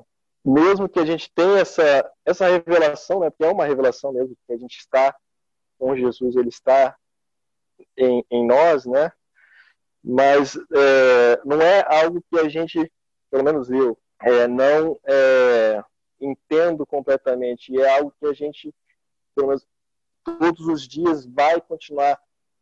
mesmo 0.44 0.90
que 0.90 1.00
a 1.00 1.06
gente 1.06 1.32
tenha 1.34 1.60
essa, 1.60 2.12
essa 2.26 2.48
revelação, 2.48 3.20
né, 3.20 3.30
porque 3.30 3.44
é 3.46 3.52
uma 3.52 3.66
revelação 3.66 4.12
mesmo, 4.12 4.36
que 4.48 4.54
a 4.54 4.58
gente 4.58 4.78
está 4.78 5.16
com 5.78 5.96
Jesus, 5.96 6.36
ele 6.36 6.50
está 6.50 6.96
em, 7.98 8.26
em 8.30 8.46
nós, 8.46 8.86
né? 8.86 9.12
Mas 10.04 10.56
é, 10.56 11.42
não 11.46 11.62
é 11.62 11.86
algo 11.88 12.24
que 12.30 12.40
a 12.40 12.48
gente, 12.48 12.92
pelo 13.30 13.44
menos 13.44 13.70
eu, 13.70 13.98
é, 14.22 14.48
não 14.48 15.00
é, 15.06 15.84
entendo 16.20 16.86
completamente. 16.86 17.72
E 17.72 17.82
é 17.82 17.98
algo 17.98 18.14
que 18.20 18.26
a 18.26 18.34
gente, 18.34 18.74
pelo 19.36 19.48
menos 19.48 19.66
todos 20.24 20.68
os 20.68 20.88
dias, 20.88 21.26
vai 21.26 21.62
continuar 21.62 22.20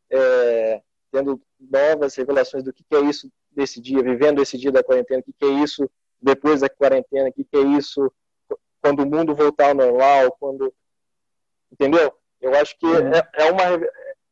é, 0.09 0.81
tendo 1.11 1.41
novas 1.59 2.15
revelações 2.15 2.63
do 2.63 2.73
que, 2.73 2.83
que, 2.83 2.95
é 2.95 3.01
isso 3.01 3.31
desse 3.51 3.81
dia, 3.81 4.01
vivendo 4.03 4.41
esse 4.41 4.57
dia 4.57 4.71
da 4.71 4.83
quarentena, 4.83 5.21
o 5.21 5.23
que, 5.23 5.33
que 5.33 5.45
é 5.45 5.49
isso 5.63 5.89
depois 6.21 6.61
da 6.61 6.69
quarentena, 6.69 7.29
o 7.29 7.33
que, 7.33 7.43
que 7.43 7.57
é 7.57 7.61
isso 7.61 8.11
quando 8.81 9.03
o 9.03 9.05
mundo 9.05 9.35
voltar 9.35 9.69
ao 9.69 9.75
normal, 9.75 10.35
quando 10.39 10.73
entendeu? 11.71 12.13
Eu 12.39 12.55
acho 12.55 12.77
que 12.77 12.85
uhum. 12.85 13.11
é, 13.11 13.29
é, 13.33 13.51
uma 13.51 13.63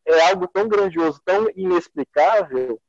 é 0.05 0.30
algo 0.30 0.47
tão 0.47 0.67
grandioso, 0.67 1.19
tão 1.26 1.49
inexplicável 1.55 2.80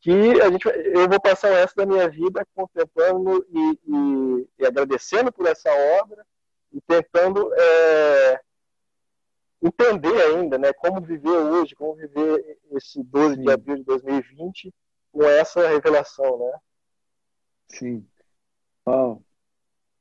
que 0.00 0.10
a 0.42 0.50
gente, 0.50 0.66
eu 0.66 1.08
vou 1.08 1.20
passar 1.20 1.52
o 1.52 1.54
resto 1.54 1.76
da 1.76 1.86
minha 1.86 2.08
vida 2.08 2.44
contemplando 2.54 3.46
e, 3.48 3.78
e, 3.86 4.48
e 4.58 4.66
agradecendo 4.66 5.32
por 5.32 5.46
essa 5.46 5.70
obra 6.00 6.26
e 6.72 6.80
tentando 6.80 7.52
é, 7.54 8.40
entender 9.62 10.20
ainda, 10.22 10.58
né, 10.58 10.72
como 10.72 11.00
viver 11.00 11.28
hoje, 11.28 11.74
como 11.74 11.94
viver 11.94 12.58
esse 12.72 13.02
12 13.04 13.36
Sim. 13.36 13.42
de 13.42 13.50
abril 13.50 13.76
de 13.76 13.84
2020 13.84 14.74
com 15.12 15.22
essa 15.24 15.68
revelação, 15.68 16.38
né? 16.38 16.52
Sim. 17.68 18.06
Uau. 18.86 19.22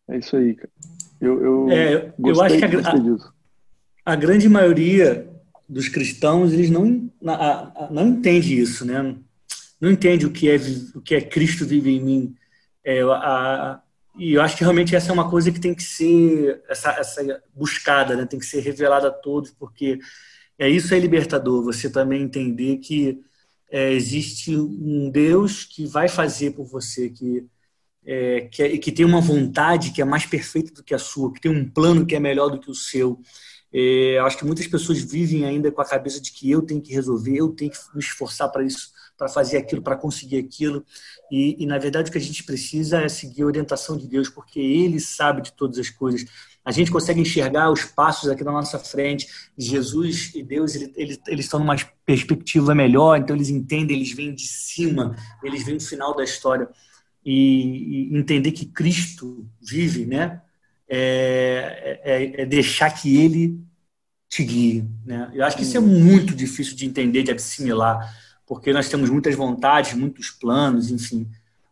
É 0.08 0.18
isso 0.18 0.36
aí, 0.36 0.56
cara. 0.56 0.72
Eu, 1.20 1.44
eu, 1.44 1.70
é, 1.70 2.14
eu 2.18 2.42
acho 2.42 2.58
que 2.58 2.66
a, 2.66 2.70
a, 2.70 4.14
a, 4.14 4.16
grande 4.16 4.50
maioria 4.50 5.30
dos 5.70 5.88
cristãos, 5.88 6.52
eles 6.52 6.72
não, 6.72 7.10
a, 7.28 7.88
não 7.92 8.08
entende 8.08 8.60
isso, 8.60 8.84
né? 8.84 9.16
Não 9.80 9.92
entende 9.92 10.26
o 10.26 10.32
que 10.32 10.50
é, 10.50 10.56
o 10.96 11.02
que 11.02 11.16
é 11.16 11.22
Cristo 11.22 11.66
vive 11.66 11.92
em 11.92 12.02
mim. 12.02 12.36
É, 12.84 13.02
a, 13.02 13.82
e 14.18 14.34
eu 14.34 14.42
acho 14.42 14.58
que 14.58 14.64
realmente 14.64 14.96
essa 14.96 15.10
é 15.10 15.14
uma 15.14 15.30
coisa 15.30 15.52
que 15.52 15.60
tem 15.60 15.74
que 15.74 15.84
ser 15.84 16.62
essa, 16.70 16.92
essa 16.92 17.44
buscada, 17.54 18.16
né? 18.16 18.26
tem 18.26 18.40
que 18.40 18.46
ser 18.46 18.60
revelada 18.60 19.08
a 19.08 19.12
todos, 19.12 19.52
porque 19.52 20.00
é 20.60 20.70
isso 20.70 20.94
é 20.94 21.00
libertador. 21.00 21.64
Você 21.64 21.90
também 21.90 22.22
entender 22.22 22.78
que 22.78 23.20
é, 23.70 23.92
existe 23.94 24.56
um 24.56 25.10
Deus 25.10 25.64
que 25.64 25.86
vai 25.86 26.10
fazer 26.10 26.52
por 26.52 26.66
você, 26.66 27.10
que 27.10 27.48
é, 28.04 28.42
que, 28.42 28.64
é, 28.64 28.78
que 28.78 28.92
tem 28.92 29.06
uma 29.06 29.22
vontade 29.22 29.92
que 29.92 30.02
é 30.02 30.06
mais 30.06 30.26
perfeita 30.26 30.74
do 30.74 30.84
que 30.84 30.94
a 30.94 31.00
sua, 31.00 31.32
que 31.32 31.40
tem 31.40 31.52
um 31.52 31.70
plano 31.70 32.06
que 32.06 32.16
é 32.16 32.20
melhor 32.20 32.50
do 32.50 32.60
que 32.60 32.70
o 32.70 32.76
seu. 32.76 33.20
É, 33.74 34.18
acho 34.20 34.38
que 34.38 34.46
muitas 34.46 34.68
pessoas 34.68 35.00
vivem 35.00 35.46
ainda 35.46 35.72
com 35.72 35.82
a 35.82 35.86
cabeça 35.86 36.20
de 36.20 36.32
que 36.32 36.50
eu 36.50 36.62
tenho 36.62 36.82
que 36.82 36.94
resolver, 36.94 37.38
eu 37.38 37.50
tenho 37.50 37.72
que 37.72 37.78
me 37.94 38.02
esforçar 38.02 38.50
para 38.50 38.64
isso 38.64 38.92
para 39.22 39.30
fazer 39.30 39.58
aquilo, 39.58 39.84
para 39.84 39.96
conseguir 39.96 40.40
aquilo. 40.40 40.84
E, 41.32 41.64
e, 41.64 41.66
na 41.68 41.78
verdade, 41.78 42.10
o 42.10 42.12
que 42.12 42.18
a 42.18 42.22
gente 42.22 42.44
precisa 42.44 43.02
é 43.02 43.08
seguir 43.08 43.44
a 43.44 43.46
orientação 43.46 43.96
de 43.96 44.08
Deus, 44.08 44.30
porque 44.30 44.60
Ele 44.60 45.00
sabe 45.00 45.44
de 45.44 45.54
todas 45.54 45.78
as 45.78 45.92
coisas. 45.92 46.26
A 46.66 46.72
gente 46.72 46.90
consegue 46.90 47.22
enxergar 47.22 47.72
os 47.72 47.86
passos 47.86 48.32
aqui 48.32 48.44
na 48.44 48.52
nossa 48.52 48.80
frente. 48.80 49.28
Jesus 49.56 50.34
e 50.34 50.42
Deus, 50.42 50.74
ele, 50.74 50.92
ele, 50.96 51.22
eles 51.28 51.46
estão 51.46 51.60
numa 51.60 51.76
perspectiva 52.04 52.74
melhor, 52.74 53.16
então 53.16 53.36
eles 53.36 53.50
entendem, 53.50 53.96
eles 53.96 54.12
vêm 54.12 54.34
de 54.34 54.48
cima, 54.48 55.16
eles 55.44 55.64
vêm 55.64 55.76
no 55.76 55.82
final 55.82 56.16
da 56.16 56.24
história. 56.24 56.68
E, 57.24 58.10
e 58.10 58.18
entender 58.18 58.52
que 58.54 58.66
Cristo 58.66 59.48
vive, 59.62 60.04
né? 60.08 60.42
É, 60.90 62.02
é, 62.04 62.42
é 62.42 62.46
deixar 62.48 62.90
que 62.90 63.22
Ele 63.24 63.62
te 64.28 64.44
guie. 64.44 64.84
Né? 65.06 65.30
Eu 65.36 65.46
acho 65.46 65.56
que 65.56 65.64
isso 65.64 65.78
é 65.78 65.80
muito 65.80 66.34
difícil 66.34 66.76
de 66.76 66.88
entender, 66.88 67.22
de 67.22 67.32
assimilar 67.32 68.12
porque 68.46 68.74
nós 68.74 68.90
temos 68.90 69.10
muitas 69.10 69.36
vontades, 69.36 69.94
muitos 69.94 70.30
planos, 70.30 70.92
enfim. 70.92 71.28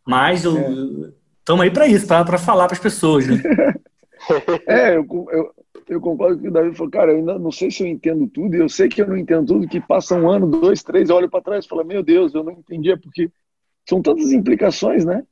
Mas 0.06 0.44
estamos 0.44 1.62
é. 1.62 1.64
aí 1.64 1.72
para 1.72 1.88
isso, 1.88 2.08
para 2.08 2.38
falar 2.38 2.68
para 2.68 2.76
as 2.76 2.82
pessoas, 2.82 3.28
né? 3.28 3.42
é, 4.68 4.96
eu, 4.96 5.06
eu, 5.32 5.54
eu, 5.88 6.02
concordo 6.02 6.42
com 6.42 6.48
o 6.48 6.52
Davi 6.52 6.76
falou, 6.76 6.92
cara, 6.92 7.12
eu 7.12 7.18
ainda 7.18 7.38
não 7.38 7.52
sei 7.52 7.70
se 7.70 7.84
eu 7.84 7.88
entendo 7.88 8.28
tudo, 8.28 8.56
e 8.56 8.60
eu 8.60 8.70
sei 8.70 8.90
que 8.90 9.02
eu 9.02 9.08
não 9.08 9.18
entendo 9.18 9.48
tudo, 9.48 9.68
que 9.68 9.80
passa 9.80 10.16
um 10.16 10.30
ano, 10.30 10.48
dois, 10.48 10.84
três, 10.84 11.10
eu 11.10 11.16
olho 11.16 11.30
para 11.30 11.42
trás 11.42 11.66
e 11.66 11.68
falo, 11.68 11.84
meu 11.84 12.04
Deus, 12.04 12.34
eu 12.34 12.44
não 12.44 12.54
entendi, 12.54 12.92
é 12.92 12.98
porque 12.98 13.30
são 13.88 14.02
tantas 14.02 14.32
implicações, 14.32 15.04
né? 15.06 15.24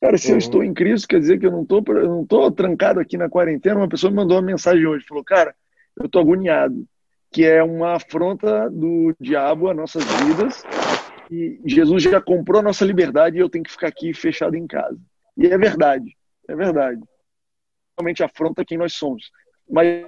Cara, 0.00 0.18
se 0.18 0.28
uhum. 0.28 0.34
eu 0.34 0.38
estou 0.38 0.64
em 0.64 0.74
Cristo, 0.74 1.06
quer 1.06 1.20
dizer 1.20 1.38
que 1.38 1.46
eu 1.46 1.52
não 1.52 1.62
estou 1.62 1.80
não 1.82 2.26
tô 2.26 2.50
trancado 2.50 2.98
aqui 2.98 3.16
na 3.16 3.28
quarentena. 3.28 3.76
Uma 3.76 3.88
pessoa 3.88 4.10
me 4.10 4.16
mandou 4.16 4.36
uma 4.36 4.42
mensagem 4.42 4.84
hoje, 4.84 5.06
falou, 5.08 5.22
cara, 5.22 5.54
eu 5.96 6.06
estou 6.06 6.20
agoniado, 6.20 6.84
que 7.32 7.44
é 7.46 7.62
uma 7.62 7.96
afronta 7.96 8.68
do 8.68 9.16
diabo 9.18 9.70
às 9.70 9.76
nossas 9.76 10.04
vidas, 10.04 10.62
que 11.26 11.58
Jesus 11.64 12.02
já 12.02 12.20
comprou 12.20 12.60
a 12.60 12.62
nossa 12.62 12.84
liberdade 12.84 13.38
e 13.38 13.40
eu 13.40 13.48
tenho 13.48 13.64
que 13.64 13.70
ficar 13.70 13.88
aqui 13.88 14.12
fechado 14.12 14.54
em 14.54 14.66
casa. 14.66 14.98
E 15.36 15.46
é 15.46 15.56
verdade, 15.56 16.14
é 16.46 16.54
verdade. 16.54 17.00
Realmente 17.98 18.22
afronta 18.22 18.64
quem 18.64 18.76
nós 18.76 18.92
somos. 18.92 19.30
Mas, 19.68 20.04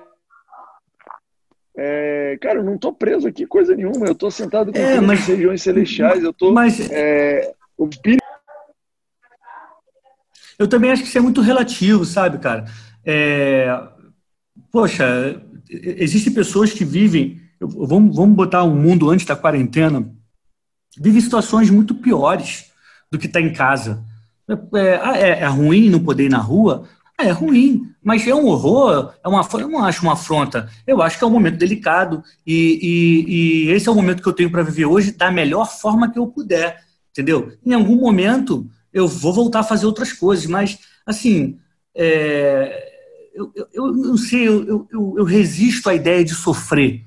é, 1.78 2.36
cara, 2.42 2.58
eu 2.58 2.64
não 2.64 2.74
estou 2.74 2.92
preso 2.92 3.26
aqui 3.26 3.46
coisa 3.46 3.74
nenhuma. 3.74 4.06
Eu 4.06 4.12
estou 4.12 4.30
sentado 4.30 4.70
com 4.70 4.78
é, 4.78 5.00
mas, 5.00 5.26
regiões 5.26 5.62
celestiais. 5.62 6.22
Eu 6.22 6.30
estou. 6.30 6.52
Mas... 6.52 6.90
É, 6.90 7.54
o 7.78 7.88
Eu 10.58 10.68
também 10.68 10.90
acho 10.90 11.02
que 11.02 11.08
isso 11.08 11.18
é 11.18 11.22
muito 11.22 11.40
relativo, 11.40 12.04
sabe, 12.04 12.38
cara? 12.38 12.66
É... 13.04 13.66
Poxa, 14.70 15.40
existem 15.68 16.32
pessoas 16.32 16.72
que 16.72 16.84
vivem. 16.84 17.40
Vamos, 17.60 18.16
vamos 18.16 18.36
botar 18.36 18.64
um 18.64 18.76
mundo 18.76 19.10
antes 19.10 19.24
da 19.24 19.36
quarentena, 19.36 20.12
vivem 20.98 21.20
situações 21.20 21.70
muito 21.70 21.94
piores 21.94 22.70
do 23.10 23.18
que 23.18 23.26
está 23.26 23.40
em 23.40 23.52
casa. 23.52 24.04
É, 24.74 25.00
ah, 25.02 25.16
é, 25.16 25.28
é, 25.40 25.46
ruim 25.46 25.88
não 25.88 26.00
poder 26.00 26.24
ir 26.24 26.30
na 26.30 26.38
rua? 26.38 26.86
É, 27.18 27.28
é 27.28 27.30
ruim, 27.30 27.90
mas 28.02 28.26
é 28.26 28.34
um 28.34 28.46
horror, 28.46 29.14
é 29.24 29.28
uma, 29.28 29.48
eu 29.52 29.68
não 29.68 29.84
acho 29.84 30.02
uma 30.02 30.12
afronta. 30.14 30.68
Eu 30.86 31.00
acho 31.00 31.16
que 31.16 31.24
é 31.24 31.26
um 31.26 31.30
momento 31.30 31.56
delicado 31.56 32.22
e, 32.46 32.78
e, 32.82 33.68
e 33.68 33.70
esse 33.70 33.88
é 33.88 33.92
o 33.92 33.94
momento 33.94 34.22
que 34.22 34.28
eu 34.28 34.32
tenho 34.32 34.50
para 34.50 34.62
viver 34.62 34.86
hoje 34.86 35.12
da 35.12 35.30
melhor 35.30 35.66
forma 35.66 36.10
que 36.10 36.18
eu 36.18 36.26
puder, 36.26 36.82
entendeu? 37.10 37.52
Em 37.64 37.72
algum 37.72 37.96
momento 37.96 38.68
eu 38.92 39.08
vou 39.08 39.32
voltar 39.32 39.60
a 39.60 39.64
fazer 39.64 39.86
outras 39.86 40.12
coisas, 40.12 40.46
mas, 40.46 40.78
assim, 41.06 41.58
é, 41.94 42.93
eu, 43.34 43.52
eu, 43.54 43.66
eu, 43.72 43.92
não 43.92 44.16
sei, 44.16 44.48
eu, 44.48 44.86
eu, 44.90 45.14
eu 45.18 45.24
resisto 45.24 45.88
à 45.88 45.94
ideia 45.94 46.24
de 46.24 46.34
sofrer 46.34 47.04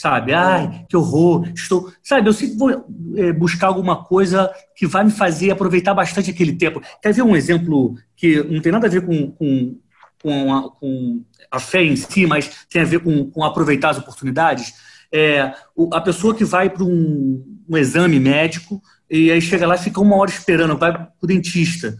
sabe? 0.00 0.32
Ai, 0.32 0.86
que 0.88 0.96
horror, 0.96 1.46
estou. 1.54 1.92
Sabe, 2.02 2.28
eu 2.28 2.32
sempre 2.32 2.56
vou 2.56 2.86
é, 3.16 3.32
buscar 3.32 3.66
alguma 3.66 4.02
coisa 4.04 4.50
que 4.74 4.86
vai 4.86 5.04
me 5.04 5.10
fazer 5.10 5.50
aproveitar 5.50 5.92
bastante 5.92 6.30
aquele 6.30 6.54
tempo. 6.54 6.80
Quer 7.02 7.12
ver 7.12 7.22
um 7.22 7.36
exemplo 7.36 7.94
que 8.16 8.42
não 8.44 8.62
tem 8.62 8.72
nada 8.72 8.86
a 8.86 8.90
ver 8.90 9.04
com, 9.04 9.30
com, 9.32 9.78
com, 10.22 10.54
a, 10.54 10.70
com 10.70 11.22
a 11.50 11.60
fé 11.60 11.82
em 11.82 11.96
si, 11.96 12.26
mas 12.26 12.50
tem 12.70 12.80
a 12.80 12.86
ver 12.86 13.00
com, 13.00 13.30
com 13.30 13.44
aproveitar 13.44 13.90
as 13.90 13.98
oportunidades? 13.98 14.72
É, 15.12 15.52
a 15.92 16.00
pessoa 16.00 16.34
que 16.34 16.44
vai 16.44 16.70
para 16.70 16.84
um, 16.84 17.44
um 17.68 17.76
exame 17.76 18.18
médico 18.20 18.80
e 19.10 19.30
aí 19.30 19.42
chega 19.42 19.66
lá 19.66 19.74
e 19.74 19.78
fica 19.78 20.00
uma 20.00 20.16
hora 20.16 20.30
esperando, 20.30 20.78
vai 20.78 20.92
para 20.92 21.12
o 21.20 21.26
dentista. 21.26 21.98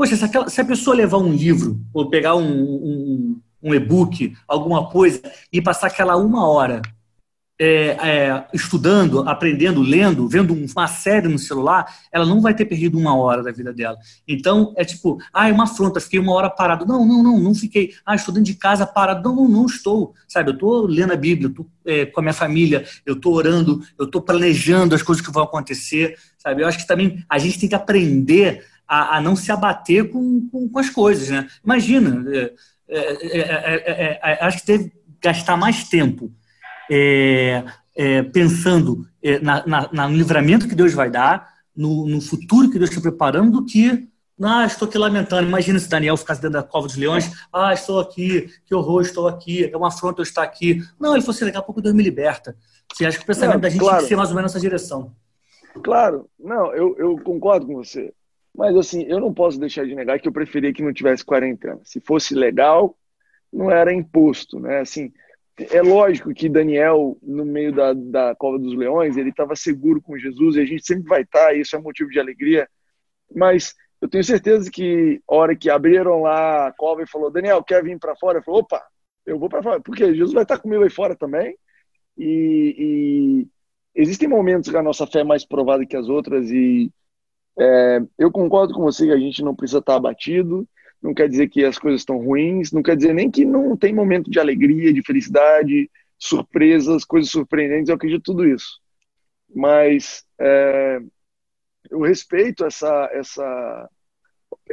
Poxa, 0.00 0.16
se, 0.16 0.24
aquela, 0.24 0.48
se, 0.48 0.58
a 0.58 0.64
pessoa 0.64 0.96
levar 0.96 1.18
um 1.18 1.30
livro 1.30 1.78
ou 1.92 2.08
pegar 2.08 2.34
um, 2.34 2.42
um, 2.42 3.40
um 3.62 3.74
e-book, 3.74 4.34
alguma 4.48 4.88
coisa, 4.88 5.20
e 5.52 5.60
passar 5.60 5.88
aquela 5.88 6.16
uma 6.16 6.48
hora 6.48 6.80
é, 7.60 7.88
é, 7.90 8.46
estudando, 8.54 9.28
aprendendo, 9.28 9.82
lendo, 9.82 10.26
vendo 10.26 10.54
uma 10.54 10.86
série 10.86 11.28
no 11.28 11.38
celular, 11.38 11.84
ela 12.10 12.24
não 12.24 12.40
vai 12.40 12.54
ter 12.54 12.64
perdido 12.64 12.96
uma 12.96 13.14
hora 13.14 13.42
da 13.42 13.52
vida 13.52 13.74
dela. 13.74 13.98
Então, 14.26 14.72
é 14.74 14.86
tipo, 14.86 15.18
ah, 15.34 15.50
é 15.50 15.52
uma 15.52 15.64
afronta, 15.64 16.00
fiquei 16.00 16.18
uma 16.18 16.32
hora 16.32 16.48
parado. 16.48 16.86
Não, 16.86 17.04
não, 17.04 17.22
não, 17.22 17.38
não 17.38 17.54
fiquei. 17.54 17.92
Ah, 18.06 18.14
estou 18.14 18.32
dentro 18.32 18.50
de 18.50 18.58
casa 18.58 18.86
parado. 18.86 19.28
Não, 19.28 19.36
não, 19.36 19.48
não 19.48 19.66
estou. 19.66 20.14
Sabe, 20.26 20.48
eu 20.48 20.54
estou 20.54 20.86
lendo 20.86 21.12
a 21.12 21.16
Bíblia, 21.16 21.48
eu 21.48 21.50
estou 21.50 21.66
é, 21.84 22.06
com 22.06 22.20
a 22.20 22.22
minha 22.22 22.32
família, 22.32 22.86
eu 23.04 23.16
estou 23.16 23.34
orando, 23.34 23.82
eu 23.98 24.06
estou 24.06 24.22
planejando 24.22 24.94
as 24.94 25.02
coisas 25.02 25.22
que 25.22 25.30
vão 25.30 25.42
acontecer. 25.42 26.16
Sabe, 26.38 26.62
eu 26.62 26.66
acho 26.66 26.78
que 26.78 26.86
também 26.86 27.22
a 27.28 27.36
gente 27.36 27.60
tem 27.60 27.68
que 27.68 27.74
aprender 27.74 28.64
a, 28.90 29.18
a 29.18 29.20
não 29.20 29.36
se 29.36 29.52
abater 29.52 30.10
com, 30.10 30.48
com, 30.50 30.68
com, 30.68 30.78
as 30.80 30.90
coisas, 30.90 31.28
né? 31.28 31.46
Imagina, 31.64 32.24
é, 32.28 32.52
é, 32.88 34.20
é, 34.20 34.38
acho 34.44 34.58
que 34.58 34.66
teve 34.66 34.92
gastar 35.22 35.56
mais 35.56 35.88
tempo 35.88 36.32
é, 36.90 37.62
é, 37.94 38.22
pensando 38.24 39.06
é, 39.22 39.38
na, 39.38 39.64
na, 39.92 40.08
no 40.08 40.16
livramento 40.16 40.66
que 40.66 40.74
Deus 40.74 40.92
vai 40.92 41.08
dar, 41.08 41.48
no, 41.76 42.04
no 42.04 42.20
futuro 42.20 42.68
que 42.68 42.78
Deus 42.78 42.90
está 42.90 43.00
preparando, 43.00 43.52
do 43.52 43.64
que 43.64 44.08
ah, 44.42 44.64
estou 44.64 44.88
aqui 44.88 44.96
lamentando. 44.98 45.46
Imagina 45.46 45.78
se 45.78 45.88
Daniel 45.88 46.16
ficasse 46.16 46.40
dentro 46.40 46.58
da 46.58 46.62
cova 46.62 46.86
dos 46.86 46.96
leões. 46.96 47.30
Ah, 47.52 47.74
estou 47.74 48.00
aqui, 48.00 48.48
que 48.64 48.74
horror, 48.74 49.02
estou 49.02 49.28
aqui. 49.28 49.70
É 49.70 49.76
uma 49.76 49.88
afronta 49.88 50.20
eu 50.20 50.24
estar 50.24 50.42
aqui. 50.42 50.82
Não, 50.98 51.14
ele 51.14 51.22
fosse 51.22 51.44
daqui 51.44 51.58
a 51.58 51.62
pouco 51.62 51.82
Deus 51.82 51.94
me 51.94 52.02
liberta. 52.02 52.56
Você 52.90 53.04
acha 53.04 53.18
que 53.18 53.24
o 53.24 53.26
pensamento 53.26 53.54
não, 53.54 53.60
da 53.60 53.68
gente 53.68 53.80
claro. 53.80 53.98
tem 53.98 54.04
que 54.04 54.08
ser 54.08 54.16
mais 54.16 54.30
ou 54.30 54.34
menos 54.34 54.50
nessa 54.50 54.60
direção. 54.60 55.14
Claro, 55.84 56.26
não, 56.38 56.74
eu, 56.74 56.96
eu 56.98 57.18
concordo 57.18 57.66
com 57.66 57.74
você. 57.74 58.12
Mas 58.54 58.76
assim, 58.76 59.04
eu 59.04 59.20
não 59.20 59.32
posso 59.32 59.58
deixar 59.58 59.86
de 59.86 59.94
negar 59.94 60.18
que 60.18 60.28
eu 60.28 60.32
preferia 60.32 60.72
que 60.72 60.82
não 60.82 60.92
tivesse 60.92 61.24
quarentena. 61.24 61.80
Se 61.84 62.00
fosse 62.00 62.34
legal, 62.34 62.96
não 63.52 63.70
era 63.70 63.92
imposto, 63.92 64.58
né? 64.58 64.80
Assim, 64.80 65.12
é 65.70 65.82
lógico 65.82 66.32
que 66.32 66.48
Daniel, 66.48 67.18
no 67.22 67.44
meio 67.44 67.72
da, 67.72 67.92
da 67.92 68.34
cova 68.34 68.58
dos 68.58 68.74
leões, 68.74 69.16
ele 69.16 69.30
estava 69.30 69.54
seguro 69.54 70.00
com 70.00 70.18
Jesus 70.18 70.56
e 70.56 70.60
a 70.60 70.64
gente 70.64 70.84
sempre 70.84 71.08
vai 71.08 71.22
estar, 71.22 71.48
tá, 71.48 71.54
isso 71.54 71.76
é 71.76 71.78
motivo 71.78 72.10
de 72.10 72.18
alegria. 72.18 72.68
Mas 73.34 73.74
eu 74.00 74.08
tenho 74.08 74.24
certeza 74.24 74.70
que, 74.70 75.20
a 75.28 75.34
hora 75.34 75.56
que 75.56 75.68
abriram 75.68 76.22
lá 76.22 76.68
a 76.68 76.72
cova 76.72 77.02
e 77.02 77.06
falou, 77.06 77.30
Daniel, 77.30 77.62
quer 77.62 77.82
vir 77.84 77.98
para 77.98 78.16
fora? 78.16 78.38
Eu 78.38 78.42
falei, 78.42 78.60
opa, 78.60 78.82
eu 79.26 79.38
vou 79.38 79.48
para 79.48 79.62
fora, 79.62 79.80
porque 79.80 80.14
Jesus 80.14 80.32
vai 80.32 80.42
estar 80.42 80.56
tá 80.56 80.62
comigo 80.62 80.82
aí 80.82 80.90
fora 80.90 81.14
também. 81.14 81.56
E, 82.16 82.74
e, 82.78 83.48
existem 83.94 84.28
momentos 84.28 84.70
que 84.70 84.76
a 84.76 84.82
nossa 84.82 85.06
fé 85.06 85.20
é 85.20 85.24
mais 85.24 85.44
provada 85.44 85.86
que 85.86 85.96
as 85.96 86.08
outras 86.08 86.50
e 86.50 86.90
é, 87.60 88.00
eu 88.18 88.30
concordo 88.30 88.72
com 88.72 88.80
você 88.80 89.06
que 89.06 89.12
a 89.12 89.18
gente 89.18 89.42
não 89.44 89.54
precisa 89.54 89.80
estar 89.80 89.96
abatido, 89.96 90.66
não 91.02 91.12
quer 91.12 91.28
dizer 91.28 91.48
que 91.48 91.62
as 91.62 91.78
coisas 91.78 92.00
estão 92.00 92.16
ruins, 92.16 92.72
não 92.72 92.82
quer 92.82 92.96
dizer 92.96 93.12
nem 93.12 93.30
que 93.30 93.44
não 93.44 93.76
tem 93.76 93.94
momento 93.94 94.30
de 94.30 94.40
alegria, 94.40 94.92
de 94.94 95.02
felicidade, 95.02 95.90
surpresas, 96.18 97.04
coisas 97.04 97.30
surpreendentes, 97.30 97.90
eu 97.90 97.96
acredito 97.96 98.22
tudo 98.22 98.46
isso. 98.46 98.80
Mas 99.54 100.24
é, 100.38 101.00
eu 101.90 102.00
respeito 102.00 102.64
essa, 102.64 103.10
essa, 103.12 103.90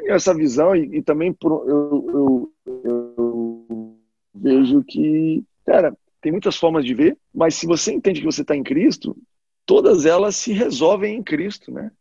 essa 0.06 0.34
visão 0.34 0.74
e, 0.74 0.98
e 0.98 1.02
também 1.02 1.36
eu, 1.44 2.54
eu, 2.66 2.84
eu 2.86 3.98
vejo 4.34 4.82
que, 4.86 5.44
cara, 5.66 5.94
tem 6.22 6.32
muitas 6.32 6.56
formas 6.56 6.86
de 6.86 6.94
ver, 6.94 7.18
mas 7.34 7.56
se 7.56 7.68
você 7.68 7.92
entende 7.92 8.22
que 8.22 8.26
você 8.26 8.44
está 8.44 8.56
em 8.56 8.64
Cristo, 8.64 9.18
todas 9.66 10.06
elas 10.06 10.38
se 10.38 10.54
resolvem 10.54 11.18
em 11.18 11.24
Cristo, 11.24 11.70
né? 11.70 11.92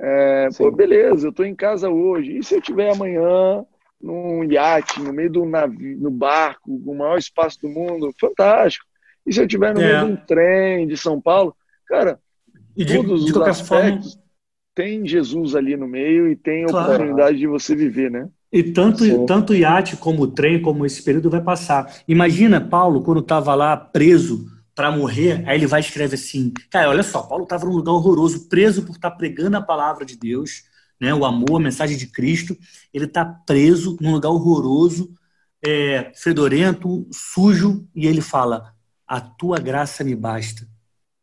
É, 0.00 0.48
pô, 0.56 0.70
beleza, 0.70 1.26
eu 1.26 1.30
estou 1.30 1.44
em 1.44 1.54
casa 1.54 1.88
hoje. 1.88 2.38
E 2.38 2.42
se 2.42 2.54
eu 2.54 2.60
tiver 2.60 2.92
amanhã 2.92 3.64
num 4.00 4.44
iate, 4.44 5.00
no 5.00 5.12
meio 5.12 5.30
do 5.30 5.44
navio, 5.44 5.98
no 5.98 6.10
barco, 6.10 6.70
no 6.70 6.94
maior 6.94 7.16
espaço 7.16 7.60
do 7.62 7.68
mundo? 7.68 8.12
Fantástico. 8.20 8.84
E 9.26 9.32
se 9.32 9.40
eu 9.40 9.46
tiver 9.46 9.74
no 9.74 9.80
é. 9.80 9.86
meio 9.86 10.06
de 10.06 10.12
um 10.12 10.16
trem 10.26 10.86
de 10.86 10.96
São 10.96 11.20
Paulo? 11.20 11.54
Cara, 11.86 12.18
e 12.76 12.84
de, 12.84 12.96
todos 12.96 13.24
de 13.24 13.32
os 13.32 13.38
aspectos 13.38 14.14
forma... 14.14 14.24
tem 14.74 15.06
Jesus 15.06 15.54
ali 15.54 15.76
no 15.76 15.86
meio 15.86 16.28
e 16.28 16.36
tem 16.36 16.64
a 16.64 16.68
claro. 16.68 16.86
oportunidade 16.86 17.38
de 17.38 17.46
você 17.46 17.74
viver, 17.74 18.10
né? 18.10 18.28
E 18.52 18.62
tanto, 18.62 19.26
tanto 19.26 19.52
o 19.52 19.56
iate 19.56 19.96
como 19.96 20.22
o 20.22 20.28
trem, 20.28 20.62
como 20.62 20.86
esse 20.86 21.02
período 21.02 21.28
vai 21.28 21.40
passar. 21.40 21.92
Imagina 22.06 22.60
Paulo, 22.60 23.02
quando 23.02 23.20
estava 23.20 23.54
lá 23.54 23.76
preso 23.76 24.46
para 24.74 24.90
morrer, 24.90 25.44
aí 25.46 25.56
ele 25.56 25.66
vai 25.66 25.80
e 25.80 25.84
escreve 25.84 26.16
assim: 26.16 26.52
Cara, 26.70 26.90
olha 26.90 27.02
só, 27.02 27.22
Paulo 27.22 27.44
estava 27.44 27.64
num 27.64 27.76
lugar 27.76 27.92
horroroso, 27.92 28.48
preso 28.48 28.82
por 28.82 28.96
estar 28.96 29.10
tá 29.10 29.16
pregando 29.16 29.56
a 29.56 29.62
palavra 29.62 30.04
de 30.04 30.16
Deus, 30.16 30.64
né, 31.00 31.14
o 31.14 31.24
amor, 31.24 31.56
a 31.56 31.64
mensagem 31.64 31.96
de 31.96 32.06
Cristo. 32.06 32.56
Ele 32.92 33.04
está 33.04 33.24
preso 33.24 33.96
num 34.00 34.12
lugar 34.12 34.30
horroroso, 34.30 35.14
é, 35.64 36.12
fedorento, 36.14 37.06
sujo, 37.12 37.86
e 37.94 38.06
ele 38.06 38.20
fala: 38.20 38.74
A 39.06 39.20
tua 39.20 39.58
graça 39.58 40.02
me 40.02 40.14
basta. 40.14 40.66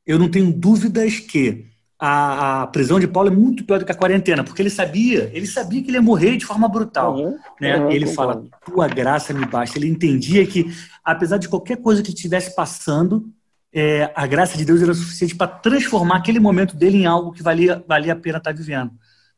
Eu 0.06 0.18
não 0.18 0.30
tenho 0.30 0.52
dúvidas 0.52 1.20
que 1.20 1.72
a, 2.00 2.64
a, 2.64 2.68
prisão 2.68 3.00
de 3.00 3.08
Paulo 3.08 3.30
é 3.30 3.32
muito 3.32 3.64
pior 3.64 3.78
do 3.78 3.86
que 3.86 3.92
a 3.92 3.96
quarentena, 3.96 4.44
porque 4.44 4.60
ele 4.62 4.72
sabia, 4.72 5.30
ele 5.34 5.46
sabia 5.46 5.84
que 5.84 5.90
ele 5.90 5.98
ia 5.98 6.02
morrer 6.02 6.36
de 6.36 6.46
forma 6.46 6.68
brutal. 6.68 7.16
Uhum, 7.16 7.38
né? 7.60 7.78
Uhum, 7.78 7.92
ele 7.92 8.08
fala, 8.08 8.44
tua 8.66 8.88
graça 8.88 9.34
me 9.34 9.46
basta. 9.46 9.78
Ele 9.78 9.88
entendia 9.88 10.46
que, 10.48 10.66
apesar 11.04 11.38
de 11.38 11.48
qualquer 11.48 11.78
coisa 11.78 12.02
que 12.02 12.10
estivesse 12.10 12.56
passando, 12.56 13.32
é, 13.74 14.12
a 14.16 14.28
graça 14.28 14.58
de 14.58 14.66
Deus 14.66 14.82
era 14.82 14.94
suficiente 14.94 15.36
para 15.36 15.48
transformar 15.48 16.18
aquele 16.18 16.40
momento 16.40 16.76
dele 16.76 16.98
em 16.98 17.06
algo 17.06 17.32
que 17.32 17.42
valia, 17.42 17.84
valia 17.88 18.14
a 18.14 18.16
pena 18.16 18.38
estar 18.38 18.52
tá 18.52 18.58
vivendo. 18.58 18.92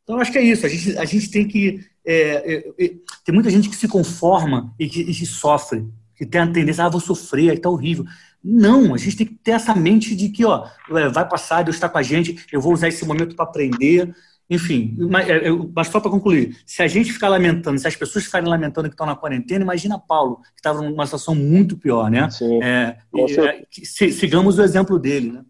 Então, 0.04 0.20
acho 0.20 0.32
que 0.32 0.38
é 0.38 0.44
isso. 0.44 0.66
A 0.66 0.70
gente, 0.70 0.98
a 0.98 1.06
gente 1.06 1.30
tem 1.30 1.48
que. 1.48 1.86
É, 2.06 2.54
é, 2.54 2.86
é 2.86 2.94
tem 3.24 3.34
muita 3.34 3.50
gente 3.50 3.70
que 3.70 3.76
se 3.76 3.88
conforma 3.88 4.74
e 4.78 4.90
que, 4.90 5.02
e 5.02 5.26
sofre, 5.26 5.86
que 6.16 6.26
tem 6.26 6.42
a 6.42 6.48
tendência, 6.48 6.84
ah, 6.84 6.90
vou 6.90 7.00
sofrer, 7.00 7.52
aí 7.52 7.58
tá 7.58 7.70
horrível. 7.70 8.06
Não, 8.44 8.94
a 8.94 8.98
gente 8.98 9.16
tem 9.16 9.28
que 9.28 9.36
ter 9.36 9.52
essa 9.52 9.74
mente 9.74 10.14
de 10.16 10.28
que, 10.28 10.44
ó, 10.44 10.68
vai 10.90 11.28
passar, 11.28 11.64
Deus 11.64 11.78
está 11.78 11.88
com 11.88 11.98
a 11.98 12.04
gente, 12.04 12.46
eu 12.52 12.60
vou 12.60 12.74
usar 12.74 12.90
esse 12.90 13.06
momento 13.06 13.36
para 13.36 13.46
aprender, 13.46 14.14
enfim, 14.50 14.96
mas, 15.00 15.30
é, 15.30 15.42
mas 15.74 15.88
só 15.88 16.00
para 16.00 16.12
concluir, 16.12 16.58
se 16.66 16.84
a 16.84 16.88
gente 16.88 17.14
ficar 17.14 17.30
lamentando, 17.30 17.80
se 17.80 17.88
as 17.88 17.96
pessoas 17.96 18.26
ficarem 18.26 18.48
lamentando 18.48 18.90
que 18.90 18.94
estão 18.94 19.06
na 19.06 19.16
quarentena, 19.16 19.64
imagina 19.64 19.98
Paulo, 19.98 20.42
que 20.42 20.60
estava 20.60 20.82
numa 20.82 21.06
situação 21.06 21.34
muito 21.34 21.78
pior, 21.78 22.12
né? 22.12 22.30
Sim, 22.30 22.62
é, 22.62 22.98
é, 23.16 23.64
sigamos 24.12 24.60
o 24.60 24.64
exemplo 24.64 25.00
dele, 25.00 25.32
né? 25.32 25.46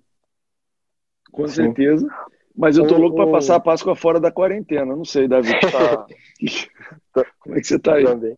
Com 1.32 1.48
certeza. 1.48 2.08
Mas 2.56 2.78
eu 2.78 2.88
tô 2.88 2.96
louco 2.98 3.16
para 3.16 3.32
passar 3.32 3.56
a 3.56 3.60
Páscoa 3.60 3.96
fora 3.96 4.20
da 4.20 4.32
quarentena. 4.32 4.96
Não 4.96 5.04
sei, 5.04 5.28
Davi. 5.28 5.50
Tá... 5.60 6.06
Como 7.40 7.56
é 7.56 7.60
que 7.60 7.68
você 7.68 7.78
está 7.78 7.96
aí? 7.96 8.04
Eu 8.04 8.10
também. 8.12 8.38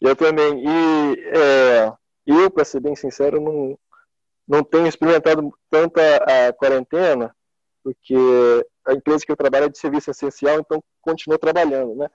Eu 0.00 0.16
também. 0.16 0.64
E 0.66 1.20
é, 1.34 1.92
eu, 2.26 2.50
para 2.50 2.64
ser 2.64 2.80
bem 2.80 2.94
sincero, 2.94 3.40
não, 3.40 3.78
não 4.46 4.62
tenho 4.62 4.86
experimentado 4.86 5.50
tanto 5.70 5.98
a, 5.98 6.48
a 6.48 6.52
quarentena, 6.52 7.34
porque 7.82 8.14
a 8.86 8.92
empresa 8.92 9.24
que 9.24 9.32
eu 9.32 9.36
trabalho 9.36 9.66
é 9.66 9.68
de 9.68 9.78
serviço 9.78 10.10
essencial, 10.10 10.58
então 10.58 10.82
continuo 11.00 11.38
trabalhando, 11.38 11.94
né? 11.94 12.08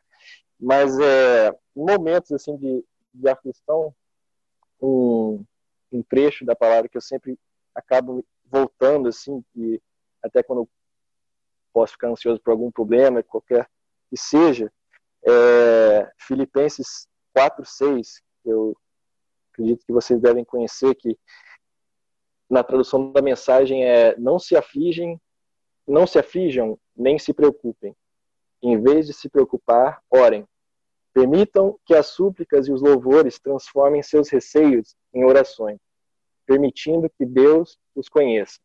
Mas 0.60 1.00
é, 1.00 1.56
momentos 1.76 2.32
assim 2.32 2.56
de, 2.58 2.84
de 3.14 3.30
aflição, 3.30 3.94
um, 4.82 5.44
um 5.92 6.04
trecho 6.04 6.46
da 6.46 6.56
palavra 6.56 6.90
que 6.90 6.98
eu 6.98 7.02
sempre 7.02 7.38
acabo 7.74 8.26
voltando 8.46 9.08
assim, 9.08 9.44
e 9.56 9.82
até 10.24 10.42
quando 10.42 10.64
eu 10.64 10.70
posso 11.72 11.94
ficar 11.94 12.10
ansioso 12.10 12.42
por 12.42 12.52
algum 12.52 12.72
problema, 12.72 13.22
qualquer 13.24 13.70
que 14.10 14.18
seja, 14.18 14.72
é, 15.26 16.12
Filipenses 16.18 17.08
4, 17.34 17.66
6, 17.66 18.22
que 18.42 18.50
eu 18.50 18.76
acredito 19.52 19.86
que 19.86 19.94
vocês 19.94 20.20
devem 20.20 20.44
conhecer, 20.44 20.96
que 20.96 21.18
na 22.50 22.64
tradução 22.64 23.12
da 23.12 23.22
mensagem 23.22 23.84
é 23.84 24.18
não 24.18 24.40
se 24.40 24.56
afligem, 24.56 25.20
não 25.88 26.06
se 26.06 26.20
aflijam, 26.20 26.78
nem 26.96 27.18
se 27.18 27.34
preocupem. 27.34 27.96
Em 28.62 28.80
vez 28.82 29.08
de 29.08 29.14
se 29.14 29.30
preocupar, 29.30 30.02
orem. 30.10 30.46
Permitam 31.14 31.80
que 31.86 31.96
as 31.96 32.08
súplicas 32.08 32.68
e 32.68 32.72
os 32.72 32.82
louvores 32.82 33.40
transformem 33.40 34.04
seus 34.04 34.30
receios 34.30 34.96
em 35.14 35.24
orações, 35.24 35.80
permitindo 36.46 37.10
que 37.10 37.26
Deus 37.26 37.80
os 37.96 38.10
conheça. 38.10 38.60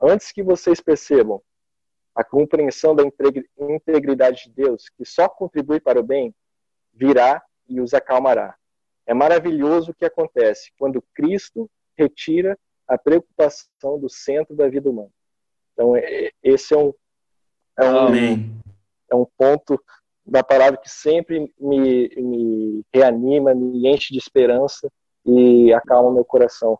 Antes 0.00 0.30
que 0.30 0.42
vocês 0.42 0.80
percebam 0.80 1.42
a 2.14 2.22
compreensão 2.22 2.94
da 2.94 3.02
integridade 3.58 4.44
de 4.44 4.50
Deus, 4.50 4.88
que 4.88 5.04
só 5.04 5.28
contribui 5.28 5.80
para 5.80 5.98
o 5.98 6.02
bem, 6.02 6.32
virá 6.92 7.42
e 7.68 7.80
os 7.80 7.92
acalmará. 7.92 8.56
É 9.06 9.12
maravilhoso 9.12 9.90
o 9.90 9.94
que 9.94 10.04
acontece 10.04 10.72
quando 10.78 11.02
Cristo 11.14 11.68
retira 11.96 12.58
a 12.86 12.96
preocupação 12.96 13.98
do 13.98 14.08
centro 14.08 14.54
da 14.54 14.68
vida 14.68 14.88
humana. 14.88 15.10
Então, 15.74 15.94
é, 15.94 16.30
esse 16.42 16.72
é 16.72 16.78
um, 16.78 16.92
é 17.78 17.84
um, 17.84 18.60
é 19.12 19.14
um 19.14 19.26
ponto 19.36 19.78
da 20.24 20.42
palavra 20.42 20.78
que 20.78 20.88
sempre 20.88 21.52
me, 21.60 22.08
me 22.16 22.82
reanima, 22.94 23.54
me 23.54 23.86
enche 23.88 24.12
de 24.12 24.18
esperança 24.18 24.90
e 25.26 25.72
acalma 25.72 26.14
meu 26.14 26.24
coração. 26.24 26.78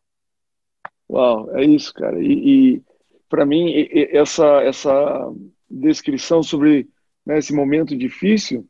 Uau, 1.11 1.55
é 1.57 1.64
isso, 1.64 1.92
cara. 1.92 2.18
E, 2.20 2.76
e 2.76 2.82
para 3.28 3.45
mim, 3.45 3.72
essa, 4.12 4.62
essa 4.62 5.32
descrição 5.68 6.42
sobre 6.42 6.88
né, 7.26 7.38
esse 7.38 7.53
momento 7.53 7.97
difícil 7.97 8.66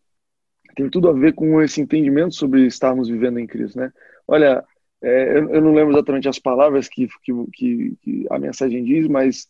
tem 0.75 0.91
tudo 0.91 1.09
a 1.09 1.12
ver 1.12 1.35
com 1.35 1.62
esse 1.62 1.81
entendimento 1.81 2.35
sobre 2.35 2.66
estarmos 2.66 3.09
vivendo 3.09 3.39
em 3.39 3.47
Cristo, 3.47 3.79
né? 3.79 3.93
Olha, 4.27 4.64
é, 5.03 5.39
eu, 5.39 5.51
eu, 5.51 5.61
não 5.61 5.72
lembro 5.72 5.93
exatamente 5.93 6.29
as 6.29 6.39
palavras 6.39 6.89
que, 6.89 7.07
que, 7.53 7.97
que, 8.03 8.27
a 8.31 8.39
mensagem 8.39 8.83
diz, 8.83 9.07
mas, 9.07 9.49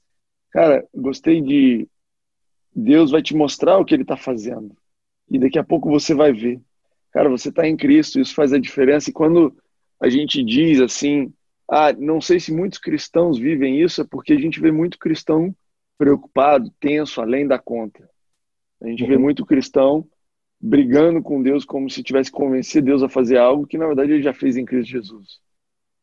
cara, 0.54 0.86
gostei 0.94 1.40
de 1.40 1.88
Deus 2.74 3.10
vai 3.10 3.20
te 3.20 3.34
mostrar 3.34 3.76
o 3.76 3.84
que 3.84 3.92
Ele 3.92 4.02
está 4.02 4.16
fazendo 4.16 4.74
e 5.28 5.38
daqui 5.38 5.58
a 5.58 5.64
pouco 5.64 5.90
você 5.90 6.14
vai 6.14 6.32
ver. 6.32 6.60
Cara, 7.10 7.28
você 7.28 7.48
está 7.48 7.66
em 7.66 7.76
Cristo, 7.76 8.20
isso 8.20 8.34
faz 8.34 8.52
a 8.52 8.58
diferença. 8.58 9.10
E 9.10 9.12
quando 9.12 9.56
a 10.00 10.08
gente 10.08 10.44
diz 10.44 10.80
assim, 10.80 11.32
ah, 11.68 11.92
não 11.92 12.20
sei 12.20 12.38
se 12.38 12.52
muitos 12.52 12.78
cristãos 12.78 13.38
vivem 13.38 13.80
isso, 13.80 14.02
é 14.02 14.04
porque 14.04 14.32
a 14.32 14.38
gente 14.38 14.60
vê 14.60 14.70
muito 14.70 14.98
cristão 14.98 15.54
preocupado, 15.98 16.72
tenso, 16.78 17.20
além 17.20 17.46
da 17.46 17.58
conta. 17.58 18.08
A 18.80 18.86
gente 18.86 19.02
uhum. 19.02 19.08
vê 19.08 19.18
muito 19.18 19.46
cristão 19.46 20.06
brigando 20.60 21.22
com 21.22 21.42
Deus 21.42 21.64
como 21.64 21.90
se 21.90 22.02
tivesse 22.02 22.30
convencido 22.30 22.86
Deus 22.86 23.02
a 23.02 23.08
fazer 23.08 23.38
algo 23.38 23.66
que 23.66 23.76
na 23.76 23.86
verdade 23.86 24.12
ele 24.12 24.22
já 24.22 24.32
fez 24.32 24.56
em 24.56 24.64
Cristo 24.64 24.90
Jesus. 24.90 25.40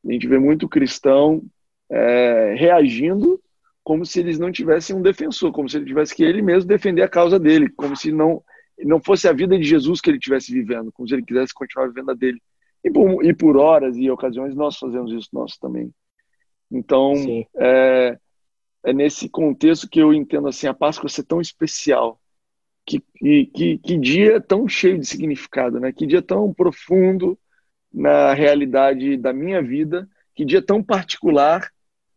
A 0.05 0.11
gente 0.11 0.27
vê 0.27 0.37
muito 0.39 0.67
cristão 0.67 1.41
é, 1.89 2.53
reagindo 2.55 3.41
como 3.83 4.05
se 4.05 4.19
eles 4.19 4.37
não 4.37 4.51
tivessem 4.51 4.95
um 4.95 5.01
defensor, 5.01 5.51
como 5.51 5.67
se 5.67 5.77
ele 5.77 5.85
tivesse 5.85 6.15
que 6.15 6.23
ele 6.23 6.41
mesmo 6.41 6.67
defender 6.67 7.01
a 7.01 7.09
causa 7.09 7.39
dele, 7.39 7.69
como 7.69 7.95
se 7.95 8.11
não 8.11 8.43
não 8.83 8.99
fosse 8.99 9.27
a 9.27 9.33
vida 9.33 9.57
de 9.57 9.63
Jesus 9.63 10.01
que 10.01 10.09
ele 10.09 10.17
estivesse 10.17 10.51
vivendo, 10.51 10.91
como 10.91 11.07
se 11.07 11.13
ele 11.13 11.23
quisesse 11.23 11.53
continuar 11.53 11.87
vivendo 11.87 12.11
a 12.11 12.15
dele. 12.15 12.41
E 12.83 12.89
por, 12.89 13.23
e 13.23 13.33
por 13.33 13.57
horas 13.57 13.95
e 13.95 14.09
ocasiões 14.09 14.55
nós 14.55 14.77
fazemos 14.77 15.11
isso 15.11 15.29
nós 15.33 15.55
também. 15.57 15.93
Então, 16.71 17.13
é, 17.55 18.17
é, 18.83 18.93
nesse 18.93 19.29
contexto 19.29 19.89
que 19.89 19.99
eu 19.99 20.13
entendo 20.13 20.47
assim 20.47 20.67
a 20.67 20.73
Páscoa 20.73 21.09
ser 21.09 21.23
tão 21.23 21.41
especial. 21.41 22.19
Que, 22.83 22.99
que, 23.53 23.77
que 23.77 23.97
dia 23.97 24.41
tão 24.41 24.67
cheio 24.67 24.97
de 24.97 25.05
significado, 25.05 25.79
né? 25.79 25.93
Que 25.93 26.07
dia 26.07 26.21
tão 26.21 26.51
profundo 26.51 27.37
na 27.93 28.33
realidade 28.33 29.17
da 29.17 29.31
minha 29.31 29.61
vida, 29.61 30.09
que 30.33 30.43
dia 30.43 30.61
tão 30.61 30.83
particular, 30.83 31.69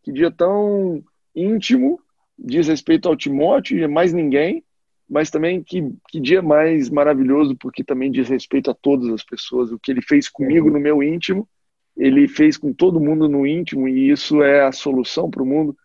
que 0.03 0.11
dia 0.11 0.31
tão 0.31 1.05
íntimo, 1.35 2.01
diz 2.39 2.68
respeito 2.68 3.09
ao 3.09 3.16
Timóteo 3.16 3.78
e 3.78 3.87
mais 3.87 4.12
ninguém, 4.12 4.64
mas 5.09 5.30
também 5.30 5.62
que, 5.62 5.82
que 6.09 6.20
dia 6.20 6.43
mais 6.43 6.89
maravilhoso, 6.89 7.57
porque 7.57 7.85
também 7.85 8.11
diz 8.11 8.28
respeito 8.28 8.70
a 8.70 8.74
todas 8.74 9.09
as 9.11 9.22
pessoas. 9.22 9.70
O 9.70 9.78
que 9.78 9.91
ele 9.91 10.03
fez 10.03 10.28
comigo 10.28 10.70
no 10.70 10.80
meu 10.80 11.03
íntimo, 11.03 11.49
ele 11.97 12.26
fez 12.26 12.57
com 12.57 12.72
todo 12.72 13.01
mundo 13.01 13.28
no 13.28 13.47
íntimo, 13.47 13.87
e 13.87 14.11
isso 14.11 14.43
é 14.43 14.64
a 14.64 14.72
solução 14.72 15.30
para 15.30 15.43
o 15.43 15.47
mundo. 15.47 15.76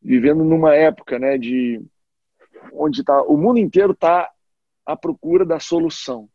Vivendo 0.00 0.44
numa 0.44 0.74
época 0.74 1.18
né, 1.18 1.36
de 1.36 1.82
onde 2.72 3.04
tá, 3.04 3.22
o 3.22 3.36
mundo 3.36 3.58
inteiro 3.58 3.92
está 3.92 4.30
à 4.86 4.96
procura 4.96 5.44
da 5.44 5.58
solução. 5.58 6.28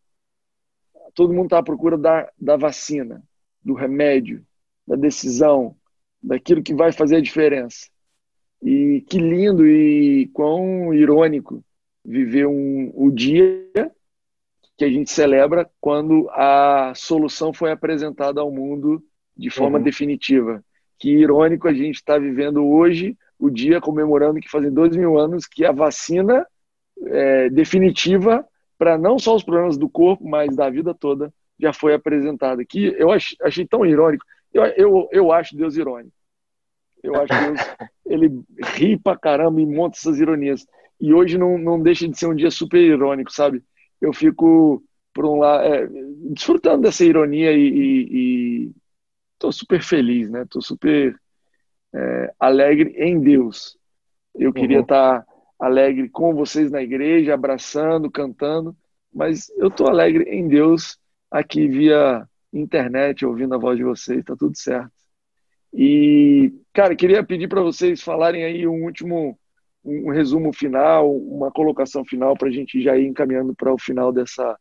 Todo 1.13 1.33
mundo 1.33 1.45
está 1.45 1.59
à 1.59 1.63
procura 1.63 1.97
da, 1.97 2.29
da 2.37 2.57
vacina, 2.57 3.23
do 3.63 3.73
remédio, 3.73 4.45
da 4.85 4.95
decisão, 4.95 5.75
daquilo 6.21 6.61
que 6.61 6.73
vai 6.73 6.91
fazer 6.91 7.15
a 7.17 7.21
diferença. 7.21 7.87
E 8.65 9.01
que 9.07 9.19
lindo 9.19 9.63
e 9.63 10.27
quão 10.33 10.91
irônico 10.91 11.63
viver 12.03 12.47
um, 12.47 12.91
o 12.95 13.11
dia 13.11 13.63
que 14.75 14.83
a 14.83 14.89
gente 14.89 15.11
celebra 15.11 15.69
quando 15.79 16.27
a 16.31 16.91
solução 16.95 17.53
foi 17.53 17.71
apresentada 17.71 18.41
ao 18.41 18.51
mundo 18.51 19.03
de 19.37 19.51
forma 19.51 19.77
uhum. 19.77 19.83
definitiva. 19.83 20.65
Que 20.97 21.11
irônico 21.11 21.67
a 21.67 21.73
gente 21.75 21.97
está 21.97 22.17
vivendo 22.17 22.65
hoje 22.65 23.15
o 23.37 23.51
dia 23.51 23.79
comemorando 23.79 24.39
que 24.39 24.49
fazem 24.49 24.71
dois 24.71 24.95
mil 24.95 25.19
anos 25.19 25.45
que 25.45 25.63
a 25.63 25.71
vacina 25.71 26.43
é, 27.05 27.51
definitiva 27.51 28.43
para 28.79 28.97
não 28.97 29.19
só 29.19 29.35
os 29.35 29.43
problemas 29.43 29.77
do 29.77 29.87
corpo, 29.87 30.27
mas 30.27 30.55
da 30.55 30.71
vida 30.71 30.91
toda 30.91 31.31
já 31.59 31.71
foi 31.71 31.93
apresentada. 31.93 32.65
Que 32.65 32.95
eu 32.97 33.11
achei, 33.11 33.37
achei 33.43 33.67
tão 33.67 33.85
irônico. 33.85 34.25
Eu, 34.51 34.63
eu, 34.65 35.09
eu 35.11 35.31
acho 35.31 35.55
Deus 35.55 35.75
irônico. 35.75 36.14
Eu 37.05 37.15
acho 37.15 37.27
que 37.27 37.85
ele 38.05 38.41
ri 38.75 38.97
pra 38.97 39.17
caramba 39.17 39.61
e 39.61 39.65
monta 39.65 39.97
essas 39.97 40.19
ironias. 40.19 40.65
E 40.99 41.13
hoje 41.13 41.37
não, 41.37 41.57
não 41.57 41.81
deixa 41.81 42.07
de 42.07 42.17
ser 42.17 42.27
um 42.27 42.35
dia 42.35 42.49
super 42.49 42.79
irônico, 42.79 43.31
sabe? 43.31 43.63
Eu 44.01 44.13
fico, 44.13 44.83
por 45.13 45.25
um 45.25 45.37
lado, 45.37 45.63
é, 45.63 45.87
desfrutando 46.31 46.83
dessa 46.83 47.03
ironia 47.03 47.51
e, 47.53 48.71
estou 49.33 49.51
super 49.51 49.81
feliz, 49.81 50.29
né? 50.29 50.43
Estou 50.43 50.61
super 50.61 51.15
é, 51.93 52.33
alegre 52.39 52.95
em 52.97 53.19
Deus. 53.19 53.77
Eu 54.33 54.51
queria 54.51 54.79
estar 54.79 55.19
uhum. 55.19 55.21
tá 55.21 55.25
alegre 55.59 56.09
com 56.09 56.33
vocês 56.33 56.71
na 56.71 56.81
igreja, 56.81 57.33
abraçando, 57.33 58.11
cantando, 58.11 58.75
mas 59.13 59.49
eu 59.57 59.67
estou 59.67 59.87
alegre 59.87 60.23
em 60.25 60.47
Deus 60.47 60.97
aqui 61.31 61.67
via 61.67 62.27
internet, 62.51 63.25
ouvindo 63.25 63.55
a 63.55 63.57
voz 63.57 63.77
de 63.77 63.83
vocês, 63.83 64.23
tá 64.23 64.35
tudo 64.35 64.57
certo. 64.57 64.94
E, 65.77 66.53
cara, 66.73 66.95
queria 66.95 67.21
pedir 67.21 67.49
para 67.49 67.61
vocês 67.61 68.01
falarem 68.01 68.45
aí 68.45 68.65
um 68.65 68.85
último 68.85 69.37
um 69.83 70.09
resumo 70.09 70.51
final, 70.51 71.15
uma 71.15 71.51
colocação 71.51 72.03
final 72.03 72.35
para 72.35 72.47
a 72.47 72.51
gente 72.51 72.81
já 72.81 72.97
ir 72.97 73.05
encaminhando 73.05 73.53
para 73.53 73.71
o 73.71 73.77
final 73.77 74.11
dessa, 74.11 74.57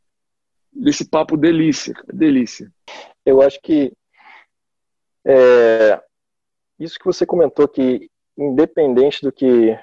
desse 0.71 1.09
papo 1.09 1.35
delícia, 1.35 1.95
delícia. 2.13 2.71
Eu 3.25 3.41
acho 3.41 3.59
que 3.63 3.91
é, 5.25 6.03
isso 6.79 6.99
que 6.99 7.07
você 7.07 7.25
comentou 7.25 7.67
que 7.67 8.11
independente 8.37 9.23
do 9.23 9.33
que 9.33 9.79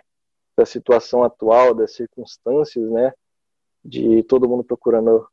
da 0.55 0.65
situação 0.65 1.23
atual, 1.23 1.73
das 1.73 1.95
circunstâncias, 1.95 2.87
né, 2.91 3.11
de 3.83 4.21
todo 4.23 4.47
mundo 4.47 4.63
procurando 4.63 5.27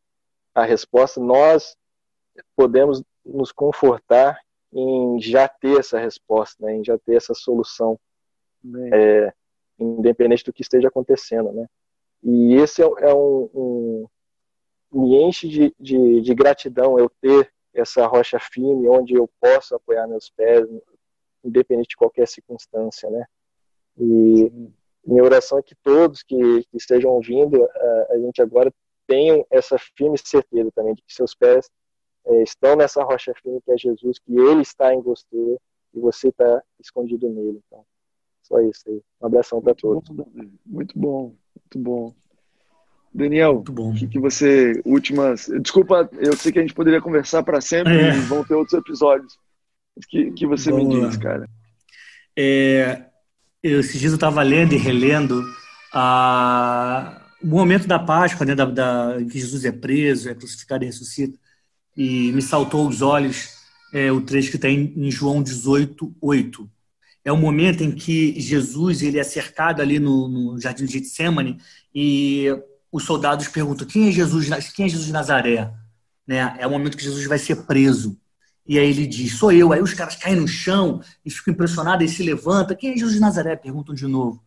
a 0.54 0.64
resposta, 0.64 1.20
nós 1.20 1.76
podemos 2.56 3.02
nos 3.26 3.52
confortar 3.52 4.40
em 4.72 5.20
já 5.20 5.48
ter 5.48 5.78
essa 5.78 5.98
resposta, 5.98 6.64
né, 6.64 6.76
em 6.76 6.84
já 6.84 6.98
ter 6.98 7.16
essa 7.16 7.34
solução. 7.34 7.98
É, 8.92 9.32
independente 9.78 10.44
do 10.44 10.52
que 10.52 10.62
esteja 10.62 10.88
acontecendo, 10.88 11.52
né? 11.52 11.66
E 12.22 12.54
esse 12.56 12.82
é, 12.82 12.86
é 12.86 13.14
um, 13.14 13.48
um, 13.54 14.06
me 14.92 15.22
enche 15.22 15.48
de, 15.48 15.74
de, 15.78 16.20
de, 16.20 16.34
gratidão 16.34 16.98
eu 16.98 17.08
ter 17.20 17.52
essa 17.72 18.06
rocha 18.06 18.38
firme 18.40 18.88
onde 18.88 19.14
eu 19.14 19.30
posso 19.40 19.74
apoiar 19.76 20.08
meus 20.08 20.30
pés, 20.30 20.66
independente 21.44 21.90
de 21.90 21.96
qualquer 21.96 22.26
circunstância, 22.26 23.08
né? 23.08 23.24
E 23.96 24.50
minha 25.06 25.22
oração 25.22 25.58
é 25.58 25.62
que 25.62 25.76
todos 25.76 26.22
que, 26.22 26.64
que 26.64 26.76
estejam 26.76 27.12
ouvindo 27.12 27.64
a, 27.64 28.06
a 28.10 28.18
gente 28.18 28.42
agora 28.42 28.72
tenham 29.06 29.46
essa 29.50 29.78
firme 29.96 30.18
certeza 30.18 30.70
também 30.74 30.94
de 30.94 31.02
que 31.02 31.14
seus 31.14 31.34
pés 31.34 31.70
é, 32.28 32.42
estão 32.42 32.76
nessa 32.76 33.02
rocha 33.02 33.32
firme 33.42 33.60
que 33.62 33.72
é 33.72 33.76
Jesus, 33.76 34.18
que 34.18 34.32
Ele 34.32 34.62
está 34.62 34.94
em 34.94 35.00
você 35.00 35.58
e 35.94 36.00
você 36.00 36.28
está 36.28 36.62
escondido 36.78 37.28
nele. 37.28 37.60
Então, 37.66 37.84
só 38.42 38.60
isso 38.60 38.82
aí. 38.86 39.00
Um 39.20 39.26
abração 39.26 39.60
para 39.60 39.74
todos. 39.74 40.08
Bom, 40.08 40.28
muito 40.64 40.98
bom, 40.98 41.34
muito 41.56 41.78
bom. 41.78 42.14
Daniel, 43.12 43.64
o 43.66 43.94
que, 43.94 44.06
que, 44.06 44.20
você. 44.20 44.80
Últimas. 44.84 45.50
Desculpa, 45.62 46.08
eu 46.18 46.36
sei 46.36 46.52
que 46.52 46.58
a 46.58 46.62
gente 46.62 46.74
poderia 46.74 47.00
conversar 47.00 47.42
para 47.42 47.60
sempre 47.60 47.96
é. 47.96 48.14
e 48.14 48.20
vão 48.20 48.44
ter 48.44 48.54
outros 48.54 48.78
episódios. 48.78 49.34
O 49.96 50.00
que, 50.08 50.30
que 50.32 50.46
você 50.46 50.70
Boa. 50.70 50.84
me 50.84 51.00
diz, 51.00 51.16
cara? 51.16 51.48
É, 52.36 53.06
eu, 53.62 53.80
esses 53.80 53.98
dias 53.98 54.12
eu 54.12 54.16
estava 54.16 54.42
lendo 54.42 54.74
e 54.74 54.78
relendo 54.78 55.42
a, 55.92 57.26
o 57.42 57.46
momento 57.46 57.88
da 57.88 57.98
Páscoa, 57.98 58.46
né, 58.46 58.54
da, 58.54 58.66
da, 58.66 59.16
que 59.30 59.40
Jesus 59.40 59.64
é 59.64 59.72
preso, 59.72 60.28
é 60.28 60.34
crucificado 60.34 60.84
e 60.84 60.86
ressuscita, 60.86 61.38
e 61.98 62.30
me 62.30 62.40
saltou 62.40 62.86
aos 62.86 63.02
olhos 63.02 63.48
é, 63.92 64.12
o 64.12 64.20
trecho 64.20 64.50
que 64.50 64.56
está 64.56 64.68
em, 64.68 64.94
em, 64.96 65.10
João 65.10 65.42
18, 65.42 66.14
8. 66.20 66.70
É 67.24 67.32
o 67.32 67.36
momento 67.36 67.82
em 67.82 67.90
que 67.90 68.40
Jesus 68.40 69.02
ele 69.02 69.18
é 69.18 69.24
cercado 69.24 69.82
ali 69.82 69.98
no, 69.98 70.28
no 70.28 70.60
jardim 70.60 70.84
de 70.84 70.92
Getsemane 70.92 71.58
e 71.92 72.46
os 72.92 73.02
soldados 73.02 73.48
perguntam 73.48 73.84
quem 73.84 74.08
é 74.08 74.12
Jesus, 74.12 74.48
quem 74.72 74.86
é 74.86 74.88
Jesus 74.88 75.06
de 75.06 75.12
Nazaré? 75.12 75.74
Né? 76.24 76.56
É 76.60 76.66
o 76.68 76.70
momento 76.70 76.96
que 76.96 77.02
Jesus 77.02 77.26
vai 77.26 77.38
ser 77.38 77.56
preso. 77.66 78.16
E 78.64 78.78
aí 78.78 78.88
ele 78.90 79.04
diz, 79.04 79.32
sou 79.32 79.50
eu. 79.50 79.72
Aí 79.72 79.82
os 79.82 79.92
caras 79.92 80.14
caem 80.14 80.36
no 80.36 80.46
chão 80.46 81.02
e 81.24 81.30
ficam 81.30 81.52
impressionados 81.52 82.08
e 82.08 82.14
se 82.14 82.22
levanta. 82.22 82.76
Quem 82.76 82.92
é 82.92 82.96
Jesus 82.96 83.14
de 83.14 83.20
Nazaré? 83.20 83.56
Perguntam 83.56 83.92
de 83.92 84.06
novo. 84.06 84.40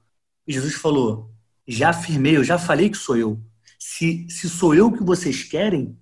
E 0.47 0.53
Jesus 0.53 0.75
falou, 0.75 1.29
já 1.67 1.89
afirmei, 1.89 2.37
eu 2.37 2.45
já 2.45 2.57
falei 2.57 2.89
que 2.89 2.97
sou 2.97 3.17
eu. 3.17 3.37
Se, 3.77 4.25
se 4.29 4.47
sou 4.47 4.73
eu 4.73 4.89
que 4.89 5.03
vocês 5.03 5.43
querem, 5.43 5.97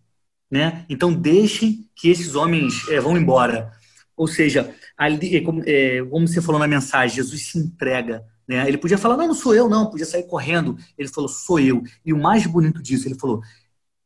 né? 0.49 0.85
Então 0.89 1.13
deixem 1.13 1.87
que 1.95 2.09
esses 2.09 2.35
homens 2.35 2.87
é, 2.89 2.99
vão 2.99 3.17
embora. 3.17 3.71
Ou 4.15 4.27
seja, 4.27 4.73
ali, 4.97 5.37
é, 5.37 5.41
como, 5.41 5.63
é, 5.65 6.03
como 6.09 6.27
você 6.27 6.41
falou 6.41 6.59
na 6.59 6.67
mensagem, 6.67 7.17
Jesus 7.17 7.47
se 7.47 7.57
entrega. 7.57 8.23
Né? 8.47 8.67
Ele 8.67 8.77
podia 8.77 8.97
falar, 8.97 9.15
não, 9.15 9.27
não 9.27 9.35
sou 9.35 9.53
eu, 9.53 9.69
não, 9.69 9.89
podia 9.89 10.05
sair 10.05 10.23
correndo. 10.23 10.77
Ele 10.97 11.07
falou, 11.07 11.29
sou 11.29 11.59
eu. 11.59 11.83
E 12.05 12.11
o 12.11 12.17
mais 12.17 12.45
bonito 12.45 12.81
disso, 12.81 13.07
ele 13.07 13.19
falou, 13.19 13.41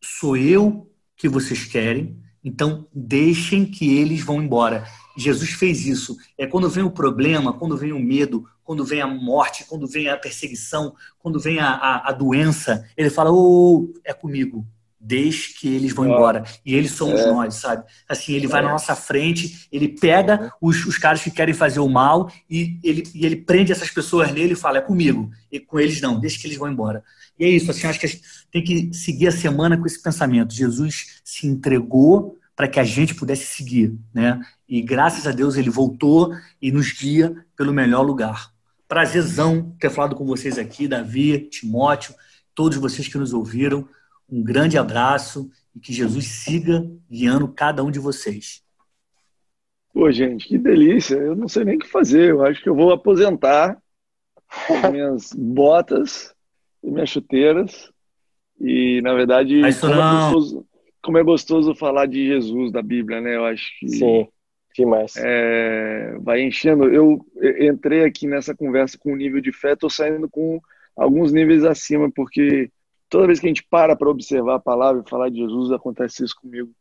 sou 0.02 0.36
eu 0.36 0.90
que 1.16 1.30
vocês 1.30 1.64
querem, 1.64 2.20
então 2.44 2.88
deixem 2.94 3.66
que 3.66 3.98
eles 3.98 4.22
vão 4.22 4.42
embora. 4.42 4.86
Jesus 5.18 5.52
fez 5.52 5.86
isso. 5.86 6.18
É 6.38 6.46
quando 6.46 6.70
vem 6.70 6.84
o 6.84 6.92
problema, 6.92 7.54
quando 7.54 7.78
vem 7.78 7.94
o 7.94 8.00
medo, 8.00 8.46
quando 8.64 8.84
vem 8.84 9.02
a 9.02 9.08
morte, 9.08 9.66
quando 9.66 9.88
vem 9.88 10.10
a 10.10 10.18
perseguição, 10.18 10.94
quando 11.20 11.40
vem 11.40 11.60
a, 11.60 11.70
a, 11.70 12.10
a 12.10 12.12
doença, 12.12 12.88
ele 12.98 13.10
fala: 13.10 13.32
oh, 13.32 13.94
é 14.04 14.14
comigo. 14.14 14.68
Deixe 15.06 15.54
que 15.54 15.68
eles 15.68 15.92
vão 15.92 16.06
embora. 16.06 16.46
E 16.66 16.74
eles 16.74 16.92
somos 16.92 17.20
é. 17.20 17.28
nós, 17.28 17.56
sabe? 17.56 17.84
Assim, 18.08 18.34
ele 18.34 18.48
vai 18.48 18.62
na 18.62 18.70
nossa 18.70 18.96
frente, 18.96 19.68
ele 19.70 19.90
pega 19.90 20.54
os, 20.62 20.86
os 20.86 20.98
caras 20.98 21.22
que 21.22 21.30
querem 21.30 21.54
fazer 21.54 21.82
o 21.82 21.90
mal 21.90 22.32
e 22.50 22.80
ele, 22.82 23.04
e 23.14 23.26
ele 23.26 23.36
prende 23.36 23.74
essas 23.74 23.90
pessoas 23.90 24.32
nele 24.32 24.54
e 24.54 24.56
fala: 24.56 24.78
é 24.78 24.82
comigo. 24.82 25.30
E 25.52 25.60
com 25.60 25.78
eles 25.78 26.00
não, 26.00 26.20
deixe 26.20 26.40
que 26.40 26.48
eles 26.48 26.58
vão 26.58 26.72
embora. 26.72 27.04
E 27.38 27.44
é 27.44 27.50
isso, 27.50 27.70
assim, 27.70 27.86
acho 27.86 28.00
que 28.00 28.22
tem 28.50 28.64
que 28.64 28.94
seguir 28.94 29.28
a 29.28 29.32
semana 29.32 29.78
com 29.78 29.86
esse 29.86 30.02
pensamento. 30.02 30.54
Jesus 30.54 31.20
se 31.24 31.48
entregou 31.48 32.38
para 32.56 32.68
que 32.68 32.80
a 32.80 32.84
gente 32.84 33.16
pudesse 33.16 33.46
seguir, 33.46 33.98
né? 34.14 34.40
E 34.70 34.82
graças 34.82 35.28
a 35.28 35.32
Deus 35.32 35.58
ele 35.58 35.70
voltou 35.70 36.34
e 36.62 36.72
nos 36.72 36.94
guia 36.94 37.36
pelo 37.58 37.74
melhor 37.74 38.04
lugar. 38.04 38.52
Prazerzão 38.88 39.76
ter 39.80 39.90
falado 39.90 40.16
com 40.16 40.26
vocês 40.26 40.58
aqui, 40.58 40.88
Davi, 40.88 41.40
Timóteo, 41.50 42.14
todos 42.54 42.78
vocês 42.78 43.08
que 43.08 43.18
nos 43.18 43.34
ouviram. 43.34 43.88
Um 44.30 44.44
grande 44.44 44.78
abraço 44.78 45.50
e 45.76 45.80
que 45.80 45.94
Jesus 45.94 46.26
siga 46.26 46.86
guiando 47.10 47.48
cada 47.48 47.84
um 47.84 47.92
de 47.92 48.00
vocês. 48.00 48.64
Pô, 49.94 50.12
gente, 50.12 50.48
que 50.48 50.58
delícia. 50.58 51.16
Eu 51.16 51.36
não 51.36 51.48
sei 51.48 51.64
nem 51.64 51.76
o 51.76 51.80
que 51.80 51.88
fazer. 51.88 52.32
Eu 52.32 52.44
acho 52.44 52.62
que 52.62 52.70
eu 52.70 52.76
vou 52.76 52.92
aposentar 52.92 53.78
minhas 54.92 55.32
botas 55.34 56.34
e 56.84 56.90
minhas 56.90 57.10
chuteiras. 57.10 57.92
E, 58.60 59.02
na 59.02 59.14
verdade, 59.14 59.62
como 59.80 59.94
é, 59.94 59.98
gostoso, 59.98 60.66
como 61.02 61.18
é, 61.18 61.24
gostoso, 61.24 61.76
falar 61.76 62.06
de 62.08 62.26
Jesus, 62.28 62.72
da 62.72 62.82
Bíblia, 62.82 63.22
né? 63.22 63.36
Eu 63.36 63.46
acho 63.46 63.66
que. 63.80 63.90
Sim. 63.90 64.28
Demais. 64.76 65.14
É, 65.18 66.18
vai 66.22 66.42
enchendo. 66.42 66.86
Eu 66.86 67.24
entrei 67.60 68.04
aqui 68.04 68.26
nessa 68.26 68.56
conversa 68.56 68.98
com 68.98 69.14
um 69.14 69.16
nível 69.16 69.40
de 69.40 69.52
fé, 69.52 69.74
estou 69.74 69.90
saindo 69.90 70.28
com 70.28 70.60
alguns 70.96 71.32
níveis 71.32 71.64
acima, 71.64 72.10
porque 72.12 72.72
toda 73.14 73.28
vez 73.28 73.40
que 73.40 73.46
a 73.46 73.50
gente 73.50 73.64
para 73.70 73.96
para 73.96 74.10
observar 74.10 74.56
a 74.56 74.60
palavra 74.60 75.04
e 75.06 75.08
falar 75.08 75.30
de 75.30 75.38
Jesus, 75.38 75.72
acontece 75.72 76.24
isso 76.24 76.36
comigo. 76.36 76.74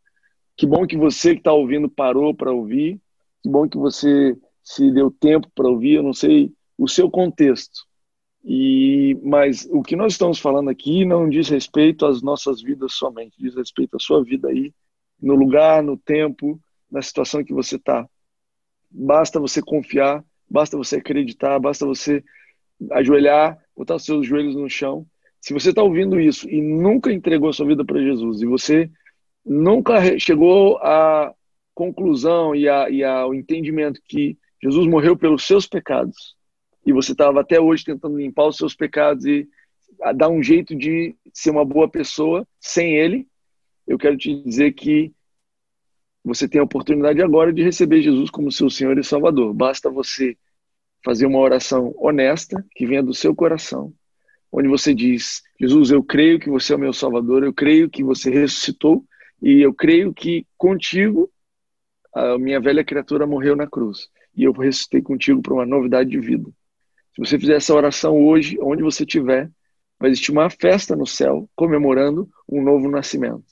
Que 0.56 0.64
bom 0.64 0.86
que 0.86 0.96
você 0.96 1.34
que 1.34 1.40
está 1.40 1.52
ouvindo 1.52 1.90
parou 1.90 2.34
para 2.34 2.50
ouvir. 2.50 2.98
Que 3.42 3.50
bom 3.50 3.68
que 3.68 3.76
você 3.76 4.34
se 4.64 4.90
deu 4.90 5.10
tempo 5.10 5.46
para 5.54 5.68
ouvir. 5.68 5.96
Eu 5.96 6.02
não 6.02 6.14
sei 6.14 6.50
o 6.78 6.88
seu 6.88 7.10
contexto, 7.10 7.86
e 8.42 9.14
mas 9.22 9.68
o 9.70 9.82
que 9.82 9.94
nós 9.94 10.12
estamos 10.12 10.38
falando 10.38 10.70
aqui 10.70 11.04
não 11.04 11.28
diz 11.28 11.50
respeito 11.50 12.06
às 12.06 12.22
nossas 12.22 12.62
vidas 12.62 12.94
somente, 12.94 13.36
diz 13.38 13.54
respeito 13.54 13.96
à 13.96 14.00
sua 14.00 14.24
vida 14.24 14.48
aí, 14.48 14.72
no 15.20 15.34
lugar, 15.34 15.82
no 15.82 15.98
tempo, 15.98 16.58
na 16.90 17.02
situação 17.02 17.44
que 17.44 17.52
você 17.52 17.76
está. 17.76 18.08
Basta 18.90 19.38
você 19.38 19.60
confiar, 19.60 20.24
basta 20.48 20.78
você 20.78 20.96
acreditar, 20.96 21.58
basta 21.58 21.84
você 21.84 22.24
ajoelhar, 22.90 23.62
botar 23.76 23.96
os 23.96 24.04
seus 24.06 24.26
joelhos 24.26 24.56
no 24.56 24.70
chão. 24.70 25.06
Se 25.42 25.52
você 25.52 25.70
está 25.70 25.82
ouvindo 25.82 26.20
isso 26.20 26.48
e 26.48 26.62
nunca 26.62 27.12
entregou 27.12 27.52
sua 27.52 27.66
vida 27.66 27.84
para 27.84 28.00
Jesus 28.00 28.40
e 28.40 28.46
você 28.46 28.88
nunca 29.44 30.16
chegou 30.18 30.78
à 30.78 31.34
conclusão 31.74 32.54
e, 32.54 32.68
a, 32.68 32.88
e 32.88 33.02
ao 33.02 33.34
entendimento 33.34 34.00
que 34.04 34.38
Jesus 34.62 34.86
morreu 34.86 35.16
pelos 35.16 35.44
seus 35.44 35.66
pecados 35.66 36.36
e 36.86 36.92
você 36.92 37.10
estava 37.10 37.40
até 37.40 37.60
hoje 37.60 37.84
tentando 37.84 38.18
limpar 38.18 38.46
os 38.46 38.56
seus 38.56 38.74
pecados 38.74 39.26
e 39.26 39.48
dar 40.16 40.28
um 40.28 40.40
jeito 40.40 40.76
de 40.76 41.14
ser 41.34 41.50
uma 41.50 41.64
boa 41.64 41.88
pessoa 41.88 42.46
sem 42.60 42.96
Ele, 42.96 43.26
eu 43.86 43.98
quero 43.98 44.16
te 44.16 44.42
dizer 44.44 44.72
que 44.72 45.12
você 46.24 46.48
tem 46.48 46.60
a 46.60 46.64
oportunidade 46.64 47.20
agora 47.20 47.52
de 47.52 47.64
receber 47.64 48.00
Jesus 48.00 48.30
como 48.30 48.52
seu 48.52 48.70
Senhor 48.70 48.96
e 48.96 49.02
Salvador. 49.02 49.52
Basta 49.52 49.90
você 49.90 50.36
fazer 51.04 51.26
uma 51.26 51.40
oração 51.40 51.92
honesta, 51.98 52.64
que 52.76 52.86
venha 52.86 53.02
do 53.02 53.12
seu 53.12 53.34
coração, 53.34 53.92
onde 54.52 54.68
você 54.68 54.94
diz: 54.94 55.42
Jesus, 55.58 55.90
eu 55.90 56.04
creio 56.04 56.38
que 56.38 56.50
você 56.50 56.74
é 56.74 56.76
o 56.76 56.78
meu 56.78 56.92
Salvador, 56.92 57.42
eu 57.42 57.54
creio 57.54 57.88
que 57.88 58.04
você 58.04 58.30
ressuscitou 58.30 59.04
e 59.40 59.60
eu 59.60 59.72
creio 59.72 60.12
que 60.12 60.46
contigo 60.58 61.30
a 62.14 62.38
minha 62.38 62.60
velha 62.60 62.84
criatura 62.84 63.26
morreu 63.26 63.56
na 63.56 63.66
cruz 63.66 64.10
e 64.36 64.44
eu 64.44 64.52
ressuscitei 64.52 65.00
contigo 65.00 65.40
para 65.40 65.54
uma 65.54 65.66
novidade 65.66 66.10
de 66.10 66.20
vida. 66.20 66.48
Se 67.14 67.20
você 67.20 67.38
fizer 67.38 67.56
essa 67.56 67.74
oração 67.74 68.24
hoje, 68.24 68.58
onde 68.60 68.82
você 68.82 69.02
estiver, 69.02 69.50
vai 69.98 70.10
existir 70.10 70.32
uma 70.32 70.50
festa 70.50 70.96
no 70.96 71.06
céu 71.06 71.48
comemorando 71.54 72.28
um 72.48 72.62
novo 72.62 72.90
nascimento. 72.90 73.44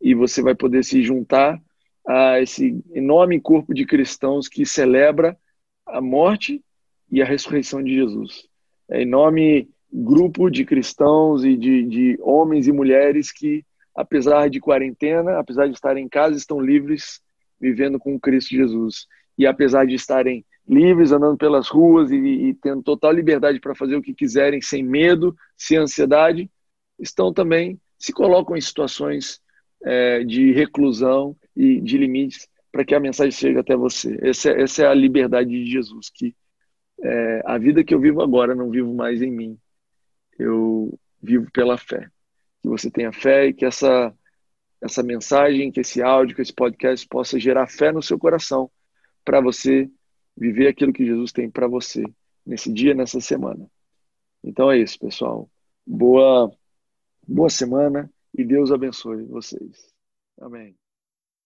E 0.00 0.14
você 0.14 0.42
vai 0.42 0.54
poder 0.54 0.84
se 0.84 1.02
juntar 1.02 1.60
a 2.06 2.40
esse 2.40 2.82
enorme 2.94 3.40
corpo 3.40 3.74
de 3.74 3.84
cristãos 3.84 4.48
que 4.48 4.64
celebra 4.64 5.36
a 5.86 6.00
morte 6.00 6.62
e 7.10 7.20
a 7.20 7.24
ressurreição 7.24 7.82
de 7.82 7.94
Jesus. 7.94 8.48
É 8.90 9.02
enorme 9.02 9.68
grupo 9.92 10.50
de 10.50 10.64
cristãos 10.64 11.44
e 11.44 11.56
de, 11.56 11.84
de 11.84 12.18
homens 12.20 12.66
e 12.66 12.72
mulheres 12.72 13.32
que, 13.32 13.64
apesar 13.94 14.48
de 14.48 14.60
quarentena, 14.60 15.38
apesar 15.38 15.66
de 15.66 15.74
estarem 15.74 16.04
em 16.04 16.08
casa, 16.08 16.36
estão 16.36 16.60
livres, 16.60 17.20
vivendo 17.60 17.98
com 17.98 18.18
Cristo 18.18 18.50
Jesus. 18.50 19.06
E 19.38 19.46
apesar 19.46 19.86
de 19.86 19.94
estarem 19.94 20.44
livres, 20.68 21.12
andando 21.12 21.36
pelas 21.36 21.68
ruas 21.68 22.10
e, 22.10 22.16
e 22.16 22.54
tendo 22.54 22.82
total 22.82 23.12
liberdade 23.12 23.60
para 23.60 23.74
fazer 23.74 23.96
o 23.96 24.02
que 24.02 24.14
quiserem, 24.14 24.60
sem 24.60 24.82
medo, 24.82 25.34
sem 25.56 25.78
ansiedade, 25.78 26.50
estão 26.98 27.32
também, 27.32 27.80
se 27.98 28.12
colocam 28.12 28.56
em 28.56 28.60
situações 28.60 29.40
é, 29.84 30.24
de 30.24 30.52
reclusão 30.52 31.36
e 31.54 31.80
de 31.80 31.96
limites 31.96 32.48
para 32.72 32.84
que 32.84 32.94
a 32.94 33.00
mensagem 33.00 33.32
chegue 33.32 33.58
até 33.58 33.76
você. 33.76 34.18
Essa, 34.20 34.50
essa 34.50 34.82
é 34.82 34.86
a 34.86 34.94
liberdade 34.94 35.48
de 35.48 35.70
Jesus, 35.70 36.10
que 36.10 36.34
é, 37.02 37.42
a 37.44 37.56
vida 37.58 37.84
que 37.84 37.94
eu 37.94 38.00
vivo 38.00 38.22
agora 38.22 38.54
não 38.54 38.70
vivo 38.70 38.92
mais 38.92 39.22
em 39.22 39.30
mim, 39.30 39.58
eu 40.38 40.98
vivo 41.22 41.50
pela 41.52 41.76
fé. 41.76 42.10
Que 42.62 42.68
você 42.68 42.90
tenha 42.90 43.12
fé 43.12 43.46
e 43.46 43.54
que 43.54 43.64
essa, 43.64 44.14
essa 44.80 45.02
mensagem, 45.02 45.70
que 45.70 45.80
esse 45.80 46.02
áudio, 46.02 46.34
que 46.36 46.42
esse 46.42 46.52
podcast 46.52 47.06
possa 47.08 47.38
gerar 47.38 47.66
fé 47.66 47.92
no 47.92 48.02
seu 48.02 48.18
coração 48.18 48.70
para 49.24 49.40
você 49.40 49.90
viver 50.36 50.68
aquilo 50.68 50.92
que 50.92 51.04
Jesus 51.04 51.32
tem 51.32 51.50
para 51.50 51.66
você 51.66 52.04
nesse 52.44 52.72
dia, 52.72 52.94
nessa 52.94 53.20
semana. 53.20 53.68
Então 54.42 54.70
é 54.70 54.78
isso, 54.78 54.98
pessoal. 54.98 55.50
Boa, 55.84 56.50
boa 57.26 57.48
semana 57.48 58.10
e 58.36 58.44
Deus 58.44 58.70
abençoe 58.70 59.24
vocês. 59.24 59.92
Amém. 60.40 60.85